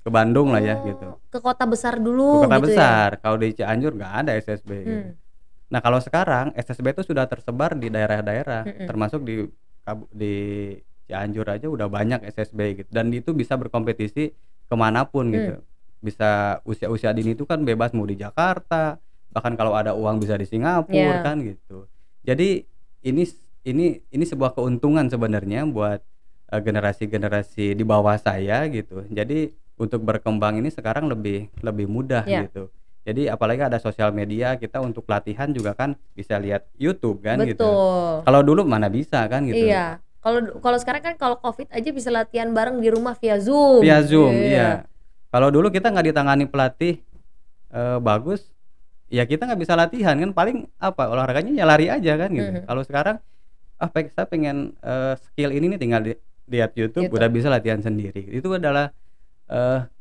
ke 0.00 0.08
Bandung 0.08 0.48
lah 0.50 0.58
ya 0.58 0.76
Oh, 0.76 0.86
gitu 0.86 1.06
Ke 1.28 1.38
kota 1.38 1.64
besar 1.64 1.96
ke 1.96 2.02
dulu 2.02 2.42
kota 2.42 2.56
gitu 2.58 2.72
ya. 2.72 2.76
besar 2.80 3.08
kalau 3.18 3.36
di 3.36 3.48
Cianjur 3.52 3.92
nggak 3.94 4.14
ada 4.24 4.32
SSB 4.34 4.70
gitu. 4.82 5.06
Hmm. 5.06 5.14
Nah 5.70 5.78
kalau 5.78 5.98
sekarang 5.98 6.50
SSB 6.52 6.86
itu 6.90 7.02
sudah 7.06 7.24
tersebar 7.24 7.74
di 7.74 7.86
daerah-daerah, 7.86 8.66
Mm-mm. 8.66 8.86
termasuk 8.86 9.20
di 9.22 9.46
di 10.10 10.34
Cianjur 11.06 11.46
aja 11.46 11.66
udah 11.66 11.86
banyak 11.86 12.22
SSB 12.24 12.60
gitu, 12.76 12.88
dan 12.88 13.10
itu 13.10 13.30
bisa 13.30 13.54
berkompetisi 13.54 14.30
ke 14.66 14.74
mana 14.74 15.02
pun 15.04 15.30
gitu. 15.30 15.58
Bisa 16.00 16.58
usia-usia 16.64 17.10
dini 17.10 17.34
itu 17.34 17.44
kan 17.44 17.60
bebas 17.60 17.90
mau 17.92 18.02
di 18.02 18.14
Jakarta, 18.14 18.98
bahkan 19.28 19.54
kalau 19.54 19.74
ada 19.74 19.92
uang 19.92 20.18
bisa 20.18 20.34
di 20.34 20.42
Yeah. 20.42 20.50
Singapura 20.50 21.16
kan 21.20 21.36
gitu. 21.42 21.86
Jadi 22.22 22.66
ini 23.02 23.22
ini 23.62 23.86
ini 24.06 24.24
sebuah 24.24 24.54
keuntungan 24.54 25.06
sebenarnya 25.06 25.66
buat 25.66 26.02
eh, 26.48 26.60
generasi-generasi 26.60 27.74
di 27.74 27.84
bawah 27.84 28.14
saya 28.16 28.66
gitu. 28.66 29.06
Jadi 29.06 29.50
untuk 29.80 30.04
berkembang 30.04 30.60
ini 30.60 30.68
sekarang 30.68 31.08
lebih 31.08 31.48
lebih 31.64 31.88
mudah 31.88 32.28
Yeah. 32.28 32.44
gitu. 32.46 32.68
Jadi 33.00 33.32
apalagi 33.32 33.64
ada 33.64 33.80
sosial 33.80 34.12
media 34.12 34.60
kita 34.60 34.76
untuk 34.84 35.08
latihan 35.08 35.48
juga 35.48 35.72
kan 35.72 35.96
bisa 36.12 36.36
lihat 36.36 36.68
YouTube 36.76 37.24
kan 37.24 37.40
gitu. 37.48 37.64
Betul. 37.64 38.28
Kalau 38.28 38.40
dulu 38.44 38.60
mana 38.68 38.92
bisa 38.92 39.24
kan 39.24 39.48
gitu. 39.48 39.56
Iya. 39.56 40.04
Kalau 40.20 40.60
kalau 40.60 40.76
sekarang 40.76 41.00
kan 41.00 41.14
kalau 41.16 41.40
Covid 41.40 41.72
aja 41.72 41.88
bisa 41.96 42.12
latihan 42.12 42.52
bareng 42.52 42.76
di 42.76 42.92
rumah 42.92 43.16
via 43.16 43.40
Zoom. 43.40 43.80
Via 43.80 44.04
Zoom, 44.04 44.36
iya. 44.36 44.84
Kalau 45.32 45.48
dulu 45.48 45.72
kita 45.72 45.88
nggak 45.88 46.12
ditangani 46.12 46.44
pelatih 46.44 47.00
eh, 47.72 47.98
bagus, 48.04 48.52
ya 49.08 49.24
kita 49.24 49.48
nggak 49.48 49.60
bisa 49.64 49.72
latihan 49.72 50.20
kan 50.20 50.36
paling 50.36 50.68
apa 50.76 51.08
olahraganya 51.08 51.56
ya 51.56 51.64
lari 51.64 51.88
aja 51.88 52.20
kan 52.20 52.28
gitu. 52.36 52.50
Mhm. 52.52 52.68
Kalau 52.68 52.82
sekarang 52.84 53.16
ah 53.80 53.88
saya 53.88 54.28
pengen 54.28 54.76
eh, 54.84 55.16
skill 55.24 55.56
ini 55.56 55.72
nih 55.72 55.80
tinggal 55.80 56.04
di, 56.04 56.12
lihat 56.52 56.76
YouTube, 56.76 57.08
YouTube. 57.08 57.16
udah 57.16 57.28
bisa 57.32 57.48
latihan 57.48 57.80
sendiri. 57.80 58.28
Itu 58.28 58.52
adalah 58.52 58.92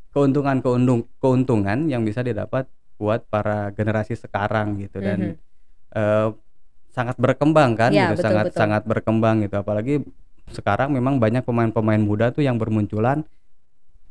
keuntungan 0.09 0.57
keuntung 0.59 1.05
keuntungan 1.17 1.85
yang 1.85 2.01
bisa 2.01 2.21
didapat 2.21 2.65
buat 2.95 3.23
para 3.25 3.71
generasi 3.71 4.13
sekarang 4.13 4.77
gitu 4.77 4.99
dan 4.99 5.19
Mhm. 5.19 5.35
eh, 5.91 6.27
sangat 6.89 7.15
berkembang 7.15 7.73
kan 7.73 7.89
Iya, 7.89 8.09
gitu 8.09 8.13
betul, 8.15 8.25
sangat 8.25 8.45
betul. 8.45 8.59
sangat 8.59 8.81
berkembang 8.83 9.35
gitu 9.41 9.55
apalagi 9.55 10.01
sekarang 10.49 10.89
memang 10.89 11.17
banyak 11.17 11.41
pemain-pemain 11.41 11.97
muda 11.97 12.29
tuh 12.29 12.41
yang 12.41 12.57
bermunculan 12.57 13.21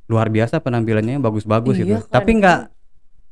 luar 0.07 0.27
biasa 0.27 0.59
penampilannya 0.59 1.19
bagus-bagus 1.19 1.75
Iya, 1.77 1.83
gitu 1.85 1.95
keren 2.01 2.09
tapi 2.09 2.31
nggak 2.39 2.59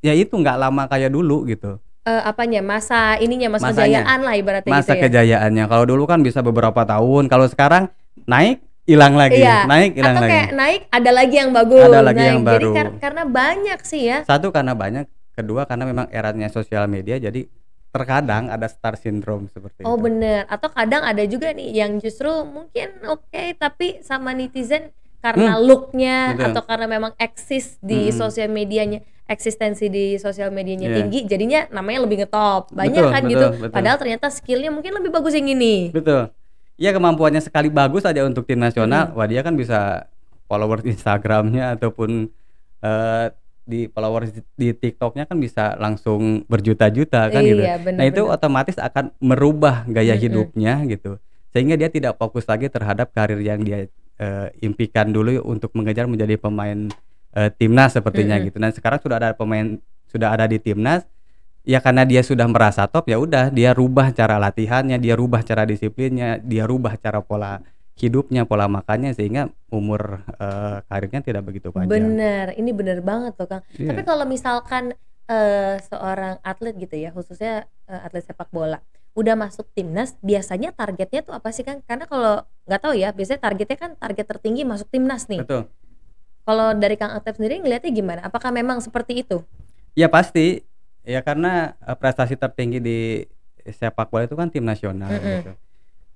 ya 0.02 0.12
itu 0.12 0.34
nggak 0.34 0.56
lama 0.58 0.82
kayak 0.86 1.10
dulu 1.10 1.46
gitu 1.46 1.78
Eh, 2.02 2.22
apanya 2.22 2.62
masa 2.62 3.18
ininya 3.18 3.50
masa 3.50 3.74
Masanya. 3.74 4.06
kejayaan 4.06 4.20
lah 4.20 4.34
ibaratnya 4.36 4.70
masa 4.70 4.94
gitu 4.94 4.94
ya. 4.94 5.02
kejayaannya 5.02 5.64
kalau 5.66 5.84
dulu 5.84 6.04
kan 6.04 6.22
bisa 6.22 6.38
beberapa 6.38 6.82
tahun 6.82 7.26
kalau 7.26 7.46
sekarang 7.46 7.90
naik 8.24 8.62
hilang 8.86 9.14
lagi 9.14 9.38
Iya. 9.38 9.66
naik 9.66 9.92
hilang 9.92 10.14
Atau 10.14 10.22
lagi 10.22 10.32
kayak 10.32 10.50
naik 10.54 10.80
ada 10.88 11.10
lagi 11.10 11.34
yang 11.36 11.50
bagus. 11.50 11.82
Ada 11.84 12.00
lagi 12.00 12.16
Nah, 12.16 12.28
yang 12.28 12.40
Jadi 12.40 12.48
baru. 12.48 12.70
kar- 12.72 12.96
karena 13.00 13.22
banyak 13.24 13.78
sih 13.82 14.02
ya. 14.04 14.18
satu 14.22 14.48
karena 14.48 14.72
banyak 14.72 15.04
kedua 15.32 15.62
karena 15.64 15.84
memang 15.84 16.06
eranya 16.08 16.48
sosial 16.48 16.86
media 16.86 17.18
jadi 17.18 17.44
terkadang 17.88 18.46
ada 18.46 18.64
star 18.66 18.94
syndrome 18.94 19.48
seperti 19.48 19.82
Oh 19.82 19.94
itu 19.94 20.04
bener. 20.06 20.44
Atau 20.46 20.68
kadang 20.70 21.02
ada 21.02 21.24
juga 21.24 21.50
nih 21.50 21.74
yang 21.74 21.96
justru 21.96 22.28
mungkin 22.42 22.88
oke 23.04 23.42
tapi 23.56 24.00
sama 24.00 24.30
netizen 24.30 24.92
karena 25.18 25.58
looknya 25.58 26.32
betul. 26.32 26.46
atau 26.52 26.62
karena 26.62 26.86
memang 26.86 27.12
eksis 27.16 27.80
di 27.80 28.06
Mm-mm. 28.06 28.16
sosial 28.16 28.46
medianya 28.48 29.00
eksistensi 29.26 29.88
di 29.88 30.14
sosial 30.16 30.48
medianya 30.50 30.86
Iya. 30.86 30.96
tinggi 30.96 31.20
jadinya 31.24 31.60
namanya 31.68 32.06
lebih 32.06 32.22
ngetop 32.22 32.70
banyak 32.70 32.94
Betul, 32.94 33.10
kan 33.10 33.20
betul, 33.20 33.32
gitu 33.32 33.46
betul. 33.58 33.74
padahal 33.74 33.98
ternyata 33.98 34.26
skillnya 34.30 34.70
mungkin 34.70 34.92
lebih 34.94 35.10
bagus 35.10 35.34
yang 35.34 35.48
ini 35.48 35.90
Betul. 35.90 36.30
Iya 36.76 36.92
kemampuannya 36.92 37.40
sekali 37.40 37.72
bagus 37.72 38.04
aja 38.04 38.20
untuk 38.28 38.44
tim 38.44 38.60
nasional, 38.60 39.16
wah 39.16 39.24
dia 39.24 39.40
kan 39.40 39.56
bisa 39.56 40.12
followers 40.44 40.84
Instagramnya 40.84 41.72
ataupun 41.80 42.28
eh, 42.84 43.26
di 43.66 43.90
followers 43.90 44.30
di, 44.54 44.70
TikToknya 44.70 45.26
kan 45.26 45.42
bisa 45.42 45.74
langsung 45.80 46.46
berjuta-juta 46.46 47.32
kan 47.34 47.42
gitu. 47.42 47.64
iya 47.66 47.82
bener 47.82 47.98
Nah 47.98 48.04
itu 48.06 48.22
otomatis 48.30 48.78
akan 48.78 49.10
merubah 49.18 49.82
gaya 49.90 50.14
Mm-mm. 50.14 50.22
hidupnya 50.22 50.86
gitu, 50.86 51.18
sehingga 51.50 51.74
dia 51.74 51.90
tidak 51.90 52.14
fokus 52.14 52.46
lagi 52.46 52.70
terhadap 52.70 53.10
karir 53.10 53.42
yang 53.42 53.64
dia 53.64 53.90
eh, 54.20 54.48
impikan 54.62 55.10
dulu 55.10 55.42
untuk 55.48 55.74
mengejar 55.74 56.06
menjadi 56.06 56.38
pemain 56.38 56.92
eh, 57.34 57.50
timnas 57.58 57.96
sepertinya 57.96 58.38
Mm-mm. 58.38 58.52
gitu. 58.52 58.56
Nah 58.62 58.70
sekarang 58.70 59.00
sudah 59.02 59.16
ada 59.18 59.32
pemain 59.34 59.80
sudah 60.06 60.30
ada 60.30 60.46
di 60.46 60.62
timnas, 60.62 61.02
ya 61.66 61.82
karena 61.82 62.06
dia 62.06 62.22
sudah 62.22 62.46
merasa 62.46 62.86
top 62.86 63.10
ya 63.10 63.18
udah 63.18 63.50
dia 63.50 63.74
rubah 63.74 64.14
cara 64.14 64.38
latihannya, 64.38 65.02
dia 65.02 65.18
rubah 65.18 65.42
cara 65.42 65.66
disiplinnya, 65.66 66.38
dia 66.38 66.64
rubah 66.64 66.94
cara 66.96 67.18
pola 67.20 67.60
hidupnya, 67.98 68.46
pola 68.46 68.70
makannya 68.70 69.16
sehingga 69.16 69.50
umur 69.72 70.22
uh, 70.38 70.78
karirnya 70.86 71.20
tidak 71.26 71.42
begitu 71.48 71.74
panjang. 71.74 71.90
Bener, 71.90 72.54
ini 72.54 72.70
bener 72.70 73.02
banget 73.02 73.34
tuh 73.34 73.50
Kang. 73.50 73.66
Iya. 73.74 73.90
Tapi 73.90 74.02
kalau 74.06 74.24
misalkan 74.28 74.94
uh, 75.26 75.74
seorang 75.80 76.38
atlet 76.46 76.76
gitu 76.78 76.94
ya, 76.94 77.10
khususnya 77.10 77.66
uh, 77.90 78.06
atlet 78.06 78.22
sepak 78.22 78.52
bola, 78.52 78.78
udah 79.16 79.34
masuk 79.34 79.66
timnas, 79.72 80.12
biasanya 80.20 80.76
targetnya 80.76 81.24
tuh 81.24 81.34
apa 81.34 81.48
sih 81.50 81.64
Kang? 81.64 81.80
Karena 81.88 82.04
kalau 82.04 82.44
nggak 82.68 82.80
tahu 82.84 82.94
ya, 82.94 83.10
biasanya 83.16 83.40
targetnya 83.40 83.78
kan 83.80 83.90
target 83.96 84.26
tertinggi 84.28 84.62
masuk 84.68 84.92
timnas 84.92 85.26
nih. 85.26 85.42
Betul. 85.42 85.66
Kalau 86.46 86.78
dari 86.78 86.94
Kang 86.94 87.10
Atep 87.10 87.40
sendiri 87.40 87.58
ngelihatnya 87.58 87.90
gimana? 87.90 88.20
Apakah 88.22 88.54
memang 88.54 88.78
seperti 88.78 89.26
itu? 89.26 89.42
Ya 89.98 90.06
pasti. 90.06 90.62
Ya 91.06 91.22
karena 91.22 91.78
uh, 91.86 91.94
prestasi 91.94 92.34
tertinggi 92.34 92.82
di 92.82 92.98
sepak 93.62 94.10
bola 94.10 94.26
itu 94.26 94.34
kan 94.34 94.50
tim 94.50 94.66
nasional 94.66 95.10
Mm-mm. 95.10 95.22
gitu. 95.42 95.52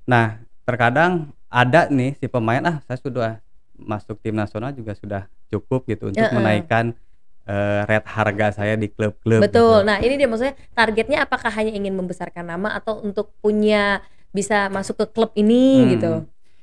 Nah, 0.07 0.43
terkadang 0.67 1.31
ada 1.47 1.87
nih 1.87 2.19
si 2.19 2.27
pemain 2.27 2.63
ah 2.67 2.83
saya 2.87 2.99
sudah 2.99 3.31
masuk 3.79 4.19
tim 4.23 4.35
nasional 4.35 4.75
juga 4.75 4.95
sudah 4.99 5.31
cukup 5.51 5.87
gitu 5.87 6.11
untuk 6.11 6.23
Heeh. 6.23 6.35
menaikkan 6.35 6.95
eh, 7.47 7.81
rate 7.87 8.07
harga 8.07 8.63
saya 8.63 8.75
di 8.75 8.87
klub-klub. 8.91 9.43
Betul. 9.43 9.83
gitu. 9.83 9.87
Nah, 9.87 9.99
ini 10.03 10.15
dia 10.15 10.29
maksudnya 10.31 10.55
targetnya 10.75 11.19
apakah 11.27 11.51
hanya 11.51 11.75
ingin 11.75 11.95
membesarkan 11.95 12.47
nama 12.47 12.75
atau 12.75 13.03
untuk 13.03 13.35
punya 13.43 14.03
bisa 14.31 14.71
masuk 14.71 14.95
ke 15.03 15.07
klub 15.11 15.31
ini 15.35 15.83
Hmm. 15.83 15.91
gitu? 15.95 16.13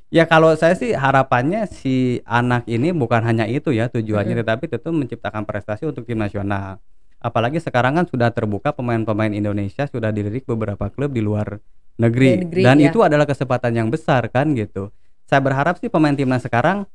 Ya 0.08 0.24
kalau 0.24 0.56
saya 0.56 0.72
sih 0.80 0.96
harapannya 0.96 1.68
si 1.68 2.24
anak 2.24 2.64
ini 2.64 2.96
bukan 2.96 3.20
hanya 3.28 3.44
itu 3.44 3.76
ya 3.76 3.92
tujuannya, 3.92 4.40
Mm-mm. 4.40 4.44
tetapi 4.48 4.72
tentu 4.72 4.96
menciptakan 4.96 5.44
prestasi 5.44 5.84
untuk 5.84 6.08
tim 6.08 6.16
nasional. 6.16 6.80
Apalagi 7.18 7.58
sekarang 7.58 7.98
kan 7.98 8.06
sudah 8.06 8.30
terbuka 8.30 8.70
pemain-pemain 8.72 9.34
Indonesia 9.34 9.90
sudah 9.90 10.14
dilirik 10.14 10.46
beberapa 10.46 10.88
klub 10.94 11.10
di 11.12 11.22
luar 11.26 11.58
negeri, 11.98 12.30
Di 12.30 12.42
negeri, 12.46 12.62
dan 12.62 12.78
ya. 12.78 12.94
itu 12.94 13.00
adalah 13.02 13.26
kesempatan 13.26 13.74
yang 13.74 13.90
besar 13.90 14.30
kan 14.30 14.54
gitu. 14.54 14.94
Saya 15.26 15.42
berharap 15.42 15.82
sih 15.82 15.90
pemain 15.90 16.14
timnas 16.14 16.46
sekarang 16.46 16.86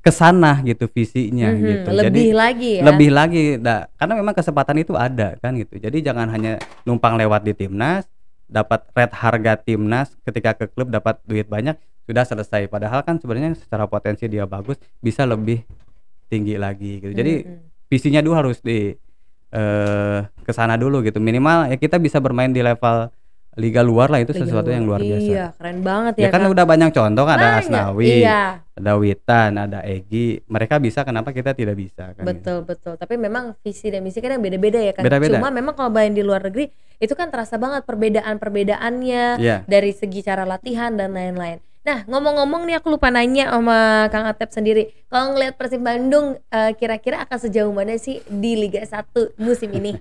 ke 0.00 0.08
sana 0.08 0.64
gitu 0.64 0.88
visinya 0.88 1.52
Mhm, 1.52 1.60
gitu. 1.66 1.88
Lebih 1.92 2.30
lagi 2.32 2.70
ya. 2.80 2.82
lebih 2.88 3.10
lagi, 3.12 3.44
nah, 3.60 3.84
karena 4.00 4.14
memang 4.16 4.34
kesempatan 4.38 4.76
itu 4.80 4.96
ada 4.96 5.36
kan 5.44 5.52
gitu. 5.60 5.76
Jadi 5.76 5.98
jangan 6.00 6.32
hanya 6.32 6.56
numpang 6.88 7.20
lewat 7.20 7.44
di 7.44 7.52
timnas, 7.52 8.08
dapat 8.48 8.86
rate 8.96 9.12
harga 9.12 9.52
timnas, 9.60 10.14
ketika 10.24 10.56
ke 10.56 10.72
klub 10.72 10.88
dapat 10.88 11.20
duit 11.28 11.50
banyak 11.50 11.76
sudah 12.08 12.24
selesai. 12.24 12.64
Padahal 12.70 13.04
kan 13.04 13.20
sebenarnya 13.20 13.58
secara 13.58 13.84
potensi 13.84 14.24
dia 14.30 14.48
bagus, 14.48 14.80
bisa 15.04 15.26
lebih 15.28 15.66
tinggi 16.32 16.56
lagi 16.56 17.02
gitu. 17.02 17.12
Jadi 17.12 17.32
Mhm. 17.44 17.90
visinya 17.92 18.20
dulu 18.24 18.34
harus 18.40 18.62
di 18.64 18.94
eh 19.56 20.18
ke 20.44 20.52
sana 20.52 20.76
dulu 20.76 21.00
gitu. 21.00 21.16
Minimal 21.18 21.72
ya 21.72 21.76
kita 21.76 21.96
bisa 21.96 22.20
bermain 22.20 22.52
di 22.52 22.60
level 22.60 23.08
liga 23.56 23.80
luar 23.80 24.12
lah 24.12 24.20
itu 24.20 24.36
Liga 24.36 24.44
sesuatu 24.44 24.68
yang 24.68 24.84
luar 24.84 25.00
biasa. 25.00 25.24
Iya, 25.24 25.46
keren 25.56 25.80
banget 25.80 26.12
Ya 26.20 26.28
ya. 26.28 26.30
kan 26.30 26.44
Kang. 26.44 26.52
udah 26.52 26.64
banyak 26.68 26.90
contoh 26.92 27.24
kan 27.24 27.40
ada 27.40 27.48
Banyak. 27.56 27.64
Asnawi, 27.64 28.08
Iya, 28.20 28.42
ada 28.60 28.92
Witan, 28.94 29.50
ada 29.56 29.80
Egi. 29.80 30.44
Mereka 30.44 30.76
bisa 30.76 31.00
kenapa 31.02 31.32
kita 31.32 31.56
tidak 31.56 31.72
bisa 31.72 32.12
kan? 32.12 32.20
gitu. 32.20 32.28
betul 32.28 32.58
betul. 32.62 32.92
Tapi 32.94 33.16
memang 33.16 33.56
visi 33.64 33.88
dan 33.88 34.04
misi 34.04 34.20
kan 34.20 34.36
yang 34.36 34.44
beda-beda 34.44 34.76
ya 34.76 34.92
kan. 34.92 35.08
Beda-beda. 35.08 35.40
Cuma 35.40 35.48
memang 35.48 35.72
kalau 35.72 35.88
main 35.88 36.12
di 36.12 36.20
luar 36.20 36.44
negeri 36.44 36.68
itu 36.96 37.16
kan 37.16 37.32
terasa 37.32 37.56
banget 37.56 37.88
perbedaan-perbedaannya 37.88 39.40
Iya. 39.40 39.56
dari 39.64 39.90
segi 39.90 40.20
cara 40.20 40.44
latihan 40.44 40.92
dan 40.92 41.16
lain-lain. 41.16 41.56
Nah, 41.86 42.02
ngomong-ngomong 42.10 42.66
nih 42.66 42.82
aku 42.82 42.98
lupa 42.98 43.14
nanya 43.14 43.54
sama 43.54 44.10
Kang 44.10 44.26
Atep 44.26 44.50
sendiri. 44.50 44.90
Kalau 45.06 45.38
ngelihat 45.38 45.54
Persib 45.54 45.86
Bandung 45.86 46.34
eh, 46.50 46.74
kira-kira 46.74 47.22
akan 47.22 47.38
sejauh 47.38 47.70
mana 47.70 47.94
sih 47.94 48.26
di 48.26 48.58
Liga 48.58 48.82
1 48.82 49.06
musim 49.38 49.70
ini? 49.70 49.94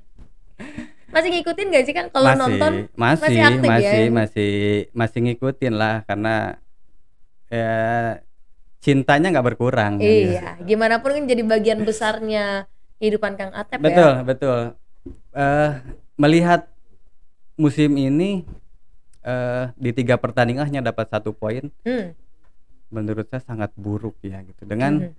Masih 1.13 1.29
ngikutin 1.29 1.69
gak 1.69 1.85
sih 1.85 1.93
Kang 1.93 2.09
kalau 2.09 2.33
nonton? 2.33 2.89
masih 2.97 3.21
masih 3.23 3.41
aktif 3.45 3.69
ya? 3.69 3.71
masih 3.71 4.03
masih 4.11 4.51
masih 4.91 5.19
ngikutin 5.23 5.73
lah 5.77 6.03
karena 6.03 6.59
ya 7.47 7.71
cintanya 8.83 9.31
nggak 9.31 9.47
berkurang 9.55 9.95
kan 9.95 10.03
gitu. 10.03 10.35
Iya, 10.35 10.59
gimana 10.65 10.99
pun 10.99 11.15
kan 11.15 11.23
jadi 11.23 11.39
bagian 11.47 11.87
besarnya 11.87 12.67
kehidupan 12.99 13.39
Kang 13.39 13.55
Atep 13.55 13.79
betul 13.79 14.11
ya. 14.11 14.25
betul 14.27 14.59
Eh, 15.31 15.71
melihat 16.17 16.67
musim 17.55 17.95
ini 17.95 18.43
eh, 19.25 19.73
di 19.73 19.89
tiga 19.91 20.15
pertandingan 20.15 20.69
hanya 20.69 20.85
dapat 20.85 21.09
satu 21.09 21.33
poin 21.33 21.73
Hmm. 21.81 22.13
menurut 22.87 23.25
saya 23.25 23.41
sangat 23.41 23.73
buruk 23.73 24.15
ya 24.21 24.39
gitu 24.41 24.63
dengan 24.63 25.09
Mhm. 25.09 25.13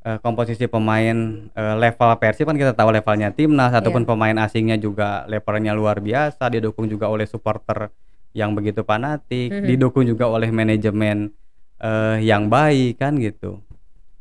eh, 0.00 0.18
komposisi 0.18 0.64
pemain 0.64 1.12
eh, 1.52 1.74
level 1.76 2.10
Persib 2.16 2.48
kan 2.48 2.56
kita 2.56 2.72
tahu 2.72 2.88
levelnya 2.90 3.28
timnas 3.30 3.70
ataupun 3.70 4.02
Iya. 4.02 4.08
pemain 4.08 4.36
asingnya 4.40 4.76
juga 4.76 5.28
levelnya 5.28 5.76
luar 5.76 6.00
biasa 6.00 6.48
didukung 6.48 6.88
juga 6.88 7.06
oleh 7.06 7.28
supporter 7.28 7.92
yang 8.32 8.56
begitu 8.56 8.80
fanatik 8.80 9.52
Mhm. 9.52 9.66
didukung 9.68 10.04
juga 10.04 10.24
oleh 10.24 10.48
manajemen 10.48 11.36
eh, 11.76 12.16
yang 12.22 12.48
baik 12.48 12.96
kan 12.96 13.16
gitu 13.16 13.60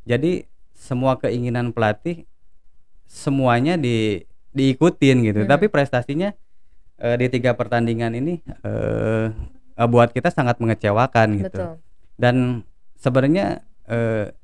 jadi 0.03 0.43
semua 0.71 1.15
keinginan 1.15 1.71
pelatih 1.71 2.23
semuanya 3.03 3.75
di 3.75 4.23
diikutin 4.49 5.23
gitu 5.23 5.41
Mhm. 5.43 5.49
tapi 5.49 5.67
prestasinya 5.67 6.31
eh, 6.99 7.15
di 7.19 7.27
tiga 7.31 7.55
pertandingan 7.55 8.13
ini 8.15 8.43
eh, 8.43 9.27
buat 9.87 10.11
kita 10.11 10.29
sangat 10.29 10.59
mengecewakan 10.59 11.39
gitu 11.39 11.55
Betul. 11.55 11.73
dan 12.19 12.35
sebenarnya 12.99 13.63
eh, 13.87 14.35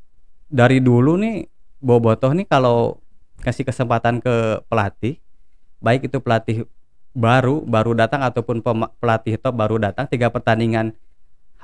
dari 0.47 0.79
dulu 0.79 1.19
nih 1.19 1.51
Bobotoh 1.83 2.33
nih 2.33 2.47
kalau 2.49 2.97
kasih 3.43 3.67
kesempatan 3.67 4.23
ke 4.23 4.63
pelatih 4.71 5.21
baik 5.83 6.07
itu 6.09 6.17
pelatih 6.17 6.65
baru 7.15 7.61
baru 7.63 7.93
datang 7.93 8.25
ataupun 8.25 8.63
pelatih 8.99 9.37
top 9.37 9.53
baru 9.53 9.77
datang 9.77 10.09
tiga 10.09 10.33
pertandingan 10.33 10.97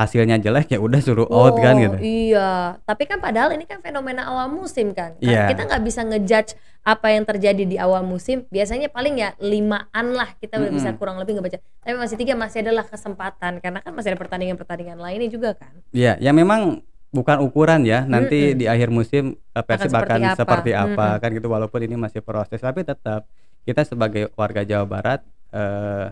hasilnya 0.01 0.37
jelek 0.37 0.67
ya 0.67 0.79
udah 0.81 0.97
suruh 0.97 1.29
out 1.29 1.55
kan 1.55 1.73
Oh, 1.73 1.81
gitu 1.81 1.97
Iya, 2.01 2.81
tapi 2.83 3.05
kan 3.05 3.21
padahal 3.21 3.53
ini 3.53 3.63
kan 3.63 3.79
fenomena 3.79 4.25
awal 4.25 4.49
musim 4.49 4.91
kan. 4.91 5.13
Kan 5.15 5.21
Iya. 5.21 5.45
Kita 5.47 5.69
nggak 5.69 5.83
bisa 5.83 6.01
ngejudge 6.01 6.51
apa 6.81 7.13
yang 7.13 7.23
terjadi 7.23 7.63
di 7.63 7.77
awal 7.77 8.01
musim. 8.01 8.49
Biasanya 8.49 8.89
paling 8.89 9.15
ya 9.15 9.37
limaan 9.37 10.11
lah 10.11 10.33
kita 10.35 10.57
udah 10.57 10.71
bisa 10.71 10.89
Mm-mm. 10.89 10.97
kurang 10.97 11.21
lebih 11.21 11.37
ngebaca. 11.37 11.61
Tapi 11.61 11.95
masih 11.95 12.17
tiga 12.17 12.33
masih 12.33 12.65
adalah 12.65 12.83
kesempatan 12.83 13.61
karena 13.61 13.79
kan 13.79 13.93
masih 13.93 14.11
ada 14.11 14.19
pertandingan-pertandingan 14.19 14.97
lainnya 14.97 15.29
juga 15.29 15.53
kan. 15.53 15.71
ya 15.91 16.17
ya 16.17 16.33
memang 16.33 16.81
bukan 17.11 17.43
ukuran 17.43 17.83
ya 17.83 18.01
nanti 18.03 18.55
Mm-mm. 18.55 18.59
di 18.59 18.65
akhir 18.65 18.89
musim 18.89 19.35
eh, 19.51 19.61
Persib 19.61 19.91
seperti 19.91 20.07
akan 20.09 20.19
apa. 20.25 20.37
seperti 20.39 20.71
apa 20.73 21.05
Mm-mm. 21.13 21.21
kan 21.21 21.29
gitu 21.35 21.47
walaupun 21.47 21.79
ini 21.83 21.95
masih 21.95 22.23
proses 22.23 22.57
tapi 22.57 22.81
tetap 22.81 23.27
kita 23.61 23.85
sebagai 23.85 24.31
warga 24.33 24.63
Jawa 24.63 24.87
Barat 24.87 25.19
eh, 25.51 26.07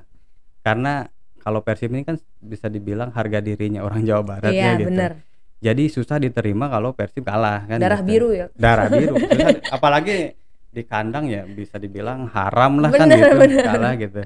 karena 0.59 1.07
kalau 1.39 1.59
Persib 1.59 1.89
ini 1.89 2.03
kan 2.03 2.13
bisa 2.37 2.67
dibilang 2.67 3.09
harga 3.09 3.39
dirinya 3.39 3.81
orang 3.81 4.03
Jawa 4.03 4.21
Barat 4.21 4.51
Iya, 4.51 4.61
ya 4.61 4.71
gitu 4.77 4.89
bener. 4.89 5.11
jadi 5.57 5.83
susah 5.87 6.17
diterima 6.17 6.67
kalau 6.67 6.91
Persib 6.91 7.23
kalah 7.23 7.65
kan 7.65 7.77
Darah 7.77 7.99
gitu. 7.99 8.07
biru 8.07 8.29
ya. 8.31 8.45
darah 8.53 8.87
biru 8.87 9.15
Susah 9.25 9.49
apalagi 9.71 10.35
di 10.69 10.83
kandang 10.83 11.25
ya 11.25 11.43
bisa 11.43 11.75
dibilang 11.75 12.27
haram 12.27 12.77
lah 12.77 12.91
kan 12.91 13.07
Bener, 13.07 13.17
gitu 13.17 13.37
bener. 13.39 13.63
kalah 13.63 13.93
gitu 13.95 14.21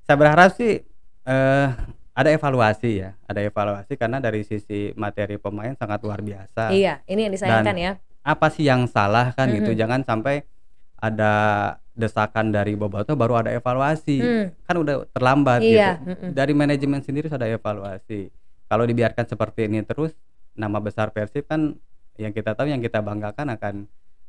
saya 0.00 0.16
berharap 0.16 0.50
sih 0.52 0.78
eh 1.24 1.68
ada 2.12 2.28
evaluasi 2.28 2.90
ya 2.98 3.14
ada 3.24 3.40
evaluasi 3.40 3.94
karena 3.94 4.18
dari 4.18 4.42
sisi 4.42 4.90
materi 4.94 5.36
pemain 5.36 5.70
sangat 5.72 5.98
luar 6.00 6.18
biasa 6.18 6.70
Iya, 6.70 7.02
ini 7.04 7.24
yang 7.24 7.32
disayangkan 7.32 7.76
ya. 7.76 7.92
apa 8.20 8.46
sih 8.48 8.62
yang 8.62 8.86
salah 8.86 9.30
kan 9.32 9.48
gitu 9.48 9.70
Mhm. 9.70 9.78
jangan 9.78 10.00
sampai 10.02 10.42
ada 10.98 11.32
desakan 11.94 12.54
dari 12.54 12.78
Boboto 12.78 13.18
baru 13.18 13.42
ada 13.42 13.50
evaluasi. 13.50 14.18
Hmm, 14.22 14.46
kan 14.62 14.76
udah 14.78 14.94
terlambat 15.10 15.60
Iya, 15.62 15.98
gitu. 15.98 16.14
mm-mm. 16.14 16.30
dari 16.30 16.52
manajemen 16.54 17.00
sendiri 17.02 17.26
sudah 17.26 17.42
ada 17.42 17.50
evaluasi. 17.50 18.30
Kalau 18.68 18.84
dibiarkan 18.86 19.26
seperti 19.26 19.66
ini 19.66 19.82
terus 19.82 20.14
nama 20.54 20.78
besar 20.78 21.10
Persib 21.10 21.46
kan 21.46 21.74
yang 22.18 22.30
kita 22.30 22.54
tahu 22.54 22.70
yang 22.70 22.82
kita 22.82 23.02
banggakan 23.02 23.46
akan 23.54 23.74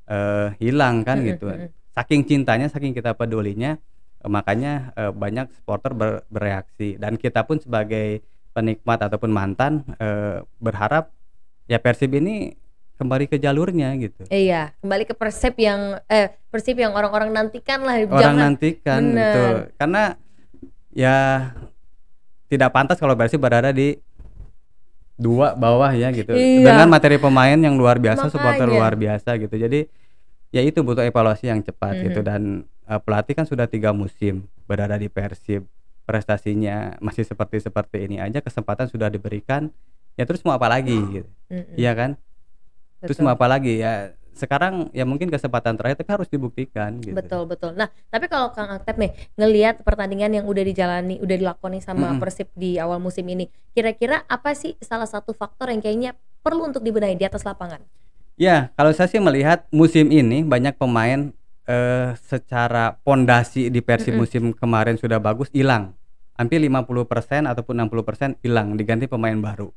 eh, 0.10 0.48
hilang 0.58 1.06
kan 1.06 1.22
Mm-mm, 1.22 1.30
gitu. 1.38 1.46
mm-mm. 1.50 1.70
saking 1.94 2.22
cintanya 2.26 2.70
saking 2.70 2.94
kita 2.94 3.14
pedulinya 3.14 3.78
eh, 4.22 4.30
makanya 4.30 4.90
eh, 4.94 5.14
banyak 5.14 5.54
supporter 5.54 5.94
ber- 5.94 6.24
bereaksi. 6.30 6.98
Dan 6.98 7.22
kita 7.22 7.46
pun 7.46 7.62
sebagai 7.62 8.26
penikmat 8.50 8.98
ataupun 9.06 9.30
mantan 9.30 9.86
eh, 10.02 10.42
berharap 10.58 11.14
ya 11.70 11.78
Persib 11.78 12.18
ini 12.18 12.58
kembali 13.00 13.26
ke 13.26 13.38
jalurnya 13.38 13.96
gitu 13.96 14.28
Iya, 14.28 14.76
kembali 14.78 15.04
ke 15.04 15.14
persep 15.14 15.56
yang 15.56 16.04
eh 16.06 16.30
persip 16.48 16.76
yang 16.76 16.92
orang-orang 16.92 17.32
nantikan 17.32 17.80
lah. 17.80 17.96
orang 18.02 18.20
Jangan 18.20 18.40
nantikan 18.46 19.02
Bener. 19.02 19.24
betul 19.24 19.56
karena 19.74 20.04
ya 20.92 21.18
tidak 22.46 22.70
pantas 22.70 22.98
kalau 22.98 23.14
Persib 23.14 23.40
berada 23.40 23.70
di 23.70 23.96
dua 25.16 25.52
bawah 25.54 25.92
ya 25.92 26.10
gitu 26.10 26.32
Iya. 26.32 26.66
dengan 26.66 26.88
materi 26.88 27.16
pemain 27.16 27.54
yang 27.54 27.76
luar 27.76 27.96
biasa 27.98 28.28
supporter 28.28 28.66
Makanya. 28.66 28.76
luar 28.76 28.94
biasa 28.96 29.30
gitu 29.38 29.54
jadi 29.54 29.88
ya 30.50 30.60
itu 30.60 30.80
butuh 30.80 31.04
evaluasi 31.04 31.48
yang 31.48 31.60
cepat 31.60 32.02
gitu 32.02 32.20
Mhm. 32.20 32.26
dan 32.26 32.42
eh, 32.84 33.00
pelatih 33.00 33.34
kan 33.34 33.46
sudah 33.46 33.64
tiga 33.66 33.92
musim 33.92 34.44
berada 34.66 34.96
di 34.96 35.08
Persib 35.08 35.68
prestasinya 36.04 36.98
masih 36.98 37.22
seperti 37.22 37.62
seperti 37.62 38.02
ini 38.02 38.18
aja 38.18 38.40
kesempatan 38.40 38.90
sudah 38.90 39.08
diberikan 39.08 39.70
ya 40.16 40.26
terus 40.26 40.42
mau 40.42 40.52
apa 40.52 40.66
lagi 40.68 40.98
gitu 41.14 41.30
Mm-mm. 41.48 41.78
iya 41.78 41.94
kan 41.94 42.18
terus 43.00 43.18
Betul. 43.18 43.26
mau 43.28 43.34
apa 43.36 43.48
lagi 43.48 43.80
ya 43.80 44.12
sekarang 44.40 44.88
ya 44.96 45.04
mungkin 45.04 45.28
kesempatan 45.28 45.76
terakhir 45.76 46.00
tapi 46.00 46.12
harus 46.16 46.30
dibuktikan 46.32 47.04
gitu. 47.04 47.12
Betul 47.12 47.44
betul. 47.44 47.76
Nah, 47.76 47.92
tapi 48.08 48.32
kalau 48.32 48.56
Kang 48.56 48.72
Atep 48.72 48.96
nih 48.96 49.12
ngelihat 49.36 49.84
pertandingan 49.84 50.32
yang 50.32 50.46
udah 50.48 50.64
dijalani, 50.64 51.20
udah 51.20 51.36
dilakoni 51.36 51.84
sama 51.84 52.16
Mm-mm. 52.16 52.24
Persib 52.24 52.48
di 52.56 52.80
awal 52.80 53.04
musim 53.04 53.28
ini, 53.28 53.52
kira-kira 53.76 54.24
apa 54.32 54.56
sih 54.56 54.80
salah 54.80 55.12
satu 55.12 55.36
faktor 55.36 55.68
yang 55.76 55.84
kayaknya 55.84 56.16
perlu 56.40 56.72
untuk 56.72 56.80
dibenahi 56.80 57.20
di 57.20 57.28
atas 57.28 57.44
lapangan? 57.44 57.84
Ya, 58.40 58.72
kalau 58.80 58.96
saya 58.96 59.12
sih 59.12 59.20
melihat 59.20 59.68
musim 59.76 60.08
ini 60.08 60.48
banyak 60.48 60.80
pemain 60.80 61.36
eh, 61.68 62.16
secara 62.24 62.96
pondasi 63.04 63.68
di 63.68 63.84
Persib 63.84 64.16
Mm-mm. 64.16 64.24
musim 64.24 64.44
kemarin 64.56 64.96
sudah 64.96 65.20
bagus 65.20 65.52
hilang. 65.52 66.00
Hampir 66.40 66.64
50% 66.64 67.52
ataupun 67.52 67.76
60% 67.92 68.40
hilang 68.40 68.80
diganti 68.80 69.12
pemain 69.12 69.36
baru. 69.36 69.76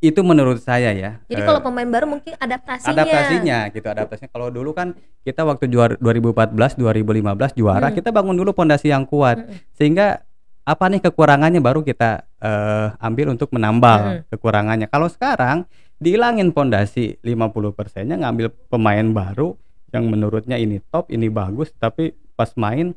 Itu 0.00 0.24
menurut 0.24 0.58
saya 0.58 0.90
ya. 0.90 1.20
Jadi 1.28 1.40
eh, 1.40 1.46
kalau 1.46 1.60
pemain 1.60 1.84
baru 1.84 2.08
mungkin 2.08 2.32
adaptasinya. 2.34 2.88
adaptasinya 2.90 3.58
gitu 3.68 3.84
adaptasinya 3.84 4.30
kalau 4.30 4.48
dulu 4.48 4.72
kan 4.72 4.96
kita 5.20 5.44
waktu 5.44 5.68
juara 5.68 5.94
2014 5.96 6.56
2015 6.74 7.52
juara 7.54 7.86
Hmm. 7.86 7.94
kita 7.94 8.08
bangun 8.08 8.32
dulu 8.32 8.50
pondasi 8.50 8.88
yang 8.88 9.04
kuat 9.04 9.36
Mm-mm. 9.38 9.60
sehingga 9.76 10.24
apa 10.60 10.84
nih 10.88 11.00
kekurangannya 11.00 11.60
baru 11.60 11.80
kita 11.80 12.24
eh, 12.38 12.88
ambil 12.98 13.28
untuk 13.30 13.52
menambal 13.52 14.00
Mm-mm. 14.24 14.32
kekurangannya 14.32 14.86
kalau 14.86 15.04
sekarang 15.06 15.68
dihilangin 15.96 16.48
pondasi 16.50 17.20
50 17.20 17.52
persennya 17.70 18.16
ngambil 18.16 18.48
pemain 18.66 19.04
baru 19.04 19.52
yang 19.92 20.08
menurutnya 20.08 20.56
ini 20.56 20.80
top 20.88 21.12
ini 21.12 21.28
bagus 21.28 21.76
tapi 21.76 22.16
pas 22.32 22.48
main 22.56 22.96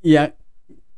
ya 0.00 0.30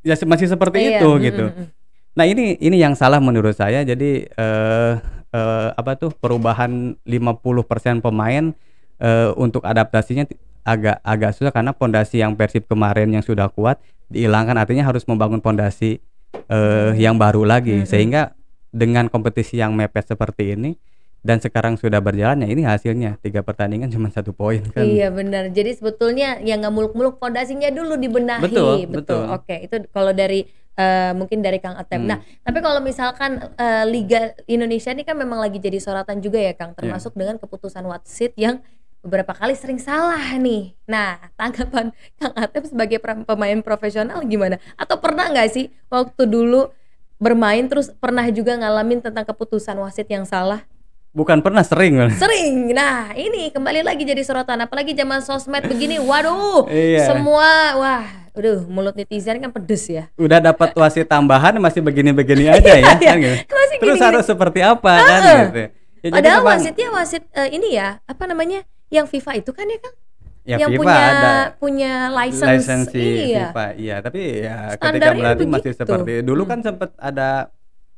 ya 0.01 0.14
masih 0.24 0.49
seperti 0.49 0.82
Iya, 0.82 0.99
itu 0.99 1.11
gitu 1.22 1.47
mm-mm. 1.47 1.66
Nah 2.14 2.24
ini 2.26 2.58
ini 2.58 2.76
yang 2.80 2.98
salah 2.98 3.22
menurut 3.22 3.54
saya. 3.54 3.86
Jadi 3.86 4.26
eh, 4.26 4.92
eh, 5.30 5.68
apa 5.74 5.94
tuh 5.94 6.11
perubahan 6.14 6.98
50% 7.06 8.02
pemain 8.02 8.54
eh, 8.98 9.30
untuk 9.38 9.62
adaptasinya 9.62 10.26
agak 10.66 11.00
agak 11.00 11.30
susah 11.34 11.52
karena 11.54 11.72
pondasi 11.72 12.20
yang 12.20 12.36
Persib 12.36 12.68
kemarin 12.68 13.08
yang 13.11 13.24
sudah 13.24 13.48
kuat 13.48 13.80
dihilangkan 14.12 14.58
artinya 14.58 14.84
harus 14.84 15.06
membangun 15.08 15.40
pondasi 15.40 16.02
eh, 16.50 16.92
yang 17.00 17.16
baru 17.16 17.46
lagi 17.48 17.82
Mm-mm. 17.82 17.88
sehingga 17.88 18.36
dengan 18.70 19.11
kompetisi 19.11 19.58
yang 19.58 19.74
mepet 19.74 20.06
seperti 20.06 20.54
ini 20.54 20.76
dan 21.20 21.36
sekarang 21.36 21.76
sudah 21.76 22.00
berjalan 22.00 22.44
ya 22.44 22.48
ini 22.48 22.62
hasilnya 22.64 23.20
tiga 23.20 23.44
pertandingan 23.44 23.92
cuma 23.92 24.08
satu 24.08 24.32
poin 24.32 24.64
kan. 24.72 24.80
Iya 24.80 25.12
benar. 25.12 25.52
Jadi 25.52 25.76
sebetulnya 25.76 26.40
yang 26.40 26.64
nggak 26.64 26.72
muluk-muluk 26.72 27.20
fondasinya 27.20 27.68
dulu 27.68 28.00
dibenahi. 28.00 28.40
Betul, 28.40 28.88
betul. 28.88 29.28
Oke, 29.28 29.68
itu 29.68 29.84
kalau 29.92 30.16
dari 30.16 30.48
eh, 30.80 31.12
mungkin 31.12 31.44
dari 31.44 31.60
Kang 31.60 31.76
Atep. 31.76 32.00
Hmm. 32.00 32.08
Nah, 32.08 32.18
tapi 32.40 32.58
kalau 32.58 32.80
misalkan 32.80 33.36
eh, 33.54 33.84
Liga 33.84 34.32
Indonesia 34.48 34.90
ini 34.90 35.04
kan 35.04 35.14
memang 35.14 35.36
lagi 35.38 35.60
jadi 35.60 35.76
sorotan 35.76 36.18
juga 36.18 36.40
ya 36.40 36.50
Iya. 36.50 36.56
Kang, 36.56 36.72
termasuk 36.72 37.12
dengan 37.12 37.36
keputusan 37.36 37.84
wasit 37.84 38.32
yang 38.34 38.64
beberapa 39.00 39.32
kali 39.32 39.56
sering 39.56 39.80
salah 39.80 40.20
nih. 40.36 40.76
Nah, 40.84 41.16
tanggapan 41.36 41.92
Kang 42.16 42.34
Atep 42.34 42.68
sebagai 42.68 42.96
pemain 43.00 43.58
profesional 43.60 44.20
gimana? 44.24 44.56
Atau 44.76 44.96
pernah 45.00 45.28
nggak 45.28 45.48
sih 45.48 45.68
waktu 45.88 46.24
dulu 46.24 46.68
bermain 47.16 47.68
terus 47.68 47.92
pernah 47.92 48.24
juga 48.32 48.56
ngalamin 48.56 49.04
tentang 49.04 49.24
keputusan 49.24 49.76
wasit 49.78 50.08
yang 50.08 50.24
salah? 50.24 50.64
Bukan 51.10 51.42
pernah 51.42 51.66
sering. 51.66 51.98
Sering. 52.22 52.70
Nah, 52.70 53.10
ini 53.18 53.50
kembali 53.50 53.82
lagi 53.82 54.06
jadi 54.06 54.22
sorotan 54.22 54.62
apalagi 54.62 54.94
zaman 54.94 55.18
sosmed 55.20 55.66
begini. 55.66 55.98
Waduh, 55.98 56.70
Iya. 56.70 57.10
semua 57.10 57.48
wah, 57.74 58.06
aduh 58.32 58.62
mulut 58.64 58.92
netizen 58.92 59.36
kan 59.36 59.50
pedes 59.50 59.84
ya. 59.84 60.06
udah 60.14 60.38
dapat 60.40 60.70
wasit 60.72 61.04
tambahan 61.04 61.56
masih 61.56 61.80
begini-begini 61.80 62.46
aja 62.54 62.72
ya 62.72 62.80
Iya, 62.80 62.94
kan 62.96 63.16
gitu. 63.16 63.36
Masih 63.44 63.76
Terus 63.76 63.96
gini-gini. 63.96 64.06
harus 64.06 64.24
seperti 64.24 64.60
apa 64.60 64.92
kan 64.96 65.20
Heeh. 65.20 65.40
gitu. 65.42 65.60
Ya, 65.60 65.68
jadi 66.00 66.12
Padahal 66.14 66.38
memang- 66.38 66.52
wasitnya 66.56 66.88
wasit 66.90 67.22
eh, 67.30 67.48
ini 67.50 67.68
ya, 67.72 67.88
apa 68.02 68.24
namanya? 68.24 68.60
Yang 68.88 69.06
FIFA 69.10 69.32
itu 69.36 69.50
kan 69.50 69.66
ya 69.66 69.78
Kang? 69.78 69.96
ya 70.40 70.56
yang 70.56 70.70
FIFA 70.70 70.80
punya 70.80 70.96
ada 71.04 71.32
punya 71.54 71.92
license. 72.10 72.48
lisensi 72.50 73.06
iya. 73.28 73.44
FIFA 73.46 73.64
iya 73.76 73.96
tapi 74.00 74.20
ya 74.40 74.56
ketika 74.72 74.80
Standarnya 74.80 75.12
melatih 75.14 75.46
masih 75.46 75.62
begitu. 75.68 75.80
seperti 75.84 76.12
dulu 76.22 76.42
Hmm. 76.42 76.50
kan 76.50 76.58
sempat 76.64 76.90
ada 76.96 77.28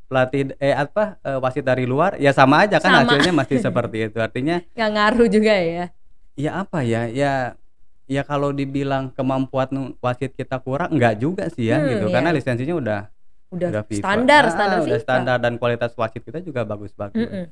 pelatih 0.04 0.42
eh 0.58 0.74
apa 0.74 1.04
eh, 1.18 1.38
wasit 1.38 1.62
dari 1.62 1.86
luar 1.86 2.18
ya 2.18 2.28
sama 2.30 2.60
aja 2.60 2.76
kan 2.76 2.90
Sama. 2.92 3.00
hasilnya 3.06 3.32
masih 3.32 3.56
seperti 3.64 3.98
itu 4.04 4.18
artinya 4.18 4.58
Nggak 4.74 4.90
ngaruh 4.90 5.28
juga 5.30 5.54
ya. 5.54 5.84
ya 6.34 6.50
apa 6.58 6.78
ya 6.82 7.02
ya 7.06 7.32
ya 8.04 8.22
kalau 8.22 8.50
dibilang 8.50 9.08
kemampuan 9.10 9.68
wasit 9.96 10.32
kita 10.32 10.58
kurang 10.58 10.90
enggak 10.90 11.16
juga 11.16 11.46
sih 11.48 11.66
ya 11.66 11.76
Hmm, 11.76 11.88
gitu 11.88 12.04
iya. 12.06 12.12
karena 12.12 12.30
lisensinya 12.30 12.74
udah 12.74 13.00
Udah, 13.48 13.68
udah 13.68 13.82
FIFA. 13.84 14.00
standar, 14.00 14.42
Ah, 14.42 14.50
standar 14.50 14.78
udah 14.78 14.88
FIFA. 14.90 15.04
standar 15.04 15.36
dan 15.38 15.52
kualitas 15.54 15.92
wasit 15.92 16.20
kita 16.20 16.38
juga 16.38 16.62
bagus-bagus 16.62 17.16
Mm-mm. 17.18 17.44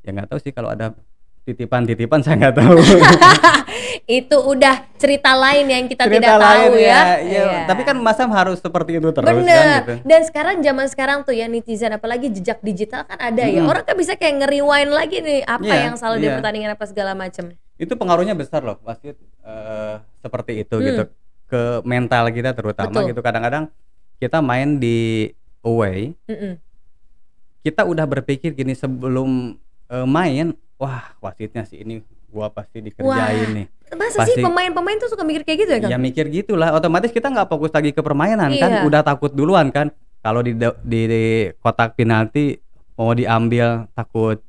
ya 0.00 0.10
nggak 0.12 0.28
tahu 0.28 0.38
sih 0.38 0.50
kalau 0.50 0.70
ada 0.70 0.94
titipan-titipan 1.42 2.22
saya 2.24 2.40
nggak 2.40 2.56
tahu 2.56 2.78
Itu 4.08 4.38
udah 4.38 4.86
cerita 4.96 5.34
lain 5.34 5.66
yang 5.66 5.84
kita 5.84 6.06
cerita 6.06 6.22
tidak 6.28 6.38
tahu 6.38 6.46
lain 6.46 6.70
ya. 6.76 6.78
ya, 6.78 6.94
ya. 6.94 7.02
Iya. 7.18 7.46
tapi 7.66 7.82
kan 7.82 7.96
masa 7.96 8.22
harus 8.24 8.58
seperti 8.58 8.96
itu 8.96 9.10
terus 9.10 9.26
Bener. 9.26 9.50
kan 9.50 9.66
gitu 9.80 9.94
Dan 10.04 10.20
sekarang 10.22 10.54
zaman 10.60 10.86
sekarang 10.86 11.18
tuh 11.22 11.34
ya 11.34 11.46
netizen 11.46 11.90
apalagi 11.90 12.30
jejak 12.30 12.62
digital 12.62 13.02
kan 13.02 13.18
ada 13.20 13.42
ya. 13.42 13.58
Mm-mm. 13.58 13.66
Orang 13.68 13.82
kan 13.82 13.94
bisa 13.94 14.14
kayak 14.14 14.40
nge-rewind 14.40 14.90
lagi 14.90 15.18
nih 15.18 15.42
apa 15.44 15.66
Iya, 15.66 15.82
yang 15.82 15.96
salah 15.96 16.16
di 16.16 16.24
iya. 16.24 16.38
pertandingan 16.38 16.70
apa 16.72 16.84
segala 16.84 17.12
macem. 17.14 17.50
Itu 17.76 17.92
pengaruhnya 17.92 18.32
besar 18.32 18.60
loh 18.60 18.80
wasit 18.82 19.14
eh, 19.40 19.94
seperti 20.18 20.60
itu 20.60 20.74
Hmm. 20.74 20.86
gitu 20.86 21.02
ke 21.46 21.62
mental 21.82 22.28
kita 22.28 22.50
terutama 22.52 22.90
Betul. 22.90 23.08
gitu 23.10 23.20
kadang-kadang 23.20 23.64
kita 24.16 24.40
main 24.40 24.76
di 24.76 25.30
away 25.60 26.16
Mm-mm. 26.24 26.58
kita 27.62 27.82
udah 27.82 28.02
berpikir 28.04 28.50
gini 28.52 28.72
sebelum 28.72 29.54
eh, 29.86 30.06
main 30.06 30.50
wah 30.74 31.14
wasitnya 31.20 31.62
sih 31.62 31.80
ini 31.80 32.00
gua 32.26 32.48
pasti 32.48 32.80
dikerjain 32.80 33.50
nih 33.54 33.66
Masa 33.88 34.26
sih 34.26 34.34
Pasti- 34.34 34.42
pemain-pemain 34.42 34.98
tuh 34.98 35.06
suka 35.06 35.22
mikir 35.22 35.42
kayak 35.42 35.58
gitu 35.60 35.70
ya 35.70 35.80
kan? 35.80 35.88
ya 35.88 35.96
mikir 35.96 36.26
gitulah 36.28 36.74
otomatis 36.74 37.08
kita 37.08 37.28
nggak 37.28 37.46
fokus 37.46 37.70
lagi 37.70 37.90
ke 37.90 38.00
permainan 38.00 38.50
kan 38.52 38.70
Iya. 38.72 38.82
udah 38.82 39.00
takut 39.00 39.30
duluan 39.30 39.70
kan 39.70 39.94
kalau 40.18 40.42
di, 40.42 40.50
di 40.82 41.00
di 41.06 41.24
kotak 41.56 41.94
penalti 41.94 42.58
mau 42.92 43.12
diambil 43.12 43.86
takut 43.92 44.42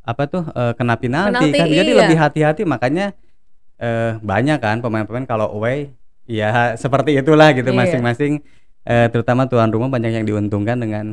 apa 0.00 0.22
tuh 0.26 0.42
eh, 0.48 0.72
kena 0.74 0.96
penalti, 0.96 1.36
Penalti, 1.36 1.58
kan 1.58 1.66
jadi 1.68 1.90
iya. 1.92 1.98
lebih 2.02 2.16
hati-hati 2.16 2.62
makanya 2.64 3.12
eh, 3.76 4.16
banyak 4.18 4.58
kan 4.58 4.80
pemain-pemain 4.80 5.24
kalau 5.24 5.52
away 5.54 5.92
ya 6.24 6.50
seperti 6.82 7.16
itulah 7.16 7.52
gitu 7.52 7.70
Iya. 7.70 7.78
masing-masing 7.78 8.40
eh, 8.82 9.06
terutama 9.12 9.44
tuan 9.44 9.68
rumah 9.68 9.88
banyak 9.88 10.20
yang 10.20 10.24
diuntungkan 10.24 10.80
dengan 10.80 11.12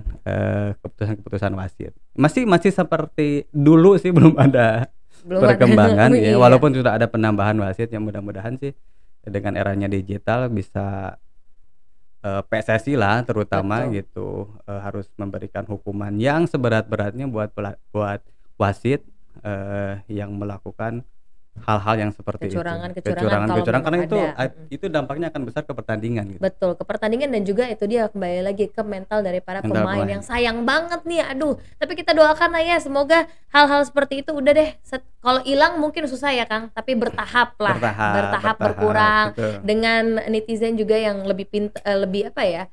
keputusan-keputusan 0.81 1.51
wasit 1.55 1.91
masih 2.15 2.47
masih 2.47 2.71
seperti 2.71 3.45
dulu 3.51 3.99
sih 3.99 4.11
belum 4.15 4.35
ada 4.35 4.87
Belum 5.27 5.43
ada. 5.43 5.47
perkembangan 5.55 6.09
ya 6.15 6.31
Iya. 6.31 6.35
walaupun 6.39 6.71
sudah 6.71 6.95
ada 6.95 7.07
penambahan 7.11 7.59
wasit 7.59 7.91
yang 7.91 8.07
mudah-mudahan 8.07 8.55
sih 8.55 8.71
dengan 9.27 9.59
eranya 9.59 9.91
digital 9.91 10.47
bisa 10.47 11.19
eh, 12.23 12.41
PSSI 12.47 12.95
lah 12.95 13.19
terutama 13.27 13.83
Betul. 13.83 13.93
gitu 13.99 14.29
eh, 14.63 14.79
harus 14.79 15.11
memberikan 15.19 15.67
hukuman 15.67 16.15
yang 16.15 16.47
seberat-beratnya 16.47 17.27
buat 17.27 17.51
buat 17.91 18.23
wasit 18.57 19.01
eh, 19.41 19.93
yang 20.09 20.33
melakukan 20.33 21.05
hal-hal 21.57 21.97
yang 21.97 22.11
seperti 22.13 22.53
Kecurangan- 22.53 22.93
itu 22.93 23.01
kecurangan 23.01 23.47
kalau 23.49 23.57
kecurangan 23.65 23.85
karena 23.89 23.97
itu 24.05 24.17
ada. 24.21 24.45
a- 24.45 24.53
itu 24.69 24.85
dampaknya 24.93 25.27
akan 25.33 25.41
besar 25.41 25.65
ke 25.65 25.73
pertandingan 25.73 26.25
gitu 26.29 26.41
Betul, 26.41 26.77
ke 26.77 26.85
pertandingan 26.85 27.33
dan 27.33 27.41
juga 27.41 27.65
itu 27.65 27.81
dia 27.89 28.05
kembali 28.13 28.45
lagi 28.45 28.69
ke 28.69 28.81
mental 28.85 29.25
dari 29.25 29.41
para 29.41 29.65
Mental 29.65 29.73
pemain 29.81 29.97
pemain. 29.97 30.05
yang 30.05 30.21
sayang 30.21 30.61
banget 30.61 31.01
nih. 31.01 31.25
Aduh, 31.33 31.57
tapi 31.81 31.97
kita 31.97 32.13
doakan 32.13 32.49
lah 32.53 32.61
ya 32.61 32.77
semoga 32.77 33.25
hal-hal 33.49 33.81
seperti 33.89 34.21
itu 34.21 34.37
udah 34.37 34.53
deh. 34.53 34.69
Kalau 35.17 35.41
hilang 35.41 35.81
mungkin 35.81 36.05
susah 36.05 36.29
ya, 36.29 36.45
Kang, 36.45 36.69
tapi 36.69 36.93
bertahap 36.93 37.57
lah. 37.57 37.73
bertahap 37.73 38.13
bertahap, 38.13 38.55
berkurang 38.61 39.25
betul. 39.33 39.53
dengan 39.65 40.03
netizen 40.29 40.77
juga 40.77 40.93
yang 40.93 41.25
lebih 41.25 41.49
pint 41.49 41.73
eh, 41.81 41.97
lebih 41.97 42.29
apa 42.29 42.45
ya? 42.45 42.63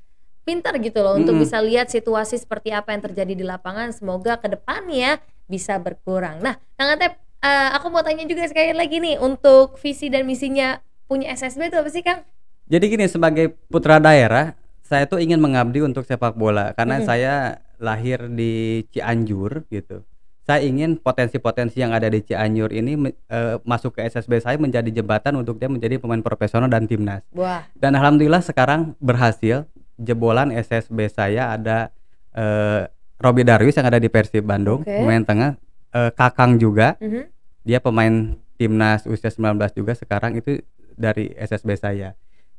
pintar 0.44 0.76
gitu 0.76 1.00
loh 1.00 1.16
untuk 1.16 1.32
Mm-mm. 1.32 1.48
bisa 1.48 1.56
lihat 1.64 1.88
situasi 1.88 2.36
seperti 2.36 2.68
apa 2.68 2.92
yang 2.92 3.00
terjadi 3.00 3.32
di 3.32 3.40
lapangan. 3.40 3.96
Semoga 3.96 4.36
ke 4.36 4.52
depannya 4.52 5.16
bisa 5.46 5.76
berkurang. 5.80 6.40
Nah, 6.40 6.56
Kang 6.76 6.94
Atep, 6.94 7.20
eh, 7.44 7.68
aku 7.76 7.86
mau 7.92 8.00
tanya 8.00 8.24
juga 8.24 8.48
sekali 8.48 8.72
lagi 8.72 9.00
nih 9.00 9.20
untuk 9.20 9.76
visi 9.80 10.08
dan 10.08 10.24
misinya 10.24 10.80
punya 11.04 11.32
SSB 11.36 11.68
itu 11.68 11.76
apa 11.78 11.90
sih, 11.92 12.02
Kang? 12.04 12.24
Jadi 12.64 12.84
gini 12.88 13.04
sebagai 13.04 13.52
putra 13.68 14.00
daerah, 14.00 14.56
saya 14.84 15.04
tuh 15.04 15.20
ingin 15.20 15.40
mengabdi 15.40 15.84
untuk 15.84 16.04
sepak 16.04 16.36
bola 16.36 16.72
karena 16.72 17.00
Mm-mm. 17.00 17.08
saya 17.08 17.34
lahir 17.80 18.28
di 18.32 18.84
Cianjur 18.92 19.68
gitu. 19.68 20.04
Saya 20.44 20.60
ingin 20.60 21.00
potensi-potensi 21.00 21.80
yang 21.80 21.96
ada 21.96 22.04
di 22.08 22.20
Cianjur 22.20 22.68
ini 22.72 23.00
eh, 23.32 23.56
masuk 23.64 23.96
ke 23.96 24.04
SSB 24.04 24.44
saya 24.44 24.56
menjadi 24.60 24.92
jembatan 24.92 25.40
untuk 25.40 25.56
dia 25.56 25.72
menjadi 25.72 25.96
pemain 25.96 26.20
profesional 26.20 26.68
dan 26.68 26.84
timnas. 26.84 27.24
Wah, 27.32 27.64
Dan 27.76 27.96
alhamdulillah 27.96 28.44
sekarang 28.44 28.92
berhasil. 29.00 29.64
Jebolan 29.94 30.50
SSB 30.50 31.06
saya 31.06 31.54
ada 31.54 31.88
eh, 32.36 32.90
Robi 33.20 33.42
Darwis 33.46 33.76
yang 33.78 33.86
ada 33.86 34.02
di 34.02 34.10
Persib 34.10 34.44
Bandung, 34.44 34.82
Oke. 34.82 34.90
pemain 34.90 35.22
tengah, 35.22 35.50
eh, 35.94 36.10
Kakang 36.14 36.58
juga 36.58 36.98
mhm. 36.98 37.30
dia 37.64 37.78
pemain 37.80 38.36
timnas 38.58 39.06
usia 39.06 39.30
19 39.30 39.56
juga 39.74 39.92
sekarang 39.94 40.38
itu 40.38 40.62
dari 40.94 41.34
SSB 41.34 41.74
saya. 41.78 42.14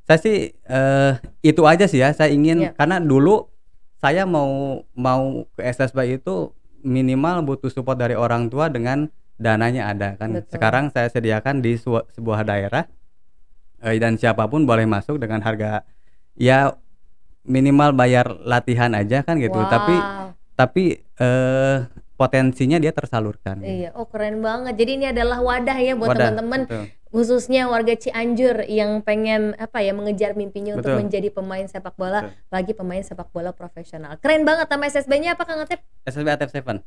Saya 0.05 0.19
sih 0.21 0.53
eh, 0.53 1.11
itu 1.41 1.61
aja 1.65 1.85
sih 1.89 1.99
ya. 2.03 2.11
Saya 2.13 2.29
ingin 2.31 2.69
Iya. 2.69 2.71
karena 2.77 3.01
dulu 3.01 3.49
saya 3.99 4.27
mau 4.27 4.83
mau 4.93 5.47
ke 5.57 5.65
SSB 5.65 6.21
itu 6.21 6.53
minimal 6.85 7.41
butuh 7.41 7.71
support 7.73 7.97
dari 7.97 8.13
orang 8.13 8.51
tua 8.53 8.69
dengan 8.69 9.09
dananya 9.41 9.89
ada 9.91 10.13
kan. 10.15 10.39
Betul. 10.39 10.51
Sekarang 10.55 10.85
saya 10.93 11.09
sediakan 11.09 11.59
di 11.63 11.75
sebuah 11.81 12.45
daerah 12.45 12.85
eh, 13.81 13.97
dan 13.97 14.15
siapa 14.15 14.45
pun 14.45 14.63
boleh 14.63 14.85
masuk 14.85 15.17
dengan 15.17 15.41
harga 15.41 15.81
ya 16.37 16.75
minimal 17.45 17.93
bayar 17.95 18.29
latihan 18.45 18.93
aja 18.93 19.25
kan 19.25 19.41
gitu. 19.41 19.57
Wow. 19.57 19.69
tapi 19.71 19.95
eh, 21.19 21.77
potensinya 22.15 22.79
dia 22.79 22.95
tersalurkan. 22.95 23.59
Iya, 23.59 23.91
oh 23.95 24.07
keren 24.07 24.39
banget. 24.39 24.79
Jadi 24.79 24.91
ini 24.95 25.05
adalah 25.11 25.43
wadah 25.43 25.77
ya 25.79 25.93
buat 25.99 26.15
teman-teman 26.15 26.67
khususnya 27.15 27.71
warga 27.71 27.95
Cianjur 27.95 28.67
yang 28.67 28.99
pengen 28.99 29.55
apa 29.55 29.79
ya 29.79 29.95
mengejar 29.95 30.35
mimpinya 30.35 30.75
untuk 30.75 30.91
Betul. 30.91 31.07
menjadi 31.07 31.29
pemain 31.31 31.63
sepak 31.63 31.95
bola, 31.95 32.27
Betul. 32.27 32.51
lagi 32.51 32.71
pemain 32.75 33.03
sepak 33.03 33.31
bola 33.31 33.55
profesional. 33.55 34.19
Keren 34.19 34.43
banget 34.43 34.67
nama 34.67 34.83
SSB-nya 34.83 35.39
apa 35.39 35.47
Kang 35.47 35.63
Atep? 35.63 35.79
SSB 36.03 36.27
Atep 36.27 36.51
7. 36.51 36.83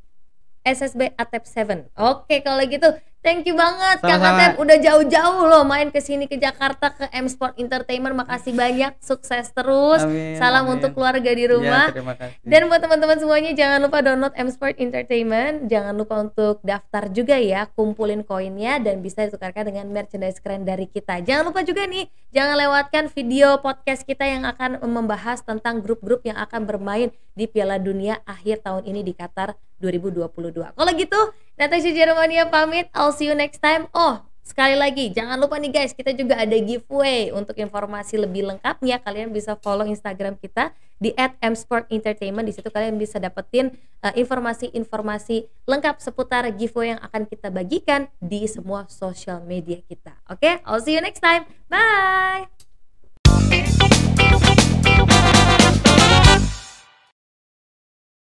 SSB 0.68 1.16
Atep 1.16 1.48
7. 1.48 1.88
Oke, 1.96 2.44
kalau 2.44 2.60
gitu 2.68 2.92
thank 3.18 3.44
you 3.44 3.54
banget 3.58 3.98
Kang 4.00 4.20
Sama-sama. 4.20 4.36
Atep 4.36 4.52
udah 4.62 4.76
jauh-jauh 4.78 5.42
loh 5.48 5.64
main 5.66 5.88
ke 5.90 6.00
sini 6.00 6.30
ke 6.30 6.36
Jakarta 6.36 6.92
ke 6.94 7.08
M 7.12 7.26
Sport 7.28 7.56
Entertainment. 7.56 8.14
Makasih 8.14 8.52
banyak, 8.54 8.96
sukses 9.00 9.50
terus. 9.52 10.04
Amin, 10.04 10.36
Salam 10.36 10.68
amin. 10.68 10.78
untuk 10.78 10.92
keluarga 10.96 11.30
di 11.32 11.44
rumah. 11.48 11.90
Ya, 11.90 11.94
terima 11.96 12.14
kasih. 12.16 12.36
Dan 12.44 12.60
buat 12.68 12.80
teman-teman 12.80 13.16
semuanya 13.20 13.52
jangan 13.56 13.78
lupa 13.84 13.98
download 14.04 14.34
M 14.36 14.48
Sport 14.48 14.76
Entertainment, 14.76 15.68
jangan 15.68 15.94
lupa 15.96 16.14
untuk 16.20 16.60
daftar 16.64 17.04
juga 17.12 17.36
ya, 17.36 17.68
kumpulin 17.72 18.22
koinnya 18.22 18.80
dan 18.80 19.00
bisa 19.00 19.24
ditukarkan 19.24 19.72
dengan 19.72 19.88
merchandise 19.88 20.40
keren 20.40 20.68
dari 20.68 20.88
kita. 20.88 21.20
Jangan 21.24 21.48
lupa 21.48 21.64
juga 21.64 21.84
nih, 21.84 22.08
jangan 22.32 22.56
lewatkan 22.60 23.04
video 23.12 23.60
podcast 23.60 24.04
kita 24.04 24.24
yang 24.24 24.44
akan 24.44 24.84
membahas 24.84 25.42
tentang 25.42 25.80
grup-grup 25.80 26.24
yang 26.24 26.38
akan 26.38 26.64
bermain 26.64 27.08
di 27.34 27.44
Piala 27.44 27.78
Dunia 27.78 28.18
akhir 28.26 28.66
tahun 28.66 28.88
ini 28.88 29.00
di 29.06 29.14
Qatar 29.14 29.54
2022. 29.82 30.74
Kalau 30.74 30.92
gitu, 30.94 31.20
Natasha 31.58 31.90
Jeromania 31.90 32.46
pamit. 32.50 32.90
I'll 32.94 33.14
see 33.14 33.30
you 33.30 33.34
next 33.34 33.62
time. 33.62 33.90
Oh, 33.94 34.22
sekali 34.42 34.74
lagi, 34.74 35.12
jangan 35.12 35.36
lupa 35.36 35.60
nih 35.60 35.68
guys, 35.68 35.92
kita 35.92 36.16
juga 36.16 36.40
ada 36.40 36.56
giveaway. 36.56 37.30
Untuk 37.30 37.54
informasi 37.60 38.16
lebih 38.16 38.48
lengkapnya, 38.48 38.98
kalian 39.04 39.28
bisa 39.30 39.54
follow 39.60 39.84
Instagram 39.84 40.40
kita 40.40 40.72
di 40.96 41.14
@msportentertainment. 41.44 42.48
Di 42.48 42.54
situ 42.56 42.72
kalian 42.72 42.98
bisa 42.98 43.20
dapetin 43.20 43.76
eh, 44.02 44.14
informasi-informasi 44.18 45.36
uh, 45.44 45.46
lengkap 45.68 46.00
seputar 46.02 46.48
giveaway 46.56 46.96
yang 46.96 47.00
akan 47.04 47.28
kita 47.28 47.52
bagikan 47.52 48.08
di 48.18 48.48
semua 48.48 48.88
sosial 48.90 49.44
media 49.44 49.78
kita. 49.84 50.16
Oke, 50.32 50.42
okay? 50.42 50.54
I'll 50.66 50.82
see 50.82 50.96
you 50.96 51.02
next 51.04 51.20
time. 51.22 51.46
Bye. 51.70 52.48